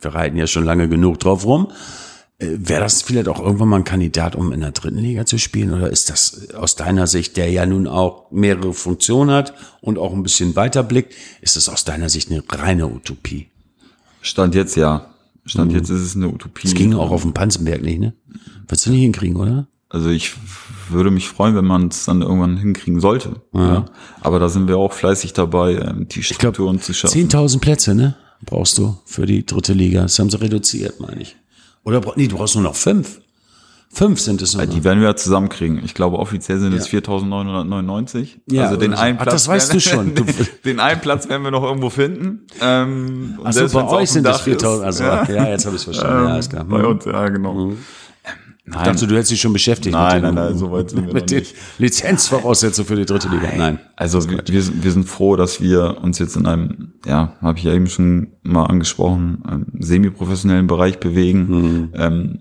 wir 0.02 0.14
reiten 0.14 0.38
ja 0.38 0.46
schon 0.46 0.66
lange 0.66 0.90
genug 0.90 1.20
drauf 1.20 1.46
rum, 1.46 1.72
äh, 2.40 2.48
wäre 2.52 2.82
das 2.82 3.02
vielleicht 3.02 3.28
auch 3.28 3.40
irgendwann 3.40 3.70
mal 3.70 3.78
ein 3.78 3.84
Kandidat, 3.86 4.36
um 4.36 4.52
in 4.52 4.62
der 4.62 4.72
dritten 4.72 4.98
Liga 4.98 5.26
zu 5.26 5.38
spielen? 5.38 5.74
Oder 5.74 5.90
ist 5.90 6.10
das 6.10 6.54
aus 6.54 6.76
deiner 6.76 7.08
Sicht, 7.08 7.38
der 7.38 7.50
ja 7.50 7.66
nun 7.66 7.88
auch 7.88 8.30
mehrere 8.32 8.74
Funktionen 8.74 9.32
hat 9.32 9.54
und 9.82 9.98
auch 9.98 10.14
ein 10.14 10.24
bisschen 10.24 10.56
weiterblickt, 10.56 11.14
ist 11.42 11.56
das 11.56 11.70
aus 11.70 11.86
deiner 11.86 12.10
Sicht 12.10 12.30
eine 12.30 12.44
reine 12.50 12.88
Utopie? 12.88 13.53
Stand 14.24 14.56
jetzt 14.56 14.76
ja. 14.76 15.06
Stand 15.46 15.72
mhm. 15.72 15.78
jetzt 15.78 15.90
ist 15.90 16.02
es 16.02 16.16
eine 16.16 16.30
Utopie. 16.30 16.64
Das 16.64 16.74
ging 16.74 16.94
auch 16.94 17.12
auf 17.12 17.22
dem 17.22 17.34
Panzenberg 17.34 17.82
nicht, 17.84 18.00
ne? 18.00 18.14
Willst 18.68 18.86
du 18.86 18.92
nicht 18.92 19.02
hinkriegen, 19.02 19.36
oder? 19.36 19.68
Also 19.90 20.10
ich 20.10 20.34
würde 20.90 21.12
mich 21.12 21.28
freuen, 21.28 21.56
wenn 21.56 21.66
man 21.66 21.90
es 21.90 22.06
dann 22.06 22.22
irgendwann 22.22 22.58
hinkriegen 22.58 23.00
sollte. 23.00 23.42
Ja. 23.54 23.74
ja. 23.74 23.86
Aber 24.22 24.40
da 24.40 24.50
sind 24.50 24.68
wir 24.68 24.78
auch 24.78 24.94
fleißig 24.94 25.34
dabei, 25.34 25.76
ähm, 25.76 26.08
die 26.08 26.24
Strukturen 26.24 26.78
glaub, 26.78 26.86
zu 26.86 26.94
schaffen. 26.94 27.30
10.000 27.30 27.60
Plätze, 27.60 27.94
ne? 27.94 28.16
Brauchst 28.44 28.78
du 28.78 28.98
für 29.06 29.26
die 29.26 29.46
dritte 29.46 29.74
Liga. 29.74 30.02
Das 30.02 30.18
haben 30.18 30.30
sie 30.30 30.42
reduziert, 30.42 31.00
meine 31.00 31.22
ich. 31.22 31.36
Oder 31.84 32.02
nee, 32.16 32.28
du 32.28 32.38
brauchst 32.38 32.56
nur 32.56 32.64
noch 32.64 32.76
fünf. 32.76 33.22
Fünf 33.94 34.20
sind 34.20 34.42
es 34.42 34.56
noch. 34.56 34.66
Die 34.66 34.84
werden 34.84 35.02
wir 35.02 35.10
ja 35.10 35.16
zusammenkriegen. 35.16 35.80
Ich 35.86 35.94
glaube, 35.94 36.18
offiziell 36.18 36.60
sind 36.60 36.74
es 36.74 36.92
ja. 36.92 37.00
4.999. 37.00 38.40
Ja, 38.50 38.64
also 38.64 38.76
den 38.76 38.96
einen 38.96 39.18
Platz. 39.18 39.28
Ach, 39.28 39.34
das 39.34 39.48
weißt 39.48 39.70
werden, 39.70 40.16
du 40.16 40.24
schon. 40.24 40.26
Du, 40.36 40.44
den 40.66 40.80
einen 40.80 41.00
Platz 41.00 41.30
werden 41.30 41.44
wir 41.44 41.52
noch 41.52 41.62
irgendwo 41.64 41.92
finden. 41.92 42.48
Ähm, 42.60 43.40
also 43.44 43.68
bei 43.70 43.88
euch 43.88 44.10
sind 44.10 44.26
es 44.26 44.42
4.000. 44.42 44.82
Also, 44.82 45.04
ja, 45.04 45.30
ja 45.30 45.50
jetzt 45.50 45.66
habe 45.66 45.76
ich 45.76 45.82
es 45.82 45.84
verstanden. 45.84 46.24
Ähm, 46.24 46.30
ja, 46.30 46.38
ist 46.40 46.50
klar. 46.50 46.64
Bei 46.66 46.80
mhm. 46.80 46.86
uns, 46.86 47.06
ja, 47.06 47.30
genau. 47.30 47.54
Mhm. 47.54 47.78
Nein. 48.66 48.80
Ich 48.80 48.92
dachte, 48.92 49.08
du 49.08 49.16
hättest 49.16 49.32
dich 49.32 49.42
schon 49.42 49.54
beschäftigt 49.54 49.94
nein, 49.94 50.22
mit, 50.22 50.30
den, 50.30 50.36
nein, 50.36 50.46
nein, 50.46 50.58
so 50.58 50.72
weit 50.72 50.90
sind 50.90 51.06
wir 51.06 51.14
mit 51.14 51.30
den 51.30 51.44
Lizenzvoraussetzungen 51.80 52.88
für 52.88 52.96
die 52.96 53.06
dritte 53.06 53.28
Liga. 53.28 53.50
Nein. 53.58 53.80
Also 53.98 54.28
wir, 54.30 54.42
wir, 54.48 54.84
wir 54.84 54.92
sind 54.92 55.04
froh, 55.04 55.36
dass 55.36 55.62
wir 55.62 55.98
uns 56.02 56.18
jetzt 56.18 56.38
in 56.38 56.48
einem, 56.48 56.94
ja, 57.06 57.36
habe 57.42 57.60
ich 57.60 57.66
ja 57.66 57.74
eben 57.74 57.88
schon 57.88 58.28
mal 58.42 58.66
angesprochen, 58.66 59.68
semi-professionellen 59.80 60.68
Bereich 60.68 61.00
bewegen, 61.02 61.48
mhm. 61.50 61.90
ähm, 61.94 62.40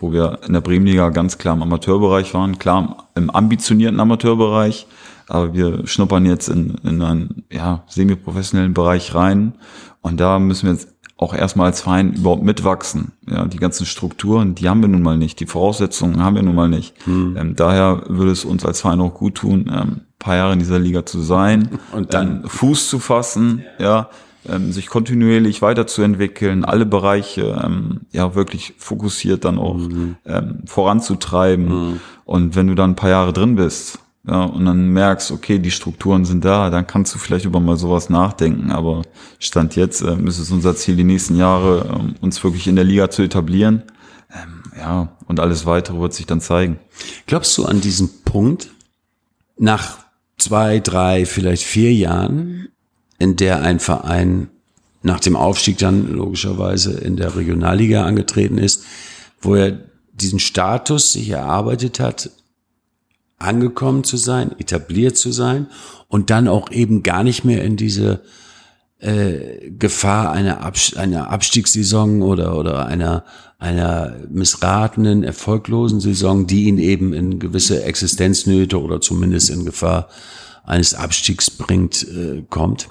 wo 0.00 0.12
wir 0.12 0.40
in 0.46 0.52
der 0.52 0.60
Bremenliga 0.60 1.10
ganz 1.10 1.38
klar 1.38 1.54
im 1.54 1.62
Amateurbereich 1.62 2.34
waren, 2.34 2.58
klar 2.58 3.08
im 3.14 3.30
ambitionierten 3.30 4.00
Amateurbereich, 4.00 4.86
aber 5.28 5.54
wir 5.54 5.86
schnuppern 5.86 6.26
jetzt 6.26 6.48
in, 6.48 6.76
in 6.84 7.02
einen 7.02 7.44
ja, 7.50 7.84
semi-professionellen 7.86 8.74
Bereich 8.74 9.14
rein 9.14 9.54
und 10.00 10.20
da 10.20 10.38
müssen 10.38 10.66
wir 10.66 10.72
jetzt 10.72 10.94
auch 11.18 11.34
erstmal 11.34 11.66
als 11.66 11.80
Verein 11.80 12.12
überhaupt 12.12 12.44
mitwachsen. 12.44 13.12
Ja, 13.28 13.44
die 13.44 13.58
ganzen 13.58 13.86
Strukturen, 13.86 14.54
die 14.54 14.68
haben 14.68 14.80
wir 14.80 14.88
nun 14.88 15.02
mal 15.02 15.18
nicht, 15.18 15.40
die 15.40 15.46
Voraussetzungen 15.46 16.22
haben 16.22 16.36
wir 16.36 16.44
nun 16.44 16.54
mal 16.54 16.68
nicht. 16.68 16.94
Hm. 17.04 17.36
Ähm, 17.36 17.56
daher 17.56 18.04
würde 18.06 18.30
es 18.30 18.44
uns 18.44 18.64
als 18.64 18.80
Verein 18.80 19.00
auch 19.00 19.14
gut 19.14 19.34
tun, 19.34 19.68
ähm, 19.72 20.02
paar 20.20 20.36
Jahre 20.36 20.52
in 20.52 20.60
dieser 20.60 20.78
Liga 20.78 21.04
zu 21.04 21.20
sein 21.20 21.78
und 21.92 22.14
dann 22.14 22.42
ähm, 22.42 22.48
Fuß 22.48 22.88
zu 22.88 23.00
fassen, 23.00 23.64
ja, 23.78 24.08
ähm, 24.50 24.72
sich 24.72 24.88
kontinuierlich 24.88 25.62
weiterzuentwickeln, 25.62 26.64
alle 26.64 26.86
Bereiche 26.86 27.60
ähm, 27.64 28.02
ja 28.12 28.34
wirklich 28.34 28.74
fokussiert 28.78 29.44
dann 29.44 29.58
auch 29.58 29.76
mhm. 29.76 30.16
ähm, 30.24 30.62
voranzutreiben. 30.66 31.66
Mhm. 31.68 32.00
Und 32.24 32.56
wenn 32.56 32.66
du 32.66 32.74
dann 32.74 32.90
ein 32.90 32.96
paar 32.96 33.10
Jahre 33.10 33.32
drin 33.32 33.56
bist, 33.56 33.98
ja, 34.26 34.44
und 34.44 34.66
dann 34.66 34.88
merkst, 34.88 35.30
okay, 35.30 35.58
die 35.58 35.70
Strukturen 35.70 36.26
sind 36.26 36.44
da, 36.44 36.68
dann 36.68 36.86
kannst 36.86 37.14
du 37.14 37.18
vielleicht 37.18 37.46
über 37.46 37.60
mal 37.60 37.78
sowas 37.78 38.10
nachdenken. 38.10 38.70
Aber 38.70 39.02
Stand 39.38 39.74
jetzt 39.74 40.02
ähm, 40.02 40.26
ist 40.26 40.38
es 40.38 40.50
unser 40.50 40.76
Ziel, 40.76 40.96
die 40.96 41.04
nächsten 41.04 41.36
Jahre 41.36 41.86
ähm, 41.98 42.14
uns 42.20 42.42
wirklich 42.44 42.66
in 42.66 42.76
der 42.76 42.84
Liga 42.84 43.10
zu 43.10 43.22
etablieren. 43.22 43.84
Ähm, 44.30 44.62
ja, 44.76 45.16
und 45.26 45.40
alles 45.40 45.64
weitere 45.64 45.98
wird 45.98 46.12
sich 46.12 46.26
dann 46.26 46.42
zeigen. 46.42 46.78
Glaubst 47.26 47.56
du 47.56 47.64
an 47.64 47.80
diesen 47.80 48.22
Punkt, 48.24 48.70
nach 49.56 49.98
zwei, 50.36 50.78
drei, 50.78 51.24
vielleicht 51.24 51.64
vier 51.64 51.92
Jahren, 51.92 52.68
in 53.18 53.36
der 53.36 53.62
ein 53.62 53.80
Verein 53.80 54.48
nach 55.02 55.20
dem 55.20 55.36
Aufstieg 55.36 55.78
dann 55.78 56.12
logischerweise 56.12 56.92
in 56.98 57.16
der 57.16 57.36
Regionalliga 57.36 58.04
angetreten 58.04 58.58
ist, 58.58 58.84
wo 59.40 59.54
er 59.54 59.78
diesen 60.12 60.38
Status 60.38 61.12
sich 61.12 61.30
erarbeitet 61.30 62.00
hat, 62.00 62.30
angekommen 63.38 64.02
zu 64.02 64.16
sein, 64.16 64.58
etabliert 64.58 65.16
zu 65.16 65.30
sein 65.30 65.68
und 66.08 66.30
dann 66.30 66.48
auch 66.48 66.70
eben 66.72 67.02
gar 67.02 67.22
nicht 67.22 67.44
mehr 67.44 67.62
in 67.62 67.76
diese 67.76 68.22
äh, 68.98 69.70
Gefahr 69.70 70.32
einer, 70.32 70.60
Abs 70.60 70.96
einer 70.96 71.30
Abstiegssaison 71.30 72.22
oder, 72.22 72.58
oder 72.58 72.86
einer, 72.86 73.24
einer 73.60 74.16
missratenen, 74.28 75.22
erfolglosen 75.22 76.00
Saison, 76.00 76.48
die 76.48 76.64
ihn 76.64 76.78
eben 76.78 77.12
in 77.12 77.38
gewisse 77.38 77.84
Existenznöte 77.84 78.80
oder 78.80 79.00
zumindest 79.00 79.50
in 79.50 79.64
Gefahr 79.64 80.08
eines 80.64 80.94
Abstiegs 80.94 81.48
bringt, 81.48 82.08
äh, 82.08 82.42
kommt? 82.50 82.88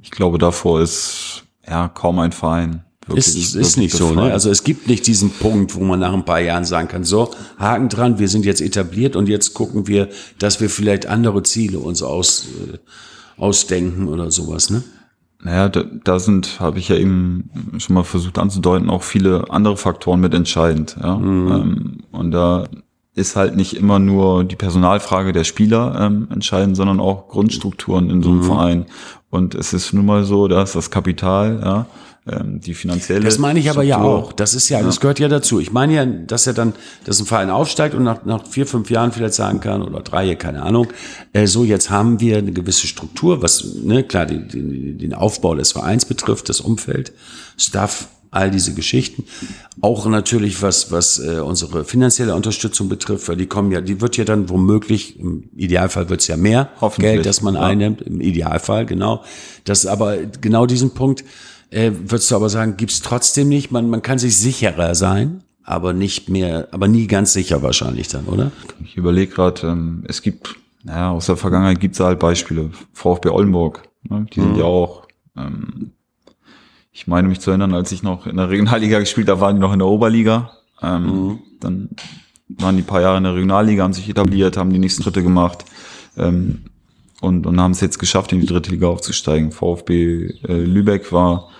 Ich 0.00 0.10
glaube, 0.10 0.38
davor 0.38 0.80
ist 0.80 1.44
ja 1.66 1.88
kaum 1.88 2.18
ein 2.18 2.32
Verein 2.32 2.84
ist, 3.14 3.34
ist 3.34 3.54
wirklich 3.54 3.76
nicht 3.76 3.96
so. 3.96 4.12
Ne? 4.12 4.32
Also 4.32 4.50
es 4.50 4.64
gibt 4.64 4.88
nicht 4.88 5.06
diesen 5.06 5.30
Punkt, 5.30 5.74
wo 5.74 5.80
man 5.84 6.00
nach 6.00 6.12
ein 6.12 6.24
paar 6.24 6.40
Jahren 6.40 6.64
sagen 6.64 6.88
kann, 6.88 7.04
so, 7.04 7.30
Haken 7.58 7.88
dran, 7.88 8.18
wir 8.18 8.28
sind 8.28 8.44
jetzt 8.44 8.60
etabliert 8.60 9.16
und 9.16 9.28
jetzt 9.28 9.54
gucken 9.54 9.86
wir, 9.86 10.08
dass 10.38 10.60
wir 10.60 10.70
vielleicht 10.70 11.06
andere 11.06 11.42
Ziele 11.42 11.78
uns 11.78 12.02
aus, 12.02 12.48
äh, 12.72 12.78
ausdenken 13.40 14.08
oder 14.08 14.30
sowas. 14.30 14.70
Ne? 14.70 14.82
Naja, 15.42 15.68
da, 15.68 15.84
da 16.04 16.18
sind, 16.18 16.60
habe 16.60 16.78
ich 16.78 16.88
ja 16.88 16.96
eben 16.96 17.50
schon 17.78 17.94
mal 17.94 18.04
versucht 18.04 18.38
anzudeuten, 18.38 18.90
auch 18.90 19.02
viele 19.02 19.44
andere 19.50 19.76
Faktoren 19.76 20.20
mit 20.20 20.34
entscheidend. 20.34 20.96
Ja? 21.00 21.16
Mhm. 21.16 21.52
Ähm, 21.52 21.98
und 22.10 22.30
da 22.32 22.68
ist 23.18 23.36
halt 23.36 23.56
nicht 23.56 23.74
immer 23.76 23.98
nur 23.98 24.44
die 24.44 24.56
Personalfrage 24.56 25.32
der 25.32 25.44
Spieler 25.44 25.98
ähm, 26.00 26.28
entscheidend, 26.32 26.76
sondern 26.76 27.00
auch 27.00 27.28
Grundstrukturen 27.28 28.08
in 28.10 28.22
so 28.22 28.30
einem 28.30 28.38
mhm. 28.38 28.44
Verein. 28.44 28.86
Und 29.30 29.54
es 29.54 29.72
ist 29.72 29.92
nun 29.92 30.06
mal 30.06 30.24
so, 30.24 30.48
dass 30.48 30.72
das 30.72 30.90
Kapital, 30.90 31.60
ja, 31.62 31.86
ähm, 32.30 32.60
die 32.60 32.74
finanzielle. 32.74 33.24
Das 33.24 33.38
meine 33.38 33.58
ich 33.58 33.70
aber 33.70 33.84
Struktur, 33.84 34.04
ja 34.04 34.18
auch. 34.18 34.32
Das 34.32 34.54
ist 34.54 34.68
ja, 34.68 34.82
das 34.82 35.00
gehört 35.00 35.18
ja 35.18 35.28
dazu. 35.28 35.60
Ich 35.60 35.72
meine 35.72 35.94
ja, 35.94 36.04
dass 36.04 36.46
er 36.46 36.52
dann, 36.52 36.74
dass 37.04 37.20
ein 37.20 37.26
Verein 37.26 37.50
aufsteigt 37.50 37.94
und 37.94 38.04
nach, 38.04 38.24
nach 38.24 38.46
vier, 38.46 38.66
fünf 38.66 38.90
Jahren 38.90 39.12
vielleicht 39.12 39.34
sagen 39.34 39.60
kann, 39.60 39.82
oder 39.82 40.00
drei, 40.00 40.34
keine 40.34 40.62
Ahnung, 40.62 40.88
äh, 41.32 41.46
so 41.46 41.64
jetzt 41.64 41.90
haben 41.90 42.20
wir 42.20 42.38
eine 42.38 42.52
gewisse 42.52 42.86
Struktur, 42.86 43.42
was, 43.42 43.76
ne, 43.82 44.02
klar, 44.04 44.26
die, 44.26 44.46
die, 44.46 44.98
den 44.98 45.14
Aufbau 45.14 45.54
des 45.54 45.72
Vereins 45.72 46.04
betrifft, 46.04 46.48
das 46.48 46.60
Umfeld, 46.60 47.12
Staff, 47.56 48.08
all 48.30 48.50
diese 48.50 48.74
Geschichten. 48.74 49.24
Auch 49.80 50.06
natürlich, 50.06 50.62
was, 50.62 50.92
was 50.92 51.18
äh, 51.18 51.40
unsere 51.40 51.84
finanzielle 51.84 52.34
Unterstützung 52.34 52.88
betrifft, 52.88 53.28
weil 53.28 53.36
die 53.36 53.46
kommen 53.46 53.72
ja, 53.72 53.80
die 53.80 54.00
wird 54.00 54.16
ja 54.16 54.24
dann 54.24 54.48
womöglich, 54.48 55.18
im 55.18 55.48
Idealfall 55.56 56.08
wird 56.08 56.20
es 56.20 56.26
ja 56.26 56.36
mehr 56.36 56.70
Geld, 56.98 57.26
das 57.26 57.42
man 57.42 57.54
ja. 57.54 57.62
einnimmt, 57.62 58.02
im 58.02 58.20
Idealfall, 58.20 58.86
genau. 58.86 59.22
Das 59.64 59.86
aber 59.86 60.16
genau 60.40 60.66
diesen 60.66 60.90
Punkt, 60.90 61.24
äh, 61.70 61.92
würdest 61.92 62.30
du 62.30 62.36
aber 62.36 62.48
sagen, 62.48 62.76
gibt's 62.76 63.02
trotzdem 63.02 63.48
nicht. 63.48 63.70
Man, 63.70 63.90
man 63.90 64.02
kann 64.02 64.18
sich 64.18 64.36
sicherer 64.36 64.94
sein, 64.94 65.42
aber 65.62 65.92
nicht 65.92 66.28
mehr, 66.28 66.68
aber 66.70 66.88
nie 66.88 67.06
ganz 67.06 67.32
sicher 67.32 67.62
wahrscheinlich 67.62 68.08
dann, 68.08 68.24
oder? 68.24 68.50
Ich 68.82 68.96
überlege 68.96 69.32
gerade, 69.32 69.66
ähm, 69.66 70.04
es 70.08 70.22
gibt, 70.22 70.56
naja, 70.82 71.10
aus 71.10 71.26
der 71.26 71.36
Vergangenheit 71.36 71.80
gibt's 71.80 72.00
halt 72.00 72.18
Beispiele. 72.18 72.70
VfB 72.92 73.28
Oldenburg, 73.28 73.82
ne? 74.08 74.26
die 74.34 74.40
sind 74.40 74.54
mhm. 74.54 74.58
ja 74.58 74.64
auch, 74.64 75.06
ähm, 75.36 75.92
ich 76.98 77.06
meine 77.06 77.28
mich 77.28 77.38
zu 77.38 77.50
erinnern, 77.50 77.74
als 77.74 77.92
ich 77.92 78.02
noch 78.02 78.26
in 78.26 78.38
der 78.38 78.50
Regionalliga 78.50 78.98
gespielt 78.98 79.28
habe, 79.28 79.40
waren 79.40 79.54
die 79.54 79.60
noch 79.60 79.72
in 79.72 79.78
der 79.78 79.86
Oberliga. 79.86 80.50
Ähm, 80.82 81.04
mhm. 81.04 81.38
Dann 81.60 81.90
waren 82.48 82.76
die 82.76 82.82
paar 82.82 83.00
Jahre 83.00 83.18
in 83.18 83.22
der 83.22 83.34
Regionalliga, 83.34 83.84
haben 83.84 83.92
sich 83.92 84.08
etabliert, 84.08 84.56
haben 84.56 84.72
die 84.72 84.80
nächsten 84.80 85.04
Schritte 85.04 85.22
gemacht. 85.22 85.64
Ähm, 86.16 86.64
und, 87.20 87.46
und 87.46 87.60
haben 87.60 87.70
es 87.70 87.80
jetzt 87.80 88.00
geschafft, 88.00 88.32
in 88.32 88.40
die 88.40 88.46
dritte 88.46 88.72
Liga 88.72 88.88
aufzusteigen. 88.88 89.52
VfB 89.52 90.26
äh, 90.42 90.64
Lübeck 90.64 91.12
war 91.12 91.50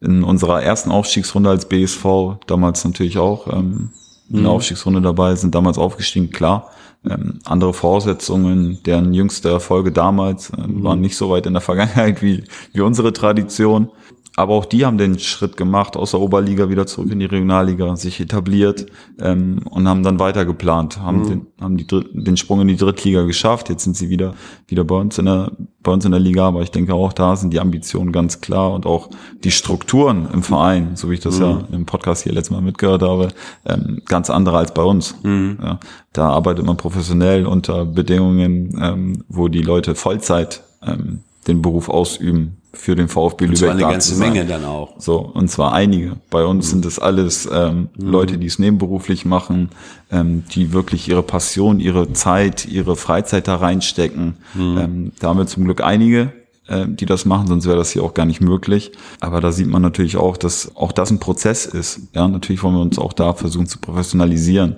in 0.00 0.24
unserer 0.24 0.62
ersten 0.62 0.90
Aufstiegsrunde 0.90 1.50
als 1.50 1.68
BSV 1.68 2.38
damals 2.46 2.82
natürlich 2.82 3.18
auch 3.18 3.46
ähm, 3.46 3.90
in 4.30 4.36
der 4.36 4.44
mhm. 4.44 4.48
Aufstiegsrunde 4.48 5.02
dabei, 5.02 5.34
sind 5.34 5.54
damals 5.54 5.76
aufgestiegen, 5.76 6.30
klar. 6.30 6.70
Ähm, 7.06 7.40
andere 7.44 7.74
Voraussetzungen, 7.74 8.82
deren 8.84 9.12
jüngste 9.12 9.50
Erfolge 9.50 9.92
damals 9.92 10.48
äh, 10.50 10.66
mhm. 10.66 10.82
waren 10.82 11.00
nicht 11.02 11.16
so 11.16 11.28
weit 11.28 11.44
in 11.44 11.52
der 11.52 11.60
Vergangenheit 11.60 12.22
wie, 12.22 12.44
wie 12.72 12.80
unsere 12.80 13.12
Tradition. 13.12 13.90
Aber 14.38 14.54
auch 14.54 14.66
die 14.66 14.86
haben 14.86 14.98
den 14.98 15.18
Schritt 15.18 15.56
gemacht, 15.56 15.96
aus 15.96 16.12
der 16.12 16.20
Oberliga 16.20 16.70
wieder 16.70 16.86
zurück 16.86 17.10
in 17.10 17.18
die 17.18 17.24
Regionalliga, 17.24 17.96
sich 17.96 18.20
etabliert 18.20 18.86
ähm, 19.20 19.62
und 19.68 19.88
haben 19.88 20.04
dann 20.04 20.20
weiter 20.20 20.44
geplant, 20.44 21.00
haben, 21.00 21.22
mhm. 21.22 21.28
den, 21.28 21.46
haben 21.60 21.76
die 21.76 21.88
Dritt, 21.88 22.06
den 22.12 22.36
Sprung 22.36 22.60
in 22.60 22.68
die 22.68 22.76
Drittliga 22.76 23.24
geschafft. 23.24 23.68
Jetzt 23.68 23.82
sind 23.82 23.96
sie 23.96 24.10
wieder, 24.10 24.34
wieder 24.68 24.84
bei 24.84 24.94
uns 24.94 25.18
in 25.18 25.24
der, 25.24 25.50
bei 25.82 25.90
uns 25.90 26.04
in 26.04 26.12
der 26.12 26.20
Liga, 26.20 26.46
aber 26.46 26.62
ich 26.62 26.70
denke 26.70 26.94
auch 26.94 27.12
da 27.12 27.34
sind 27.34 27.52
die 27.52 27.58
Ambitionen 27.58 28.12
ganz 28.12 28.40
klar 28.40 28.74
und 28.74 28.86
auch 28.86 29.10
die 29.42 29.50
Strukturen 29.50 30.28
im 30.32 30.44
Verein, 30.44 30.94
so 30.94 31.10
wie 31.10 31.14
ich 31.14 31.20
das 31.20 31.40
mhm. 31.40 31.44
ja 31.44 31.64
im 31.72 31.84
Podcast 31.84 32.22
hier 32.22 32.32
letztes 32.32 32.52
Mal 32.52 32.62
mitgehört 32.62 33.02
habe, 33.02 33.30
ähm, 33.66 34.02
ganz 34.06 34.30
andere 34.30 34.58
als 34.58 34.72
bei 34.72 34.84
uns. 34.84 35.16
Mhm. 35.24 35.58
Ja, 35.60 35.80
da 36.12 36.28
arbeitet 36.28 36.64
man 36.64 36.76
professionell 36.76 37.44
unter 37.44 37.84
Bedingungen, 37.84 38.78
ähm, 38.80 39.24
wo 39.28 39.48
die 39.48 39.62
Leute 39.62 39.96
Vollzeit 39.96 40.62
ähm, 40.86 41.22
den 41.48 41.60
Beruf 41.60 41.88
ausüben 41.88 42.57
für 42.72 42.94
den 42.94 43.08
VfB 43.08 43.46
Lübeck. 43.46 43.50
Und 43.50 43.56
zwar 43.56 43.70
eine 43.70 43.80
ganze 43.80 44.16
Menge 44.16 44.44
dann 44.44 44.64
auch. 44.64 44.94
So, 44.98 45.18
und 45.18 45.50
zwar 45.50 45.72
einige. 45.72 46.16
Bei 46.30 46.44
uns 46.44 46.66
mhm. 46.66 46.70
sind 46.70 46.86
es 46.86 46.98
alles 46.98 47.48
ähm, 47.50 47.88
mhm. 47.96 48.10
Leute, 48.10 48.38
die 48.38 48.46
es 48.46 48.58
nebenberuflich 48.58 49.24
machen, 49.24 49.70
ähm, 50.10 50.44
die 50.52 50.72
wirklich 50.72 51.08
ihre 51.08 51.22
Passion, 51.22 51.80
ihre 51.80 52.12
Zeit, 52.12 52.66
ihre 52.66 52.96
Freizeit 52.96 53.48
da 53.48 53.56
reinstecken. 53.56 54.36
Mhm. 54.54 54.78
Ähm, 54.78 55.12
da 55.18 55.28
haben 55.28 55.38
wir 55.38 55.46
zum 55.46 55.64
Glück 55.64 55.82
einige, 55.82 56.32
äh, 56.68 56.86
die 56.86 57.06
das 57.06 57.24
machen, 57.24 57.46
sonst 57.46 57.66
wäre 57.66 57.76
das 57.76 57.90
hier 57.90 58.02
auch 58.02 58.14
gar 58.14 58.26
nicht 58.26 58.40
möglich. 58.40 58.92
Aber 59.20 59.40
da 59.40 59.50
sieht 59.50 59.68
man 59.68 59.82
natürlich 59.82 60.16
auch, 60.16 60.36
dass 60.36 60.76
auch 60.76 60.92
das 60.92 61.10
ein 61.10 61.20
Prozess 61.20 61.64
ist. 61.64 62.00
Ja, 62.14 62.28
natürlich 62.28 62.62
wollen 62.62 62.74
wir 62.74 62.82
uns 62.82 62.98
auch 62.98 63.14
da 63.14 63.32
versuchen 63.32 63.66
zu 63.66 63.78
professionalisieren. 63.78 64.76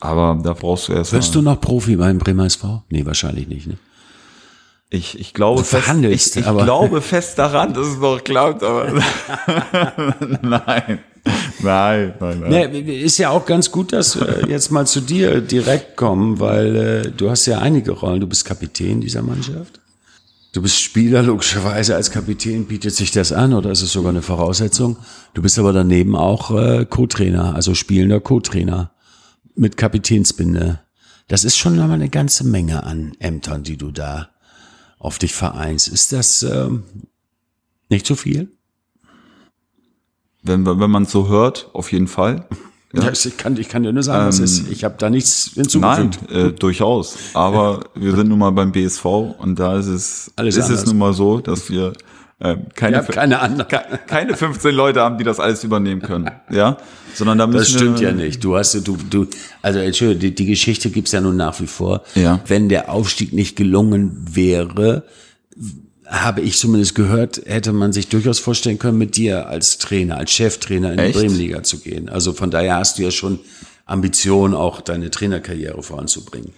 Aber 0.00 0.38
da 0.42 0.54
brauchst 0.54 0.88
du 0.88 0.92
erst. 0.92 1.12
Wirst 1.12 1.34
du 1.34 1.42
noch 1.42 1.60
Profi 1.60 1.96
beim 1.96 2.18
Bremer 2.18 2.46
SV? 2.46 2.82
Nee, 2.88 3.04
wahrscheinlich 3.04 3.48
nicht, 3.48 3.66
ne? 3.66 3.76
Ich, 4.92 5.20
ich 5.20 5.34
glaube 5.34 5.62
fest, 5.62 5.88
ich, 6.02 6.36
ich 6.36 6.44
glaube 6.44 7.00
fest 7.00 7.38
daran, 7.38 7.72
dass 7.74 7.86
es 7.86 7.98
noch 7.98 8.22
klappt, 8.24 8.64
aber 8.64 8.92
nein. 10.42 10.98
Nein, 11.62 12.14
nein, 12.18 12.40
nein. 12.40 12.70
Nee, 12.72 13.02
ist 13.02 13.18
ja 13.18 13.30
auch 13.30 13.46
ganz 13.46 13.70
gut, 13.70 13.92
dass 13.92 14.18
wir 14.18 14.48
jetzt 14.48 14.72
mal 14.72 14.86
zu 14.86 15.00
dir 15.00 15.40
direkt 15.40 15.96
kommen, 15.96 16.40
weil 16.40 16.76
äh, 16.76 17.10
du 17.10 17.30
hast 17.30 17.46
ja 17.46 17.58
einige 17.60 17.92
Rollen. 17.92 18.20
Du 18.20 18.26
bist 18.26 18.44
Kapitän 18.44 19.00
dieser 19.00 19.22
Mannschaft. 19.22 19.80
Du 20.52 20.62
bist 20.62 20.80
Spieler, 20.80 21.22
logischerweise 21.22 21.94
als 21.94 22.10
Kapitän 22.10 22.66
bietet 22.66 22.94
sich 22.94 23.12
das 23.12 23.32
an 23.32 23.54
oder 23.54 23.70
ist 23.70 23.82
es 23.82 23.92
sogar 23.92 24.10
eine 24.10 24.22
Voraussetzung. 24.22 24.96
Du 25.34 25.42
bist 25.42 25.56
aber 25.60 25.72
daneben 25.72 26.16
auch 26.16 26.50
äh, 26.50 26.84
Co-Trainer, 26.84 27.54
also 27.54 27.76
spielender 27.76 28.18
Co-Trainer 28.18 28.90
mit 29.54 29.76
Kapitänsbinde. 29.76 30.80
Das 31.28 31.44
ist 31.44 31.56
schon 31.56 31.76
mal 31.76 31.92
eine 31.92 32.08
ganze 32.08 32.42
Menge 32.42 32.82
an 32.82 33.12
Ämtern, 33.20 33.62
die 33.62 33.76
du 33.76 33.92
da 33.92 34.30
auf 35.00 35.18
dich 35.18 35.34
vereinst. 35.34 35.88
Ist 35.88 36.12
das 36.12 36.44
ähm, 36.44 36.84
nicht 37.88 38.06
zu 38.06 38.14
viel? 38.14 38.48
Wenn, 40.42 40.64
wenn 40.64 40.90
man 40.90 41.02
es 41.02 41.10
so 41.10 41.28
hört, 41.28 41.68
auf 41.72 41.90
jeden 41.90 42.06
Fall. 42.06 42.46
Ja. 42.92 43.04
ja 43.04 43.12
ich, 43.12 43.36
kann, 43.36 43.56
ich 43.56 43.68
kann 43.68 43.84
dir 43.84 43.92
nur 43.92 44.02
sagen, 44.02 44.22
ähm, 44.22 44.28
was 44.30 44.40
ist. 44.40 44.68
Ich 44.68 44.82
habe 44.82 44.96
da 44.98 45.10
nichts 45.10 45.52
hinzugefügt. 45.54 46.18
Nein, 46.28 46.46
äh, 46.46 46.52
durchaus. 46.52 47.16
Aber 47.34 47.84
wir 47.94 48.16
sind 48.16 48.28
nun 48.28 48.40
mal 48.40 48.50
beim 48.50 48.72
BSV 48.72 49.04
und 49.04 49.60
da 49.60 49.78
ist 49.78 49.86
es, 49.86 50.32
Alles 50.34 50.56
ist 50.56 50.70
es 50.70 50.86
nun 50.86 50.98
mal 50.98 51.12
so, 51.12 51.38
dass 51.38 51.70
wir 51.70 51.92
keine, 52.74 53.02
keine, 53.02 53.40
andere. 53.40 53.68
keine 54.06 54.34
15 54.34 54.74
Leute 54.74 55.00
haben, 55.00 55.18
die 55.18 55.24
das 55.24 55.38
alles 55.38 55.62
übernehmen 55.62 56.00
können. 56.00 56.30
Ja, 56.50 56.78
sondern 57.14 57.36
da 57.36 57.46
müssen 57.46 57.58
Das 57.58 57.70
stimmt 57.70 58.00
ja 58.00 58.12
nicht. 58.12 58.42
Du 58.42 58.56
hast, 58.56 58.74
du, 58.86 58.96
du, 59.10 59.26
also 59.60 59.78
Entschuldigung, 59.78 60.20
die, 60.20 60.34
die 60.34 60.46
Geschichte 60.46 60.90
gibt's 60.90 61.12
ja 61.12 61.20
nun 61.20 61.36
nach 61.36 61.60
wie 61.60 61.66
vor. 61.66 62.02
Ja. 62.14 62.40
Wenn 62.46 62.70
der 62.70 62.90
Aufstieg 62.90 63.34
nicht 63.34 63.56
gelungen 63.56 64.24
wäre, 64.32 65.04
habe 66.06 66.40
ich 66.40 66.56
zumindest 66.56 66.94
gehört, 66.94 67.42
hätte 67.44 67.72
man 67.72 67.92
sich 67.92 68.08
durchaus 68.08 68.38
vorstellen 68.38 68.78
können, 68.78 68.98
mit 68.98 69.16
dir 69.16 69.48
als 69.48 69.78
Trainer, 69.78 70.16
als 70.16 70.30
Cheftrainer 70.32 70.92
in 70.94 70.98
Echt? 70.98 71.14
die 71.14 71.20
Bremenliga 71.20 71.62
zu 71.62 71.78
gehen. 71.78 72.08
Also 72.08 72.32
von 72.32 72.50
daher 72.50 72.76
hast 72.76 72.98
du 72.98 73.02
ja 73.02 73.10
schon 73.10 73.38
Ambition, 73.84 74.54
auch 74.54 74.80
deine 74.80 75.10
Trainerkarriere 75.10 75.82
voranzubringen. 75.82 76.52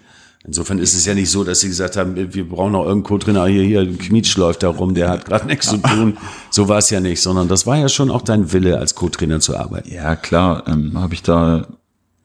Insofern 0.44 0.78
ist 0.78 0.94
es 0.94 1.06
ja 1.06 1.14
nicht 1.14 1.30
so, 1.30 1.44
dass 1.44 1.60
sie 1.60 1.68
gesagt 1.68 1.96
haben, 1.96 2.16
wir 2.34 2.48
brauchen 2.48 2.72
noch 2.72 2.84
irgendeinen 2.84 3.04
Co-Trainer 3.04 3.46
hier, 3.46 3.62
hier, 3.62 3.96
Kmitsch 3.96 4.36
läuft 4.36 4.64
da 4.64 4.70
rum, 4.70 4.92
der 4.92 5.08
hat 5.08 5.24
gerade 5.24 5.46
nichts 5.46 5.68
zu 5.68 5.76
tun. 5.82 6.16
So 6.50 6.68
war 6.68 6.78
es 6.78 6.90
ja 6.90 7.00
nicht, 7.00 7.20
sondern 7.20 7.46
das 7.46 7.64
war 7.66 7.76
ja 7.76 7.88
schon 7.88 8.10
auch 8.10 8.22
dein 8.22 8.52
Wille, 8.52 8.78
als 8.78 8.96
Co-Trainer 8.96 9.38
zu 9.38 9.56
arbeiten. 9.56 9.92
Ja, 9.92 10.16
klar, 10.16 10.64
ähm, 10.66 10.98
habe 10.98 11.14
ich 11.14 11.22
da 11.22 11.68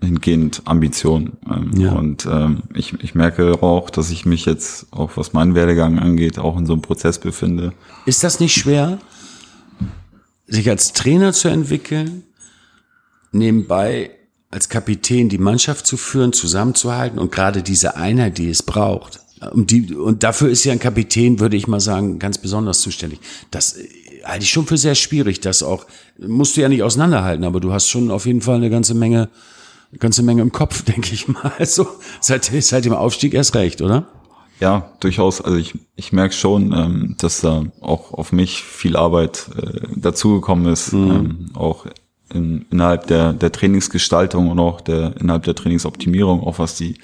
hingehend 0.01 0.63
Ambitionen. 0.65 1.37
Ähm, 1.47 1.71
ja. 1.77 1.91
Und 1.91 2.25
ähm, 2.25 2.63
ich, 2.73 2.93
ich 3.03 3.13
merke 3.13 3.61
auch, 3.61 3.91
dass 3.91 4.09
ich 4.09 4.25
mich 4.25 4.45
jetzt, 4.45 4.87
auch 4.91 5.11
was 5.15 5.33
meinen 5.33 5.53
Werdegang 5.53 5.99
angeht, 5.99 6.39
auch 6.39 6.57
in 6.57 6.65
so 6.65 6.73
einem 6.73 6.81
Prozess 6.81 7.19
befinde. 7.19 7.73
Ist 8.07 8.23
das 8.23 8.39
nicht 8.39 8.55
schwer, 8.55 8.97
sich 10.47 10.69
als 10.69 10.93
Trainer 10.93 11.33
zu 11.33 11.49
entwickeln, 11.49 12.23
nebenbei 13.31 14.11
als 14.49 14.69
Kapitän 14.69 15.29
die 15.29 15.37
Mannschaft 15.37 15.85
zu 15.85 15.97
führen, 15.97 16.33
zusammenzuhalten 16.33 17.19
und 17.19 17.31
gerade 17.31 17.63
diese 17.63 17.97
Einheit, 17.97 18.37
die 18.37 18.49
es 18.49 18.63
braucht. 18.63 19.19
Und, 19.51 19.71
die, 19.71 19.93
und 19.93 20.23
dafür 20.23 20.49
ist 20.49 20.63
ja 20.63 20.71
ein 20.71 20.79
Kapitän, 20.79 21.39
würde 21.39 21.57
ich 21.57 21.67
mal 21.67 21.79
sagen, 21.79 22.17
ganz 22.17 22.37
besonders 22.39 22.81
zuständig. 22.81 23.19
Das 23.51 23.77
äh, 23.77 23.87
halte 24.23 24.43
ich 24.43 24.49
schon 24.49 24.65
für 24.65 24.77
sehr 24.77 24.95
schwierig, 24.95 25.41
das 25.41 25.63
auch, 25.63 25.85
musst 26.17 26.57
du 26.57 26.61
ja 26.61 26.69
nicht 26.69 26.81
auseinanderhalten, 26.81 27.45
aber 27.45 27.59
du 27.59 27.71
hast 27.71 27.87
schon 27.87 28.09
auf 28.09 28.25
jeden 28.25 28.41
Fall 28.41 28.55
eine 28.55 28.69
ganze 28.69 28.95
Menge, 28.95 29.29
eine 29.91 29.99
ganze 29.99 30.23
Menge 30.23 30.41
im 30.41 30.51
Kopf, 30.51 30.81
denke 30.83 31.13
ich 31.13 31.27
mal. 31.27 31.53
So, 31.65 31.87
seit, 32.19 32.45
seit 32.45 32.85
dem 32.85 32.93
Aufstieg 32.93 33.33
erst 33.33 33.55
recht, 33.55 33.81
oder? 33.81 34.07
Ja, 34.59 34.91
durchaus. 35.01 35.39
Also 35.39 35.57
ich, 35.57 35.75
ich 35.95 36.13
merke 36.13 36.33
schon, 36.33 36.73
ähm, 36.73 37.15
dass 37.19 37.41
da 37.41 37.65
auch 37.79 38.11
auf 38.11 38.31
mich 38.31 38.63
viel 38.63 38.95
Arbeit 38.95 39.49
äh, 39.55 39.81
dazugekommen 39.95 40.73
ist, 40.73 40.93
mhm. 40.93 41.11
ähm, 41.11 41.49
auch 41.53 41.85
in, 42.37 42.65
innerhalb 42.71 43.07
der, 43.07 43.33
der 43.33 43.51
Trainingsgestaltung 43.51 44.49
und 44.49 44.59
auch 44.59 44.79
der, 44.81 45.13
innerhalb 45.19 45.43
der 45.43 45.55
Trainingsoptimierung, 45.55 46.41
auch 46.41 46.59
was 46.59 46.75
die 46.75 46.95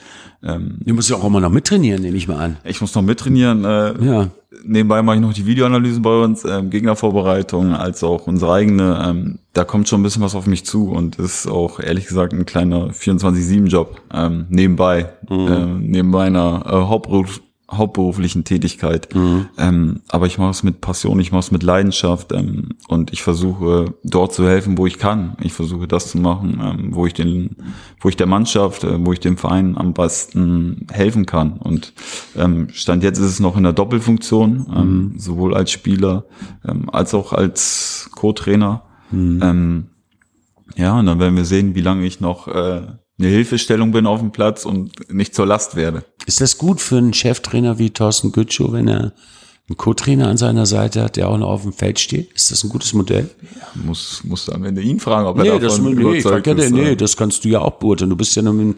Ähm, 0.46 0.80
Du 0.86 0.94
musst 0.94 1.10
ja 1.10 1.16
auch 1.16 1.24
immer 1.24 1.40
noch 1.40 1.50
mittrainieren, 1.52 2.02
nehme 2.02 2.18
ich 2.18 2.28
mal 2.28 2.38
an. 2.38 2.58
ich 2.66 2.82
muss 2.82 2.94
noch 2.96 3.02
mittrainieren. 3.02 3.64
Äh, 3.66 3.94
Ja. 4.04 4.30
Nebenbei 4.66 5.02
mache 5.02 5.16
ich 5.16 5.22
noch 5.22 5.34
die 5.34 5.46
Videoanalysen 5.48 6.02
bei 6.04 6.16
uns, 6.24 6.46
ähm, 6.46 6.70
Gegnervorbereitung, 6.70 7.74
als 7.74 8.04
auch 8.04 8.28
unsere 8.28 8.54
eigene. 8.54 9.02
Ähm, 9.04 9.40
da 9.54 9.64
kommt 9.64 9.90
schon 9.90 10.00
ein 10.02 10.04
bisschen 10.04 10.22
was 10.22 10.36
auf 10.36 10.46
mich 10.46 10.64
zu 10.66 10.90
und 10.92 11.16
ist 11.18 11.48
auch 11.48 11.80
ehrlich 11.80 12.06
gesagt 12.08 12.34
ein 12.34 12.46
kleiner 12.46 12.90
24-7-Job 12.92 14.02
ähm, 14.14 14.46
nebenbei, 14.50 15.10
ähm, 15.30 15.80
neben 15.88 16.10
meiner 16.10 16.64
äh, 16.68 16.72
Hauptberuf, 16.88 17.42
hauptberuflichen 17.78 18.44
Tätigkeit. 18.44 19.10
Ähm, 19.58 20.02
aber 20.10 20.28
ich 20.28 20.38
mache 20.38 20.52
es 20.52 20.64
mit 20.64 20.82
Passion, 20.82 21.20
ich 21.20 21.32
mache 21.32 21.42
es 21.42 21.52
mit 21.52 21.64
Leidenschaft 21.64 22.32
ähm, 22.32 22.70
und 22.88 23.14
ich 23.14 23.24
versuche 23.24 23.94
dort 24.04 24.34
zu 24.34 24.48
helfen, 24.48 24.78
wo 24.78 24.88
ich 24.88 24.98
kann. 25.00 25.36
Ich 25.42 25.54
versuche 25.54 25.88
das 25.88 26.12
zu 26.12 26.18
machen, 26.18 26.62
ähm, 26.64 26.96
wo 26.96 27.06
ich 27.06 27.14
den, 27.14 27.56
wo 28.00 28.10
ich 28.10 28.18
der 28.18 28.28
Mannschaft, 28.28 28.84
äh, 28.84 29.06
wo 29.06 29.14
ich 29.14 29.20
dem 29.20 29.38
Verein 29.38 29.78
am 29.78 29.94
besten 29.94 30.88
helfen 30.92 31.26
kann. 31.26 31.54
Und 31.54 31.94
ähm, 32.36 32.68
stand 32.72 33.04
jetzt 33.04 33.20
ist 33.20 33.26
es 33.26 33.40
noch 33.40 33.58
in 33.58 33.64
der 33.64 33.74
Doppelfunktion, 33.74 34.68
ähm, 34.76 35.14
sowohl 35.18 35.54
als 35.56 35.72
Spieler 35.72 36.26
ähm, 36.68 36.90
als 36.90 37.14
auch 37.14 37.34
als 37.34 38.10
Co-Trainer. 38.16 38.84
Ähm, 39.42 39.88
ja, 40.76 41.00
und 41.00 41.06
dann 41.06 41.20
werden 41.20 41.36
wir 41.36 41.46
sehen, 41.46 41.76
wie 41.76 41.82
lange 41.82 42.06
ich 42.06 42.20
noch 42.20 42.48
äh, 42.48 42.82
eine 43.20 43.28
Hilfestellung 43.28 43.92
bin 43.92 44.08
auf 44.08 44.20
dem 44.20 44.32
Platz 44.32 44.66
und 44.66 45.12
nicht 45.14 45.36
zur 45.36 45.46
Last 45.46 45.76
werde. 45.76 46.04
Ist 46.26 46.42
das 46.42 46.58
gut 46.58 46.82
für 46.82 46.98
einen 46.98 47.14
Cheftrainer 47.14 47.78
wie 47.78 47.92
Thorsten 47.92 48.32
Gütschow, 48.32 48.72
wenn 48.72 48.88
er 48.88 49.14
einen 49.74 49.78
Co-Trainer 49.78 50.28
an 50.28 50.38
seiner 50.38 50.66
Seite 50.66 51.02
hat, 51.04 51.16
der 51.18 51.30
auch 51.30 51.38
noch 51.38 51.48
auf 51.50 51.64
dem 51.64 51.74
Feld 51.74 52.00
steht? 52.00 52.32
Ist 52.34 52.52
das 52.52 52.64
ein 52.64 52.70
gutes 52.70 52.94
Modell? 52.94 53.30
Muss, 53.76 54.22
muss 54.24 54.50
am 54.50 54.64
Ende 54.64 54.82
ihn 54.82 55.00
fragen, 55.00 55.28
ob 55.28 55.38
er 55.38 55.44
Nee, 55.44 55.50
davon 55.50 55.68
das, 55.68 55.80
nee, 55.80 56.18
ich 56.18 56.24
frag 56.24 56.46
ja, 56.48 56.54
ist. 56.54 56.72
nee, 56.72 56.90
äh. 56.92 56.96
das 56.96 57.18
kannst 57.18 57.44
du 57.44 57.50
ja 57.50 57.60
auch 57.60 57.72
beurteilen. 57.80 58.10
Du 58.12 58.16
bist 58.16 58.36
ja 58.36 58.42
noch 58.44 58.54
mit, 58.54 58.78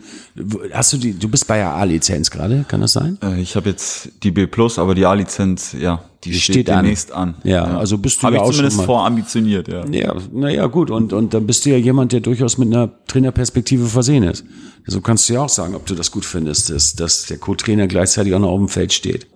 hast 0.72 0.94
du 0.94 0.98
die, 0.98 1.14
du 1.14 1.28
bist 1.28 1.48
bei 1.48 1.58
der 1.58 1.72
A-Lizenz 1.72 2.32
gerade, 2.32 2.66
kann 2.68 2.82
das 2.82 2.94
sein? 2.94 3.18
Äh, 3.22 3.42
Ich 3.42 3.56
habe 3.56 3.70
jetzt 3.70 4.10
die 4.24 4.32
B 4.32 4.48
Plus, 4.48 4.80
aber 4.80 4.96
die 4.96 5.06
A-Lizenz, 5.06 5.74
ja, 5.80 6.04
die, 6.24 6.32
Die 6.32 6.40
steht, 6.40 6.54
steht 6.56 6.70
an. 6.70 6.84
demnächst 6.84 7.12
an. 7.12 7.36
Ja, 7.44 7.66
also 7.78 7.98
bist 7.98 8.20
du 8.20 8.24
Habe 8.24 8.38
ja 8.38 8.42
ich 8.42 8.48
auch 8.48 8.52
zumindest 8.52 8.78
schon 8.78 8.86
mal- 8.88 8.94
vorambitioniert, 8.94 9.68
ja. 9.68 9.86
Ja, 9.92 10.16
naja, 10.32 10.66
gut. 10.68 10.90
Und, 10.92 11.14
und 11.14 11.34
dann 11.34 11.46
bist 11.46 11.66
du 11.66 11.70
ja 11.72 11.78
jemand, 11.78 12.14
der 12.14 12.22
durchaus 12.22 12.58
mit 12.58 12.74
einer 12.74 12.90
Trainerperspektive 13.08 13.86
versehen 13.86 14.24
ist. 14.24 14.44
So 14.88 15.02
kannst 15.02 15.28
du 15.30 15.34
ja 15.34 15.42
auch 15.42 15.50
sagen, 15.50 15.76
ob 15.76 15.86
du 15.86 15.94
das 15.96 16.10
gut 16.12 16.26
findest, 16.26 16.70
dass, 16.70 16.94
dass 16.96 17.26
der 17.26 17.38
Co-Trainer 17.38 17.88
gleichzeitig 17.88 18.34
auch 18.34 18.40
noch 18.40 18.50
auf 18.50 18.60
dem 18.60 18.70
Feld 18.70 18.94
steht. 18.94 19.28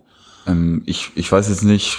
Ähm, 0.49 0.81
ich, 0.85 1.11
ich 1.15 1.31
weiß 1.31 1.49
jetzt 1.49 1.63
nicht, 1.63 1.97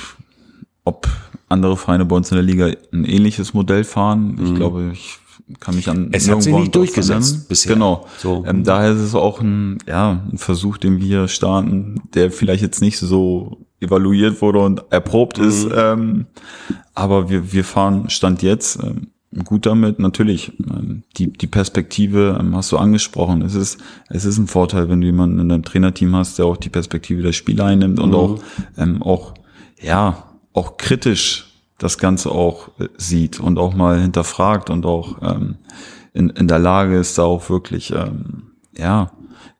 ob 0.84 1.08
andere 1.48 1.76
Vereine 1.76 2.04
bei 2.04 2.16
uns 2.16 2.30
in 2.30 2.36
der 2.36 2.44
Liga 2.44 2.70
ein 2.92 3.04
ähnliches 3.04 3.54
Modell 3.54 3.84
fahren. 3.84 4.38
Ich 4.42 4.54
glaube, 4.54 4.90
ich 4.92 5.18
kann 5.58 5.74
mich 5.74 5.88
an 5.88 6.04
Mhm. 6.04 6.08
Es 6.12 6.28
hat 6.28 6.42
sich 6.42 6.54
nicht 6.54 6.74
durchgesetzt 6.74 7.48
bisher. 7.48 7.74
Genau. 7.74 8.06
So. 8.18 8.44
Ähm, 8.46 8.62
daher 8.64 8.92
ist 8.92 9.00
es 9.00 9.14
auch 9.14 9.40
ein, 9.40 9.78
ja, 9.86 10.22
ein 10.30 10.38
Versuch, 10.38 10.78
den 10.78 11.00
wir 11.00 11.28
starten, 11.28 12.02
der 12.14 12.30
vielleicht 12.30 12.62
jetzt 12.62 12.80
nicht 12.80 12.98
so 12.98 13.66
evaluiert 13.80 14.40
wurde 14.42 14.60
und 14.60 14.84
erprobt 14.90 15.38
ist. 15.38 15.66
Mhm. 15.66 15.74
Ähm, 15.74 16.26
aber 16.94 17.30
wir, 17.30 17.52
wir 17.52 17.64
fahren 17.64 18.10
Stand 18.10 18.42
jetzt 18.42 18.78
ähm, 18.82 19.08
gut 19.44 19.66
damit. 19.66 19.98
Natürlich, 19.98 20.52
ähm, 20.70 21.04
die, 21.16 21.32
die 21.32 21.46
Perspektive 21.46 22.36
ähm, 22.40 22.56
hast 22.56 22.72
du 22.72 22.78
angesprochen. 22.78 23.42
Es 23.42 23.54
ist, 23.54 23.78
es 24.08 24.24
ist 24.24 24.38
ein 24.38 24.46
Vorteil, 24.46 24.88
wenn 24.88 25.00
du 25.00 25.06
jemanden 25.06 25.38
in 25.38 25.48
deinem 25.48 25.62
Trainerteam 25.62 26.14
hast, 26.16 26.38
der 26.38 26.46
auch 26.46 26.56
die 26.56 26.68
Perspektive 26.68 27.22
der 27.22 27.32
Spieler 27.32 27.66
einnimmt 27.66 28.00
und 28.00 28.14
auch, 28.14 28.40
ähm, 28.76 29.02
auch, 29.02 29.34
ja, 29.80 30.24
auch 30.52 30.76
kritisch 30.76 31.46
das 31.78 31.98
Ganze 31.98 32.30
auch 32.30 32.68
äh, 32.78 32.88
sieht 32.96 33.40
und 33.40 33.58
auch 33.58 33.74
mal 33.74 34.00
hinterfragt 34.00 34.68
und 34.70 34.84
auch 34.84 35.22
ähm, 35.22 35.56
in, 36.12 36.30
in 36.30 36.48
der 36.48 36.58
Lage 36.58 36.98
ist, 36.98 37.18
da 37.18 37.22
auch 37.22 37.48
wirklich 37.50 37.92
ähm, 37.92 38.50
ja, 38.76 39.12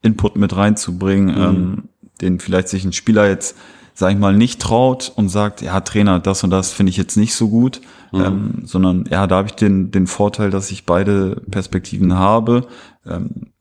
Input 0.03 0.37
mit 0.37 0.57
reinzubringen, 0.57 1.37
ähm, 1.37 1.83
den 2.21 2.41
vielleicht 2.41 2.69
sich 2.69 2.85
ein 2.85 2.93
Spieler 2.93 3.29
jetzt, 3.29 3.57
sag 4.01 4.13
ich 4.15 4.19
mal, 4.19 4.35
nicht 4.35 4.63
traut 4.63 5.13
und 5.15 5.29
sagt, 5.29 5.61
ja, 5.61 5.79
Trainer, 5.83 6.19
das 6.21 6.43
und 6.43 6.49
das 6.49 6.73
finde 6.73 6.89
ich 6.89 6.97
jetzt 6.97 7.17
nicht 7.19 7.35
so 7.35 7.51
gut, 7.51 7.83
ähm, 8.15 8.63
sondern 8.65 9.05
ja, 9.11 9.27
da 9.27 9.37
habe 9.37 9.49
ich 9.49 9.55
den, 9.55 9.91
den 9.91 10.07
Vorteil, 10.07 10.49
dass 10.51 10.71
ich 10.71 10.87
beide 10.87 11.37
Perspektiven 11.51 12.15
habe. 12.15 12.67
Ähm, 13.07 13.53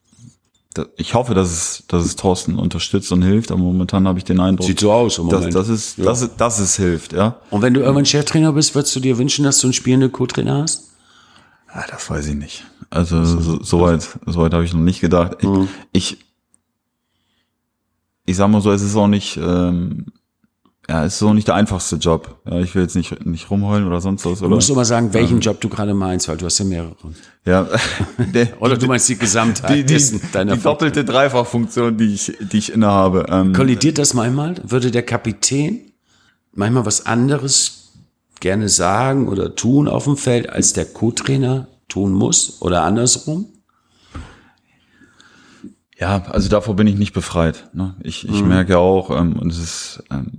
da, 0.74 0.86
ich 0.96 1.14
hoffe, 1.14 1.34
dass 1.34 1.52
es, 1.52 1.84
dass 1.90 2.06
es 2.06 2.16
Thorsten 2.16 2.58
unterstützt 2.58 3.12
und 3.12 3.22
hilft, 3.22 3.52
aber 3.52 3.60
momentan 3.62 4.08
habe 4.08 4.18
ich 4.18 4.24
den 4.24 4.40
Eindruck, 4.40 4.66
Sieht 4.66 4.80
so 4.80 4.94
aus 4.94 5.18
im 5.18 5.28
dass, 5.28 5.40
Moment. 5.40 5.56
dass, 5.56 5.68
es, 5.68 5.98
dass, 5.98 6.22
es, 6.22 6.36
dass 6.38 6.60
es 6.60 6.78
hilft, 6.78 7.12
ja. 7.12 7.36
Und 7.50 7.62
wenn 7.62 7.74
du 7.74 7.82
irgendwann 7.82 8.06
Cheftrainer 8.06 8.54
bist, 8.54 8.74
würdest 8.76 8.96
du 8.96 9.02
dir 9.02 9.18
wünschen, 9.18 9.44
dass 9.44 9.60
du 9.60 9.68
einen 9.68 9.74
spielenden 9.74 10.12
Co-Trainer 10.14 10.62
hast? 10.62 10.92
Ah, 11.68 11.84
das 11.92 12.10
weiß 12.10 12.28
ich 12.28 12.36
nicht. 12.36 12.64
Also 12.90 13.26
so, 13.26 13.62
so 13.62 13.82
weit, 13.82 14.08
so 14.26 14.40
weit 14.40 14.54
habe 14.54 14.64
ich 14.64 14.74
noch 14.74 14.80
nicht 14.80 15.02
gedacht. 15.02 15.34
Ich, 15.42 15.50
Mhm. 15.50 15.68
ich, 15.92 16.18
ich 18.26 18.38
sag 18.38 18.48
mal 18.48 18.62
so, 18.62 18.72
es 18.72 18.82
ist 18.82 18.96
auch 18.96 19.08
nicht, 19.08 19.36
ähm, 19.38 20.06
ja, 20.90 21.06
es 21.06 21.18
ist 21.18 21.24
auch 21.24 21.34
nicht 21.34 21.48
der 21.48 21.54
einfachste 21.54 21.98
Job. 21.98 22.40
Ja, 22.50 22.60
ich 22.62 22.74
will 22.74 22.82
jetzt 22.82 22.96
nicht 22.96 23.24
nicht 23.24 23.52
rumheulen 23.52 23.86
oder 23.86 24.02
sonst 24.02 24.26
was. 24.26 24.40
Du 24.40 24.46
Oder, 24.46 24.56
musst 24.56 24.72
immer 24.72 24.86
sagen, 24.86 25.14
welchen 25.14 25.40
Job 25.40 25.62
du 25.62 25.70
gerade 25.70 25.94
meinst, 25.94 26.28
weil 26.28 26.38
du 26.38 26.48
hast 26.48 26.58
ja 26.58 26.66
mehrere. 26.66 26.96
ja, 27.46 27.68
der, 28.34 28.60
Oder 28.60 28.76
du 28.76 28.88
meinst 28.88 29.08
die 29.08 29.16
Gesamtheit 29.16 29.70
die, 29.70 29.86
die, 29.86 29.94
dessen, 29.94 30.20
deiner 30.32 30.56
die 30.56 30.64
doppelte 30.64 31.06
Dreifachfunktion, 31.06 31.96
die 31.96 32.16
ich, 32.16 32.36
die 32.40 32.58
ich 32.58 32.74
innehabe. 32.74 33.28
Ähm, 33.30 33.54
Kollidiert 33.54 34.00
das 34.00 34.16
manchmal? 34.16 34.56
Würde 34.64 34.90
der 34.90 35.04
Kapitän 35.04 35.92
manchmal 36.54 36.88
was 36.88 37.06
anderes 37.06 37.92
gerne 38.40 38.68
sagen 38.68 39.28
oder 39.28 39.56
tun 39.56 39.88
auf 39.88 40.06
dem 40.06 40.18
Feld, 40.18 40.50
als 40.50 40.74
der 40.74 40.86
Co-Trainer 40.86 41.68
tun 41.88 42.14
muss 42.14 42.64
oder 42.64 42.82
andersrum? 42.82 43.46
Ja, 46.00 46.24
also 46.30 46.50
davor 46.50 46.76
bin 46.76 46.88
ich 46.88 46.98
nicht 46.98 47.14
befreit. 47.14 47.70
Ne? 47.74 47.94
Ich, 48.02 48.28
ich 48.28 48.42
merke 48.42 48.78
auch, 48.78 49.12
ähm, 49.12 49.38
und 49.38 49.52
es 49.52 49.60
ist, 49.60 50.04
ähm, 50.10 50.32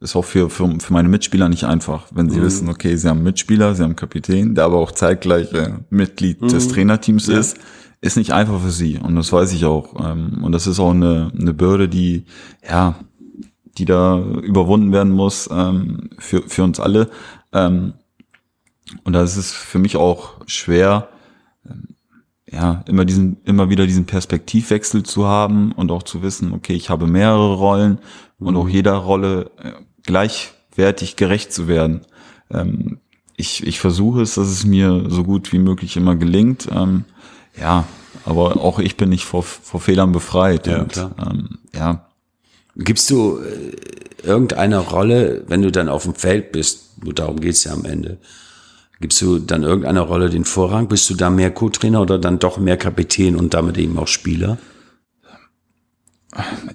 ist 0.00 0.16
auch 0.16 0.24
für, 0.24 0.48
für, 0.48 0.80
für 0.80 0.92
meine 0.92 1.08
Mitspieler 1.08 1.48
nicht 1.48 1.64
einfach, 1.64 2.06
wenn 2.10 2.30
sie 2.30 2.42
wissen, 2.42 2.68
okay, 2.68 2.96
sie 2.96 3.08
haben 3.08 3.22
Mitspieler, 3.22 3.74
sie 3.74 3.82
haben 3.82 3.96
Kapitän, 3.96 4.54
der 4.54 4.64
aber 4.64 4.78
auch 4.78 4.92
zeitgleich 4.92 5.52
äh, 5.52 5.74
Mitglied 5.90 6.40
des 6.40 6.68
Trainerteams 6.68 7.28
ist, 7.28 7.58
ist 8.00 8.16
nicht 8.16 8.32
einfach 8.32 8.60
für 8.60 8.70
sie. 8.70 8.98
Und 8.98 9.16
das 9.16 9.30
weiß 9.30 9.52
ich 9.52 9.66
auch. 9.66 9.94
Ähm, 10.02 10.42
und 10.42 10.52
das 10.52 10.66
ist 10.66 10.80
auch 10.80 10.92
eine, 10.92 11.30
eine 11.38 11.52
Bürde, 11.52 11.88
die, 11.88 12.24
ja, 12.66 12.94
die 13.76 13.84
da 13.84 14.18
überwunden 14.18 14.92
werden 14.92 15.12
muss 15.12 15.48
ähm, 15.52 16.10
für, 16.18 16.42
für 16.48 16.64
uns 16.64 16.80
alle. 16.80 17.10
Ähm, 17.52 17.92
und 19.04 19.12
da 19.12 19.22
ist 19.22 19.36
es 19.36 19.52
für 19.52 19.78
mich 19.78 19.96
auch 19.96 20.40
schwer, 20.46 21.08
ja, 22.50 22.82
immer 22.88 23.04
diesen, 23.04 23.36
immer 23.44 23.70
wieder 23.70 23.86
diesen 23.86 24.06
Perspektivwechsel 24.06 25.04
zu 25.04 25.26
haben 25.26 25.72
und 25.72 25.92
auch 25.92 26.02
zu 26.02 26.22
wissen, 26.22 26.52
okay, 26.52 26.72
ich 26.72 26.90
habe 26.90 27.06
mehrere 27.06 27.54
Rollen 27.54 27.98
und 28.38 28.56
auch 28.56 28.68
jeder 28.68 28.94
Rolle 28.94 29.50
äh, 29.62 29.72
gleichwertig 30.10 31.16
gerecht 31.16 31.52
zu 31.52 31.68
werden. 31.68 32.02
Ähm, 32.50 32.98
ich, 33.36 33.66
ich 33.66 33.80
versuche 33.80 34.22
es, 34.22 34.34
dass 34.34 34.48
es 34.48 34.64
mir 34.64 35.06
so 35.08 35.24
gut 35.24 35.52
wie 35.52 35.58
möglich 35.58 35.96
immer 35.96 36.16
gelingt. 36.16 36.68
Ähm, 36.70 37.04
ja, 37.58 37.84
aber 38.24 38.62
auch 38.62 38.78
ich 38.78 38.96
bin 38.96 39.08
nicht 39.08 39.24
vor, 39.24 39.42
vor 39.42 39.80
Fehlern 39.80 40.12
befreit. 40.12 40.66
Ja, 40.66 40.80
und, 40.80 40.92
klar. 40.92 41.12
Ähm, 41.18 41.58
ja, 41.74 42.06
Gibst 42.76 43.10
du 43.10 43.38
äh, 43.38 44.26
irgendeine 44.26 44.78
Rolle, 44.78 45.44
wenn 45.48 45.62
du 45.62 45.72
dann 45.72 45.88
auf 45.88 46.04
dem 46.04 46.14
Feld 46.14 46.52
bist, 46.52 47.02
nur 47.04 47.14
darum 47.14 47.40
geht's 47.40 47.64
ja 47.64 47.72
am 47.72 47.84
Ende, 47.84 48.18
gibst 49.00 49.20
du 49.22 49.38
dann 49.38 49.62
irgendeiner 49.62 50.02
Rolle 50.02 50.30
den 50.30 50.44
Vorrang? 50.44 50.88
Bist 50.88 51.08
du 51.10 51.14
da 51.14 51.30
mehr 51.30 51.50
Co-Trainer 51.50 52.00
oder 52.00 52.18
dann 52.18 52.38
doch 52.38 52.58
mehr 52.58 52.76
Kapitän 52.76 53.36
und 53.36 53.54
damit 53.54 53.78
eben 53.78 53.98
auch 53.98 54.06
Spieler? 54.06 54.58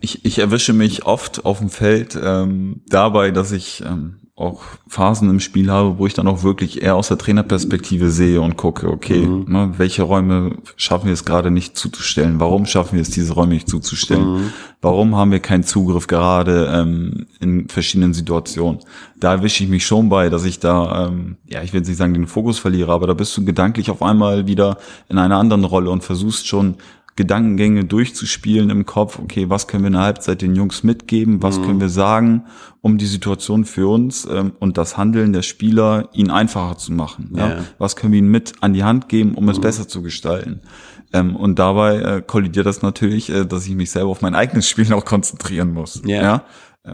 Ich, 0.01 0.25
ich 0.25 0.39
erwische 0.39 0.73
mich 0.73 1.05
oft 1.05 1.45
auf 1.45 1.59
dem 1.59 1.69
Feld 1.69 2.19
ähm, 2.21 2.81
dabei, 2.87 3.31
dass 3.31 3.51
ich 3.51 3.83
ähm, 3.85 4.25
auch 4.37 4.63
Phasen 4.89 5.29
im 5.29 5.39
Spiel 5.39 5.71
habe, 5.71 5.97
wo 5.97 6.07
ich 6.07 6.13
dann 6.13 6.27
auch 6.27 6.43
wirklich 6.43 6.81
eher 6.81 6.95
aus 6.95 7.07
der 7.07 7.17
Trainerperspektive 7.17 8.09
sehe 8.11 8.41
und 8.41 8.57
gucke, 8.57 8.89
okay, 8.89 9.25
ne, 9.25 9.73
welche 9.77 10.03
Räume 10.03 10.57
schaffen 10.75 11.05
wir 11.05 11.13
es 11.13 11.23
gerade 11.23 11.51
nicht 11.51 11.77
zuzustellen? 11.77 12.37
Warum 12.37 12.65
schaffen 12.65 12.95
wir 12.95 13.01
es, 13.01 13.09
diese 13.09 13.33
Räume 13.33 13.53
nicht 13.53 13.69
zuzustellen? 13.69 14.51
Warum 14.81 15.15
haben 15.15 15.31
wir 15.31 15.39
keinen 15.39 15.63
Zugriff 15.63 16.07
gerade 16.07 16.69
ähm, 16.73 17.27
in 17.39 17.69
verschiedenen 17.69 18.13
Situationen? 18.13 18.81
Da 19.17 19.31
erwische 19.31 19.63
ich 19.63 19.69
mich 19.69 19.85
schon 19.85 20.09
bei, 20.09 20.29
dass 20.29 20.43
ich 20.43 20.59
da, 20.59 21.07
ähm, 21.07 21.37
ja, 21.47 21.63
ich 21.63 21.71
will 21.71 21.79
nicht 21.79 21.95
sagen, 21.95 22.13
den 22.13 22.27
Fokus 22.27 22.59
verliere, 22.59 22.91
aber 22.91 23.07
da 23.07 23.13
bist 23.13 23.35
du 23.37 23.45
gedanklich 23.45 23.89
auf 23.89 24.01
einmal 24.01 24.47
wieder 24.47 24.79
in 25.07 25.17
einer 25.17 25.37
anderen 25.37 25.63
Rolle 25.63 25.91
und 25.91 26.03
versuchst 26.03 26.45
schon 26.45 26.75
Gedankengänge 27.17 27.85
durchzuspielen 27.85 28.69
im 28.69 28.85
Kopf, 28.85 29.19
okay, 29.19 29.49
was 29.49 29.67
können 29.67 29.83
wir 29.83 29.87
in 29.87 29.93
der 29.93 30.01
Halbzeit 30.01 30.41
den 30.41 30.53
Jungs 30.53 30.83
mitgeben, 30.83 31.41
was 31.41 31.61
können 31.61 31.79
wir 31.79 31.87
sagen, 31.87 32.43
um 32.81 32.97
die 32.97 33.05
Situation 33.05 33.63
für 33.63 33.87
uns 33.87 34.27
ähm, 34.29 34.51
und 34.59 34.77
das 34.77 34.97
Handeln 34.97 35.31
der 35.31 35.41
Spieler 35.41 36.09
ihnen 36.11 36.29
einfacher 36.29 36.77
zu 36.77 36.91
machen. 36.91 37.31
Ja? 37.33 37.49
Ja. 37.49 37.57
Was 37.77 37.95
können 37.95 38.11
wir 38.11 38.19
ihnen 38.19 38.31
mit 38.31 38.53
an 38.59 38.73
die 38.73 38.83
Hand 38.83 39.07
geben, 39.07 39.35
um 39.35 39.47
es 39.47 39.61
besser 39.61 39.87
zu 39.87 40.01
gestalten. 40.01 40.59
Ähm, 41.13 41.37
und 41.37 41.57
dabei 41.57 41.99
äh, 41.99 42.21
kollidiert 42.21 42.65
das 42.65 42.81
natürlich, 42.81 43.29
äh, 43.29 43.45
dass 43.45 43.65
ich 43.65 43.75
mich 43.75 43.91
selber 43.91 44.09
auf 44.09 44.21
mein 44.21 44.35
eigenes 44.35 44.67
Spiel 44.67 44.85
noch 44.89 45.05
konzentrieren 45.05 45.71
muss. 45.71 46.01
Ja. 46.05 46.21
Ja? 46.21 46.43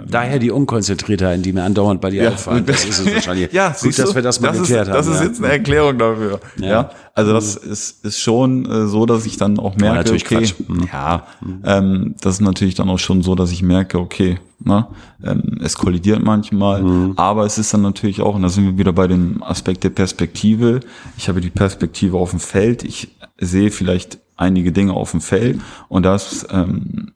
Daher 0.08 0.40
die 0.40 0.52
Unkonzentriertheit, 0.52 1.44
die 1.46 1.52
mir 1.52 1.64
andauernd 1.64 2.00
bei 2.00 2.10
dir 2.12 2.24
Ja. 2.24 2.30
auffallen. 2.32 2.66
Das 2.66 2.86
ist 2.86 3.00
es 3.00 3.14
wahrscheinlich. 3.14 3.52
ja, 3.52 3.76
Gut, 3.82 4.00
dass 4.00 4.16
wir 4.16 4.22
das 4.22 4.40
mal 4.40 4.54
ist, 4.54 4.62
geklärt 4.62 4.88
haben. 4.88 4.96
Das 4.96 5.08
ist 5.08 5.20
ja. 5.20 5.26
jetzt 5.26 5.44
eine 5.44 5.52
Erklärung 5.52 5.98
dafür. 5.98 6.40
Ja. 6.58 6.92
Also 7.14 7.34
das 7.34 7.58
ist, 7.58 8.06
ist 8.06 8.20
schon 8.20 8.66
äh, 8.66 8.88
so, 8.88 9.06
dass 9.06 9.26
ich 9.26 9.36
dann 9.36 9.60
auch 9.60 9.76
merke, 9.76 9.98
natürlich 9.98 10.26
okay, 10.26 10.38
Quatsch. 10.38 10.54
Mhm. 10.68 10.88
ja, 10.92 11.28
ähm, 11.66 12.16
das 12.22 12.36
ist 12.36 12.42
natürlich 12.42 12.76
dann 12.76 12.90
auch 12.90 13.00
schon 13.00 13.22
so, 13.22 13.36
dass 13.36 13.52
ich 13.52 13.64
merke, 13.64 14.00
okay, 14.00 14.40
ne, 14.60 14.88
ähm, 15.24 15.60
es 15.62 15.76
kollidiert 15.78 16.24
manchmal, 16.24 16.84
Mhm. 16.84 17.14
aber 17.18 17.46
es 17.46 17.58
ist 17.58 17.74
dann 17.74 17.82
natürlich 17.82 18.22
auch, 18.22 18.36
und 18.36 18.44
da 18.44 18.50
sind 18.50 18.64
wir 18.66 18.78
wieder 18.78 18.94
bei 18.94 19.08
dem 19.08 19.44
Aspekt 19.44 19.84
der 19.84 19.90
Perspektive. 19.90 20.80
Ich 21.18 21.28
habe 21.28 21.42
die 21.42 21.50
Perspektive 21.50 22.18
auf 22.18 22.30
dem 22.30 22.40
Feld, 22.40 22.84
ich 22.84 23.10
sehe 23.40 23.72
vielleicht 23.72 24.20
einige 24.38 24.72
Dinge 24.72 24.94
auf 24.94 25.12
dem 25.12 25.20
Feld 25.22 25.60
und 25.90 26.04
das 26.04 26.48
ähm, 26.50 27.12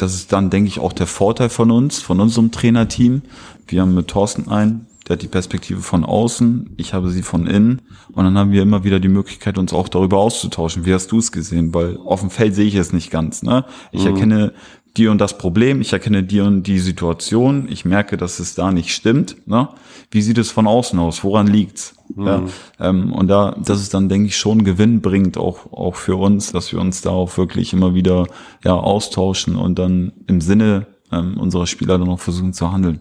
das 0.00 0.14
ist 0.14 0.32
dann, 0.32 0.50
denke 0.50 0.68
ich, 0.68 0.78
auch 0.80 0.92
der 0.92 1.06
Vorteil 1.06 1.48
von 1.48 1.70
uns, 1.70 2.00
von 2.00 2.20
unserem 2.20 2.50
Trainerteam. 2.50 3.22
Wir 3.66 3.82
haben 3.82 3.94
mit 3.94 4.08
Thorsten 4.08 4.48
einen, 4.48 4.86
der 5.06 5.14
hat 5.14 5.22
die 5.22 5.28
Perspektive 5.28 5.80
von 5.80 6.04
außen, 6.04 6.74
ich 6.76 6.94
habe 6.94 7.10
sie 7.10 7.22
von 7.22 7.46
innen 7.46 7.82
und 8.12 8.24
dann 8.24 8.38
haben 8.38 8.52
wir 8.52 8.62
immer 8.62 8.84
wieder 8.84 9.00
die 9.00 9.08
Möglichkeit, 9.08 9.58
uns 9.58 9.72
auch 9.72 9.88
darüber 9.88 10.18
auszutauschen. 10.18 10.86
Wie 10.86 10.94
hast 10.94 11.12
du 11.12 11.18
es 11.18 11.32
gesehen? 11.32 11.74
Weil 11.74 11.98
auf 11.98 12.20
dem 12.20 12.30
Feld 12.30 12.54
sehe 12.54 12.66
ich 12.66 12.76
es 12.76 12.92
nicht 12.92 13.10
ganz. 13.10 13.42
Ne? 13.42 13.64
Ich 13.92 14.04
erkenne 14.04 14.52
die 14.96 15.08
und 15.08 15.20
das 15.20 15.38
Problem, 15.38 15.80
ich 15.80 15.92
erkenne 15.92 16.22
die 16.22 16.40
und 16.40 16.64
die 16.64 16.78
Situation, 16.78 17.68
ich 17.70 17.84
merke, 17.84 18.16
dass 18.16 18.40
es 18.40 18.54
da 18.54 18.72
nicht 18.72 18.92
stimmt. 18.92 19.36
Ne? 19.46 19.68
Wie 20.10 20.22
sieht 20.22 20.38
es 20.38 20.50
von 20.50 20.66
außen 20.66 20.98
aus? 20.98 21.22
Woran 21.22 21.46
liegt's? 21.46 21.94
Ja, 22.16 22.42
ähm, 22.80 23.12
und 23.12 23.28
da, 23.28 23.56
das 23.64 23.80
ist 23.80 23.94
dann, 23.94 24.08
denke 24.08 24.26
ich, 24.26 24.36
schon 24.36 24.64
gewinnbringend 24.64 25.38
auch, 25.38 25.72
auch 25.72 25.94
für 25.94 26.16
uns, 26.16 26.50
dass 26.50 26.72
wir 26.72 26.80
uns 26.80 27.02
da 27.02 27.10
auch 27.10 27.36
wirklich 27.38 27.72
immer 27.72 27.94
wieder 27.94 28.26
ja, 28.64 28.74
austauschen 28.74 29.54
und 29.54 29.78
dann 29.78 30.12
im 30.26 30.40
Sinne 30.40 30.86
ähm, 31.12 31.38
unserer 31.38 31.68
Spieler 31.68 31.98
dann 31.98 32.08
auch 32.08 32.18
versuchen 32.18 32.52
zu 32.52 32.72
handeln. 32.72 33.00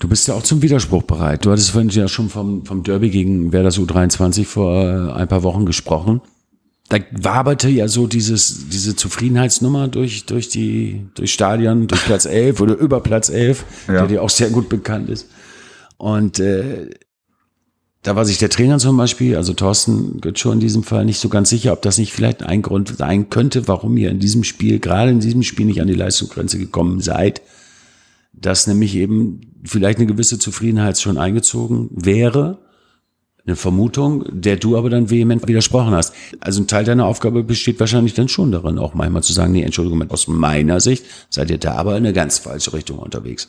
Du 0.00 0.08
bist 0.08 0.28
ja 0.28 0.34
auch 0.34 0.42
zum 0.42 0.62
Widerspruch 0.62 1.02
bereit. 1.02 1.44
Du 1.44 1.50
hattest 1.50 1.70
vorhin 1.70 1.90
ja 1.90 2.08
schon 2.08 2.28
vom, 2.28 2.64
vom 2.64 2.82
Derby 2.82 3.10
gegen 3.10 3.52
Werder 3.52 3.70
U23 3.70 4.44
vor 4.44 4.74
äh, 4.82 5.12
ein 5.12 5.28
paar 5.28 5.42
Wochen 5.42 5.66
gesprochen. 5.66 6.20
Da 6.88 6.98
waberte 7.12 7.68
ja 7.68 7.86
so 7.86 8.06
dieses, 8.06 8.68
diese 8.70 8.96
Zufriedenheitsnummer 8.96 9.88
durch, 9.88 10.24
durch 10.24 10.48
die, 10.48 11.06
durch 11.14 11.32
Stadion, 11.32 11.86
durch 11.86 12.02
Platz 12.04 12.24
11 12.26 12.60
oder 12.60 12.76
über 12.76 13.00
Platz 13.00 13.28
11, 13.28 13.64
Ja. 13.88 13.94
der 13.94 14.06
dir 14.06 14.22
auch 14.22 14.30
sehr 14.30 14.50
gut 14.50 14.68
bekannt 14.68 15.10
ist. 15.10 15.26
Und 15.98 16.38
äh, 16.38 16.88
da 18.02 18.16
war 18.16 18.24
sich 18.24 18.38
der 18.38 18.48
Trainer 18.48 18.78
zum 18.78 18.96
Beispiel, 18.96 19.36
also 19.36 19.52
Thorsten 19.52 20.20
Götschur 20.20 20.52
in 20.52 20.60
diesem 20.60 20.82
Fall, 20.82 21.04
nicht 21.04 21.20
so 21.20 21.28
ganz 21.28 21.50
sicher, 21.50 21.72
ob 21.72 21.82
das 21.82 21.98
nicht 21.98 22.12
vielleicht 22.12 22.42
ein 22.42 22.62
Grund 22.62 22.96
sein 22.96 23.28
könnte, 23.28 23.68
warum 23.68 23.96
ihr 23.96 24.10
in 24.10 24.20
diesem 24.20 24.44
Spiel, 24.44 24.78
gerade 24.78 25.10
in 25.10 25.20
diesem 25.20 25.42
Spiel 25.42 25.66
nicht 25.66 25.82
an 25.82 25.88
die 25.88 25.94
Leistungsgrenze 25.94 26.58
gekommen 26.58 27.00
seid 27.00 27.42
dass 28.40 28.68
nämlich 28.68 28.94
eben 28.94 29.40
vielleicht 29.64 29.98
eine 29.98 30.06
gewisse 30.06 30.38
Zufriedenheit 30.38 31.00
schon 31.00 31.18
eingezogen 31.18 31.88
wäre. 31.90 32.58
Eine 33.48 33.56
Vermutung, 33.56 34.26
der 34.28 34.56
du 34.56 34.76
aber 34.76 34.90
dann 34.90 35.08
vehement 35.08 35.48
widersprochen 35.48 35.94
hast. 35.94 36.14
Also 36.38 36.60
ein 36.60 36.66
Teil 36.66 36.84
deiner 36.84 37.06
Aufgabe 37.06 37.42
besteht 37.42 37.80
wahrscheinlich 37.80 38.12
dann 38.12 38.28
schon 38.28 38.52
darin, 38.52 38.78
auch 38.78 38.92
manchmal 38.92 39.22
zu 39.22 39.32
sagen, 39.32 39.52
nee, 39.52 39.62
Entschuldigung, 39.62 40.04
aus 40.10 40.28
meiner 40.28 40.80
Sicht 40.80 41.06
seid 41.30 41.50
ihr 41.50 41.56
da 41.56 41.72
aber 41.76 41.92
in 41.92 42.04
eine 42.04 42.12
ganz 42.12 42.36
falsche 42.38 42.74
Richtung 42.74 42.98
unterwegs. 42.98 43.48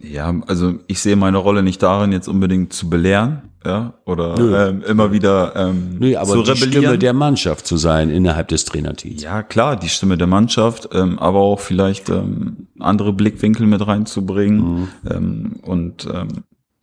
Ja, 0.00 0.34
also 0.48 0.80
ich 0.88 0.98
sehe 0.98 1.14
meine 1.14 1.38
Rolle 1.38 1.62
nicht 1.62 1.80
darin, 1.80 2.10
jetzt 2.10 2.26
unbedingt 2.26 2.72
zu 2.72 2.90
belehren, 2.90 3.42
ja, 3.64 3.94
oder 4.04 4.68
ähm, 4.68 4.82
immer 4.82 5.12
wieder 5.12 5.54
ähm, 5.54 5.98
Nee, 6.00 6.16
aber 6.16 6.32
zu 6.32 6.42
die 6.42 6.50
rebellieren. 6.50 6.82
Stimme 6.82 6.98
der 6.98 7.12
Mannschaft 7.12 7.68
zu 7.68 7.76
sein 7.76 8.10
innerhalb 8.10 8.48
des 8.48 8.64
Trainerteams. 8.64 9.22
Ja, 9.22 9.44
klar, 9.44 9.76
die 9.76 9.88
Stimme 9.88 10.18
der 10.18 10.26
Mannschaft, 10.26 10.88
ähm, 10.92 11.20
aber 11.20 11.38
auch 11.38 11.60
vielleicht 11.60 12.08
ähm, 12.08 12.66
andere 12.80 13.12
Blickwinkel 13.12 13.68
mit 13.68 13.86
reinzubringen. 13.86 14.88
Ähm, 15.08 15.60
und 15.62 16.08
ähm, 16.12 16.28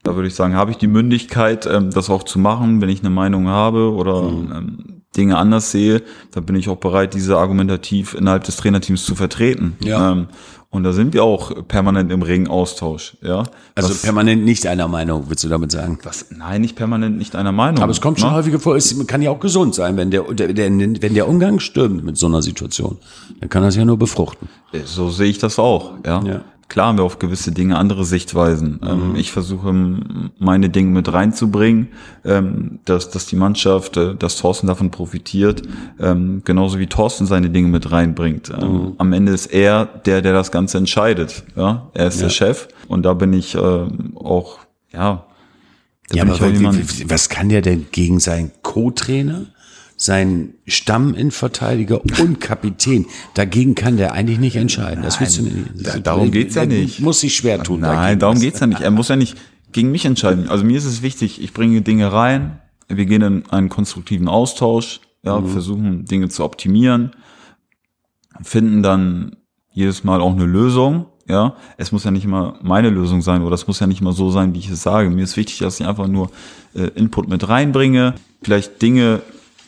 da 0.03 0.15
würde 0.15 0.27
ich 0.27 0.35
sagen, 0.35 0.55
habe 0.55 0.71
ich 0.71 0.77
die 0.77 0.87
Mündigkeit, 0.87 1.65
ähm, 1.65 1.91
das 1.91 2.09
auch 2.09 2.23
zu 2.23 2.39
machen, 2.39 2.81
wenn 2.81 2.89
ich 2.89 2.99
eine 2.99 3.09
Meinung 3.09 3.47
habe 3.47 3.91
oder 3.93 4.23
ähm, 4.23 5.01
Dinge 5.15 5.37
anders 5.37 5.71
sehe, 5.71 6.01
da 6.31 6.41
bin 6.41 6.55
ich 6.55 6.69
auch 6.69 6.77
bereit, 6.77 7.13
diese 7.13 7.37
argumentativ 7.37 8.13
innerhalb 8.13 8.43
des 8.43 8.57
Trainerteams 8.57 9.05
zu 9.05 9.15
vertreten. 9.15 9.77
Ja. 9.81 10.11
Ähm, 10.11 10.27
und 10.73 10.83
da 10.83 10.91
sind 10.91 11.13
wir 11.13 11.23
auch 11.23 11.67
permanent 11.67 12.11
im 12.11 12.23
regen 12.23 12.47
Austausch. 12.47 13.15
Ja, 13.21 13.43
Also 13.75 13.91
was, 13.91 14.01
permanent 14.01 14.43
nicht 14.43 14.65
einer 14.65 14.87
Meinung, 14.87 15.25
willst 15.27 15.43
du 15.43 15.47
damit 15.47 15.71
sagen? 15.71 15.99
was, 16.01 16.31
nein, 16.31 16.61
nicht 16.61 16.75
permanent, 16.75 17.15
nicht 17.15 17.35
einer 17.35 17.51
Meinung. 17.51 17.83
Aber 17.83 17.91
es 17.91 18.01
kommt 18.01 18.19
schon 18.19 18.29
ne? 18.31 18.35
häufiger 18.35 18.59
vor, 18.59 18.75
es 18.75 19.05
kann 19.05 19.21
ja 19.21 19.29
auch 19.29 19.39
gesund 19.39 19.75
sein, 19.75 19.97
wenn 19.97 20.09
der, 20.09 20.23
der, 20.33 20.51
der, 20.51 20.71
wenn 20.71 21.13
der 21.13 21.27
Umgang 21.29 21.59
stimmt 21.59 22.03
mit 22.03 22.17
so 22.17 22.25
einer 22.25 22.41
Situation, 22.41 22.97
dann 23.39 23.49
kann 23.49 23.61
das 23.61 23.75
ja 23.75 23.85
nur 23.85 23.99
befruchten. 23.99 24.49
So 24.85 25.11
sehe 25.11 25.29
ich 25.29 25.37
das 25.37 25.59
auch, 25.59 25.91
ja. 26.03 26.23
Ja. 26.23 26.41
Klar 26.73 26.87
haben 26.87 26.97
wir 26.97 27.03
auf 27.03 27.19
gewisse 27.19 27.51
Dinge 27.51 27.77
andere 27.77 28.03
Sichtweisen. 28.03 28.79
Ähm, 28.83 29.15
ich 29.15 29.31
versuche 29.31 29.71
meine 30.39 30.71
Dinge 30.71 30.89
mit 30.89 31.13
reinzubringen, 31.13 31.89
ähm, 32.25 32.79
dass, 32.85 33.11
dass 33.11 33.27
die 33.27 33.35
Mannschaft, 33.35 33.95
äh, 33.95 34.15
dass 34.15 34.37
Thorsten 34.37 34.65
davon 34.65 34.89
profitiert, 34.89 35.61
ähm, 35.99 36.41
genauso 36.43 36.79
wie 36.79 36.87
Thorsten 36.87 37.27
seine 37.27 37.51
Dinge 37.51 37.67
mit 37.67 37.91
reinbringt. 37.91 38.49
Ähm, 38.49 38.93
Am 38.97 39.13
Ende 39.13 39.33
ist 39.33 39.53
er 39.53 39.85
der, 39.85 40.23
der 40.23 40.33
das 40.33 40.51
Ganze 40.51 40.79
entscheidet. 40.79 41.43
Ja, 41.55 41.91
er 41.93 42.07
ist 42.07 42.21
der 42.21 42.29
Chef 42.29 42.67
und 42.87 43.03
da 43.03 43.13
bin 43.13 43.33
ich 43.33 43.53
ähm, 43.53 44.17
auch, 44.17 44.57
ja. 44.91 45.25
Ja, 46.11 46.23
aber 46.23 46.39
was 46.39 47.29
kann 47.29 47.49
der 47.49 47.61
denn 47.61 47.85
gegen 47.91 48.19
seinen 48.19 48.51
Co-Trainer, 48.63 49.45
seinen 50.03 50.55
Stamminverteidiger 50.65 52.01
und 52.19 52.39
Kapitän? 52.41 53.05
Dagegen 53.35 53.75
kann 53.75 53.97
der 53.97 54.13
eigentlich 54.13 54.39
nicht 54.39 54.55
entscheiden. 54.55 55.03
Das 55.03 55.19
willst 55.19 55.37
du 55.37 55.43
nicht. 55.43 55.55
da- 55.77 55.99
darum 55.99 56.31
geht's 56.31 56.55
ja 56.55 56.65
nicht. 56.65 56.99
Muss 56.99 57.21
sich 57.21 57.35
schwer 57.35 57.61
tun. 57.63 57.81
Nein, 57.81 57.95
dagegen. 57.95 58.19
darum 58.19 58.39
geht's 58.39 58.59
ja 58.59 58.67
nicht. 58.67 58.81
Er 58.81 58.91
muss 58.91 59.07
ja 59.07 59.15
nicht 59.15 59.37
gegen 59.71 59.91
mich 59.91 60.05
entscheiden. 60.05 60.49
Also 60.49 60.63
mir 60.65 60.77
ist 60.77 60.85
es 60.85 61.01
wichtig, 61.01 61.41
ich 61.41 61.53
bringe 61.53 61.81
Dinge 61.81 62.11
rein, 62.11 62.59
wir 62.87 63.05
gehen 63.05 63.21
in 63.21 63.49
einen 63.49 63.69
konstruktiven 63.69 64.27
Austausch, 64.27 64.99
ja, 65.23 65.41
versuchen 65.41 66.05
Dinge 66.05 66.27
zu 66.29 66.43
optimieren, 66.43 67.11
finden 68.41 68.83
dann 68.83 69.37
jedes 69.71 70.03
Mal 70.03 70.21
auch 70.21 70.33
eine 70.33 70.45
Lösung. 70.45 71.05
Ja, 71.27 71.55
es 71.77 71.93
muss 71.93 72.03
ja 72.03 72.11
nicht 72.11 72.25
immer 72.25 72.59
meine 72.61 72.89
Lösung 72.89 73.21
sein 73.21 73.43
oder 73.43 73.55
es 73.55 73.65
muss 73.65 73.79
ja 73.79 73.87
nicht 73.87 74.01
immer 74.01 74.11
so 74.11 74.29
sein, 74.29 74.53
wie 74.53 74.59
ich 74.59 74.69
es 74.69 74.83
sage. 74.83 75.09
Mir 75.09 75.23
ist 75.23 75.37
wichtig, 75.37 75.59
dass 75.59 75.79
ich 75.79 75.87
einfach 75.87 76.07
nur 76.07 76.29
äh, 76.75 76.87
Input 76.95 77.29
mit 77.29 77.47
reinbringe, 77.47 78.15
vielleicht 78.41 78.81
Dinge 78.81 79.21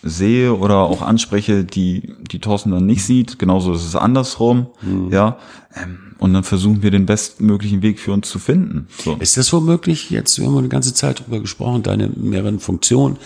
sehe 0.05 0.55
oder 0.55 0.77
auch 0.77 1.01
anspreche, 1.01 1.65
die 1.65 2.13
die 2.31 2.39
Thorsten 2.39 2.71
dann 2.71 2.85
nicht 2.85 3.03
sieht. 3.03 3.39
Genauso 3.39 3.73
ist 3.73 3.85
es 3.85 3.95
andersrum. 3.95 4.67
Ja, 5.11 5.37
ähm, 5.75 6.15
und 6.19 6.33
dann 6.33 6.43
versuchen 6.43 6.81
wir 6.81 6.91
den 6.91 7.05
bestmöglichen 7.05 7.81
Weg 7.81 7.99
für 7.99 8.13
uns 8.13 8.29
zu 8.29 8.39
finden. 8.39 8.87
So. 9.03 9.15
Ist 9.19 9.35
das 9.35 9.51
womöglich 9.51 10.11
jetzt, 10.11 10.39
wir 10.39 10.47
haben 10.47 10.57
eine 10.57 10.69
ganze 10.69 10.93
Zeit 10.93 11.19
drüber 11.19 11.39
gesprochen, 11.41 11.83
deine 11.83 12.07
mehreren 12.07 12.59
Funktionen, 12.59 13.17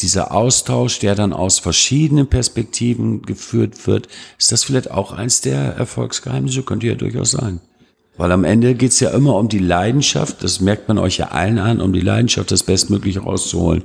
dieser 0.00 0.32
Austausch, 0.32 0.98
der 0.98 1.14
dann 1.14 1.32
aus 1.32 1.58
verschiedenen 1.58 2.26
Perspektiven 2.26 3.22
geführt 3.22 3.86
wird, 3.86 4.08
ist 4.38 4.52
das 4.52 4.64
vielleicht 4.64 4.90
auch 4.90 5.12
eins 5.12 5.40
der 5.40 5.76
Erfolgsgeheimnisse? 5.76 6.64
Könnte 6.64 6.86
ja 6.86 6.94
durchaus 6.94 7.30
sein. 7.30 7.60
Weil 8.18 8.32
am 8.32 8.44
Ende 8.44 8.74
geht's 8.74 9.00
ja 9.00 9.10
immer 9.10 9.36
um 9.36 9.48
die 9.48 9.58
Leidenschaft, 9.58 10.42
das 10.42 10.60
merkt 10.60 10.88
man 10.88 10.98
euch 10.98 11.18
ja 11.18 11.28
allen 11.28 11.58
an, 11.58 11.80
um 11.80 11.92
die 11.92 12.00
Leidenschaft, 12.00 12.50
das 12.50 12.62
Bestmögliche 12.62 13.20
rauszuholen. 13.20 13.84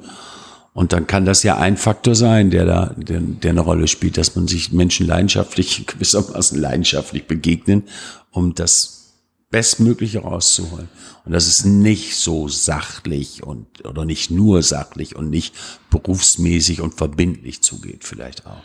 Und 0.73 0.93
dann 0.93 1.05
kann 1.05 1.25
das 1.25 1.43
ja 1.43 1.57
ein 1.57 1.75
Faktor 1.75 2.15
sein, 2.15 2.49
der 2.49 2.65
da, 2.65 2.95
der, 2.95 3.19
der 3.19 3.51
eine 3.51 3.61
Rolle 3.61 3.87
spielt, 3.87 4.17
dass 4.17 4.35
man 4.35 4.47
sich 4.47 4.71
Menschen 4.71 5.05
leidenschaftlich, 5.05 5.85
gewissermaßen 5.87 6.59
leidenschaftlich 6.59 7.27
begegnen, 7.27 7.83
um 8.31 8.55
das 8.55 9.01
Bestmögliche 9.49 10.19
rauszuholen. 10.19 10.87
Und 11.25 11.33
dass 11.33 11.45
es 11.45 11.65
nicht 11.65 12.15
so 12.15 12.47
sachlich 12.47 13.43
und, 13.43 13.85
oder 13.85 14.05
nicht 14.05 14.31
nur 14.31 14.63
sachlich 14.63 15.15
und 15.17 15.29
nicht 15.29 15.53
berufsmäßig 15.89 16.79
und 16.79 16.95
verbindlich 16.95 17.61
zugeht, 17.61 18.05
vielleicht 18.05 18.47
auch. 18.47 18.63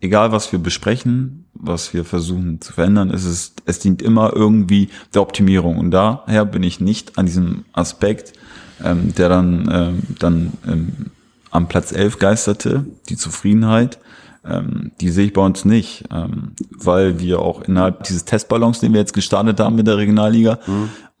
egal 0.00 0.32
was 0.32 0.50
wir 0.52 0.58
besprechen, 0.58 1.44
was 1.52 1.92
wir 1.92 2.06
versuchen 2.06 2.62
zu 2.62 2.72
verändern, 2.72 3.10
ist 3.10 3.26
es, 3.26 3.52
es 3.66 3.78
dient 3.78 4.00
immer 4.00 4.32
irgendwie 4.34 4.88
der 5.12 5.20
Optimierung. 5.20 5.76
Und 5.76 5.90
daher 5.90 6.46
bin 6.46 6.62
ich 6.62 6.80
nicht 6.80 7.18
an 7.18 7.26
diesem 7.26 7.66
Aspekt, 7.74 8.32
ähm, 8.84 9.14
der 9.14 9.28
dann, 9.28 9.68
ähm, 9.72 10.02
dann 10.18 10.52
ähm, 10.66 10.92
am 11.50 11.68
Platz 11.68 11.92
11 11.92 12.18
geisterte, 12.18 12.84
die 13.08 13.16
Zufriedenheit, 13.16 13.98
ähm, 14.44 14.92
die 15.00 15.10
sehe 15.10 15.26
ich 15.26 15.32
bei 15.32 15.42
uns 15.42 15.64
nicht, 15.64 16.04
ähm, 16.10 16.52
weil 16.70 17.20
wir 17.20 17.40
auch 17.40 17.62
innerhalb 17.62 18.04
dieses 18.04 18.24
Testballons, 18.24 18.80
den 18.80 18.92
wir 18.92 19.00
jetzt 19.00 19.12
gestartet 19.12 19.60
haben 19.60 19.76
mit 19.76 19.86
der 19.86 19.98
Regionalliga, 19.98 20.58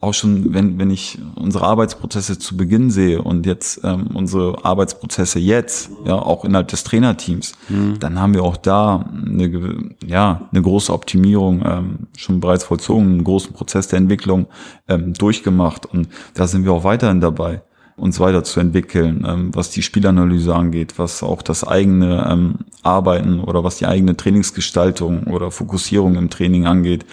auch 0.00 0.14
schon, 0.14 0.54
wenn, 0.54 0.78
wenn 0.78 0.90
ich 0.90 1.18
unsere 1.34 1.66
Arbeitsprozesse 1.66 2.38
zu 2.38 2.56
Beginn 2.56 2.90
sehe 2.90 3.20
und 3.20 3.44
jetzt 3.44 3.82
ähm, 3.84 4.08
unsere 4.14 4.64
Arbeitsprozesse 4.64 5.38
jetzt, 5.38 5.90
ja, 6.06 6.14
auch 6.14 6.46
innerhalb 6.46 6.68
des 6.68 6.84
Trainerteams, 6.84 7.52
dann 7.98 8.18
haben 8.18 8.32
wir 8.32 8.42
auch 8.42 8.56
da 8.56 9.10
eine, 9.12 9.90
ja, 10.06 10.48
eine 10.50 10.62
große 10.62 10.90
Optimierung 10.90 11.62
ähm, 11.66 11.98
schon 12.16 12.40
bereits 12.40 12.64
vollzogen, 12.64 13.08
einen 13.08 13.24
großen 13.24 13.52
Prozess 13.52 13.88
der 13.88 13.98
Entwicklung 13.98 14.46
ähm, 14.88 15.12
durchgemacht 15.12 15.84
und 15.84 16.08
da 16.32 16.46
sind 16.46 16.64
wir 16.64 16.72
auch 16.72 16.84
weiterhin 16.84 17.20
dabei 17.20 17.62
uns 18.00 18.18
weiterzuentwickeln, 18.18 19.26
ähm, 19.28 19.50
was 19.54 19.70
die 19.70 19.82
Spielanalyse 19.82 20.54
angeht, 20.54 20.94
was 20.98 21.22
auch 21.22 21.42
das 21.42 21.64
eigene 21.64 22.26
ähm, 22.30 22.54
Arbeiten 22.82 23.40
oder 23.40 23.62
was 23.62 23.76
die 23.76 23.86
eigene 23.86 24.16
Trainingsgestaltung 24.16 25.24
oder 25.24 25.50
Fokussierung 25.50 26.14
im 26.14 26.30
Training 26.30 26.66
angeht. 26.66 27.04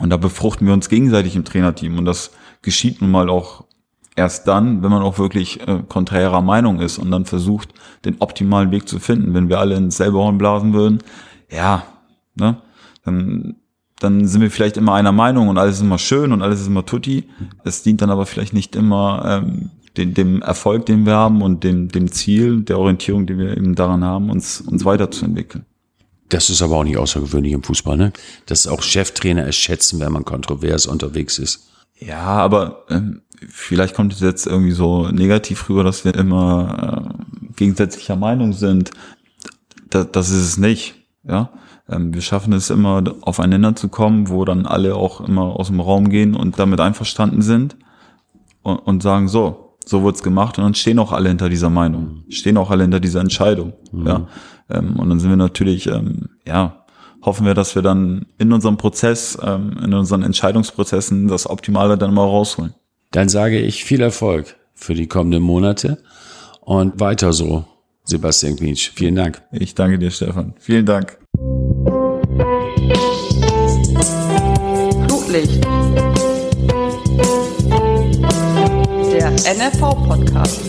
Und 0.00 0.10
da 0.10 0.16
befruchten 0.16 0.66
wir 0.66 0.74
uns 0.74 0.88
gegenseitig 0.88 1.36
im 1.36 1.44
Trainerteam. 1.44 1.98
Und 1.98 2.06
das 2.06 2.32
geschieht 2.62 3.00
nun 3.00 3.10
mal 3.10 3.28
auch 3.28 3.64
erst 4.16 4.48
dann, 4.48 4.82
wenn 4.82 4.90
man 4.90 5.02
auch 5.02 5.18
wirklich 5.18 5.66
äh, 5.66 5.82
konträrer 5.88 6.40
Meinung 6.40 6.80
ist 6.80 6.98
und 6.98 7.10
dann 7.10 7.26
versucht, 7.26 7.70
den 8.04 8.16
optimalen 8.20 8.70
Weg 8.70 8.88
zu 8.88 8.98
finden. 8.98 9.34
Wenn 9.34 9.48
wir 9.48 9.60
alle 9.60 9.76
ins 9.76 9.96
selbe 9.96 10.18
Horn 10.18 10.38
blasen 10.38 10.72
würden, 10.72 10.98
ja, 11.50 11.84
ne, 12.34 12.56
dann, 13.04 13.56
dann 13.98 14.26
sind 14.26 14.40
wir 14.40 14.50
vielleicht 14.50 14.76
immer 14.76 14.94
einer 14.94 15.12
Meinung 15.12 15.48
und 15.48 15.58
alles 15.58 15.76
ist 15.76 15.82
immer 15.82 15.98
schön 15.98 16.32
und 16.32 16.42
alles 16.42 16.60
ist 16.60 16.66
immer 16.66 16.86
tutti. 16.86 17.28
Es 17.64 17.82
dient 17.82 18.02
dann 18.02 18.10
aber 18.10 18.26
vielleicht 18.26 18.52
nicht 18.52 18.76
immer 18.76 19.42
ähm, 19.44 19.70
den, 19.96 20.14
dem 20.14 20.42
Erfolg, 20.42 20.86
den 20.86 21.06
wir 21.06 21.14
haben 21.14 21.42
und 21.42 21.64
dem, 21.64 21.88
dem 21.88 22.10
Ziel, 22.10 22.62
der 22.62 22.78
Orientierung, 22.78 23.26
die 23.26 23.38
wir 23.38 23.56
eben 23.56 23.74
daran 23.74 24.04
haben, 24.04 24.30
uns, 24.30 24.60
uns 24.60 24.84
weiterzuentwickeln. 24.84 25.64
Das 26.30 26.48
ist 26.48 26.62
aber 26.62 26.76
auch 26.76 26.84
nicht 26.84 26.96
außergewöhnlich 26.96 27.52
im 27.52 27.62
Fußball, 27.62 27.96
ne? 27.96 28.12
Dass 28.46 28.66
auch 28.66 28.82
Cheftrainer 28.82 29.46
es 29.46 29.56
schätzen, 29.56 30.00
wenn 30.00 30.12
man 30.12 30.24
kontrovers 30.24 30.86
unterwegs 30.86 31.38
ist. 31.38 31.70
Ja, 31.98 32.22
aber 32.22 32.84
ähm, 32.88 33.22
vielleicht 33.48 33.94
kommt 33.94 34.12
es 34.12 34.20
jetzt 34.20 34.46
irgendwie 34.46 34.72
so 34.72 35.08
negativ 35.08 35.68
rüber, 35.68 35.84
dass 35.84 36.04
wir 36.04 36.14
immer 36.14 37.14
äh, 37.18 37.52
gegensätzlicher 37.56 38.16
Meinung 38.16 38.52
sind. 38.52 38.90
Da, 39.90 40.04
das 40.04 40.30
ist 40.30 40.42
es 40.42 40.56
nicht. 40.56 40.94
Ja, 41.28 41.50
ähm, 41.88 42.14
wir 42.14 42.22
schaffen 42.22 42.52
es 42.52 42.70
immer 42.70 43.02
aufeinander 43.22 43.74
zu 43.74 43.88
kommen, 43.88 44.28
wo 44.28 44.44
dann 44.44 44.66
alle 44.66 44.94
auch 44.94 45.20
immer 45.20 45.56
aus 45.56 45.66
dem 45.66 45.80
Raum 45.80 46.08
gehen 46.08 46.34
und 46.34 46.58
damit 46.58 46.80
einverstanden 46.80 47.42
sind 47.42 47.76
und, 48.62 48.76
und 48.78 49.02
sagen 49.02 49.28
so, 49.28 49.76
so 49.84 50.04
wird's 50.04 50.22
gemacht 50.22 50.58
und 50.58 50.64
dann 50.64 50.74
stehen 50.74 50.98
auch 50.98 51.12
alle 51.12 51.28
hinter 51.28 51.48
dieser 51.48 51.70
Meinung, 51.70 52.22
stehen 52.28 52.56
auch 52.56 52.70
alle 52.70 52.84
hinter 52.84 53.00
dieser 53.00 53.20
Entscheidung. 53.20 53.72
Mhm. 53.92 54.06
Ja, 54.06 54.28
ähm, 54.72 54.96
und 54.96 55.08
dann 55.08 55.20
sind 55.20 55.30
wir 55.30 55.36
natürlich, 55.36 55.86
ähm, 55.86 56.30
ja, 56.46 56.84
hoffen 57.22 57.46
wir, 57.46 57.54
dass 57.54 57.74
wir 57.74 57.82
dann 57.82 58.26
in 58.38 58.52
unserem 58.52 58.76
Prozess, 58.76 59.38
ähm, 59.42 59.76
in 59.84 59.94
unseren 59.94 60.22
Entscheidungsprozessen 60.22 61.28
das 61.28 61.48
Optimale 61.48 61.98
dann 61.98 62.14
mal 62.14 62.24
rausholen. 62.24 62.74
Dann 63.10 63.28
sage 63.28 63.58
ich 63.58 63.84
viel 63.84 64.00
Erfolg 64.00 64.56
für 64.74 64.94
die 64.94 65.06
kommenden 65.06 65.42
Monate 65.42 65.98
und 66.60 67.00
weiter 67.00 67.32
so, 67.32 67.64
Sebastian 68.04 68.56
Quietsch. 68.56 68.92
Vielen 68.94 69.16
Dank. 69.16 69.42
Ich 69.52 69.74
danke 69.74 69.98
dir, 69.98 70.10
Stefan. 70.10 70.54
Vielen 70.58 70.86
Dank. 70.86 71.18
Flutlicht. 75.06 75.62
Der 79.12 79.30
NFV-Podcast. 79.30 80.60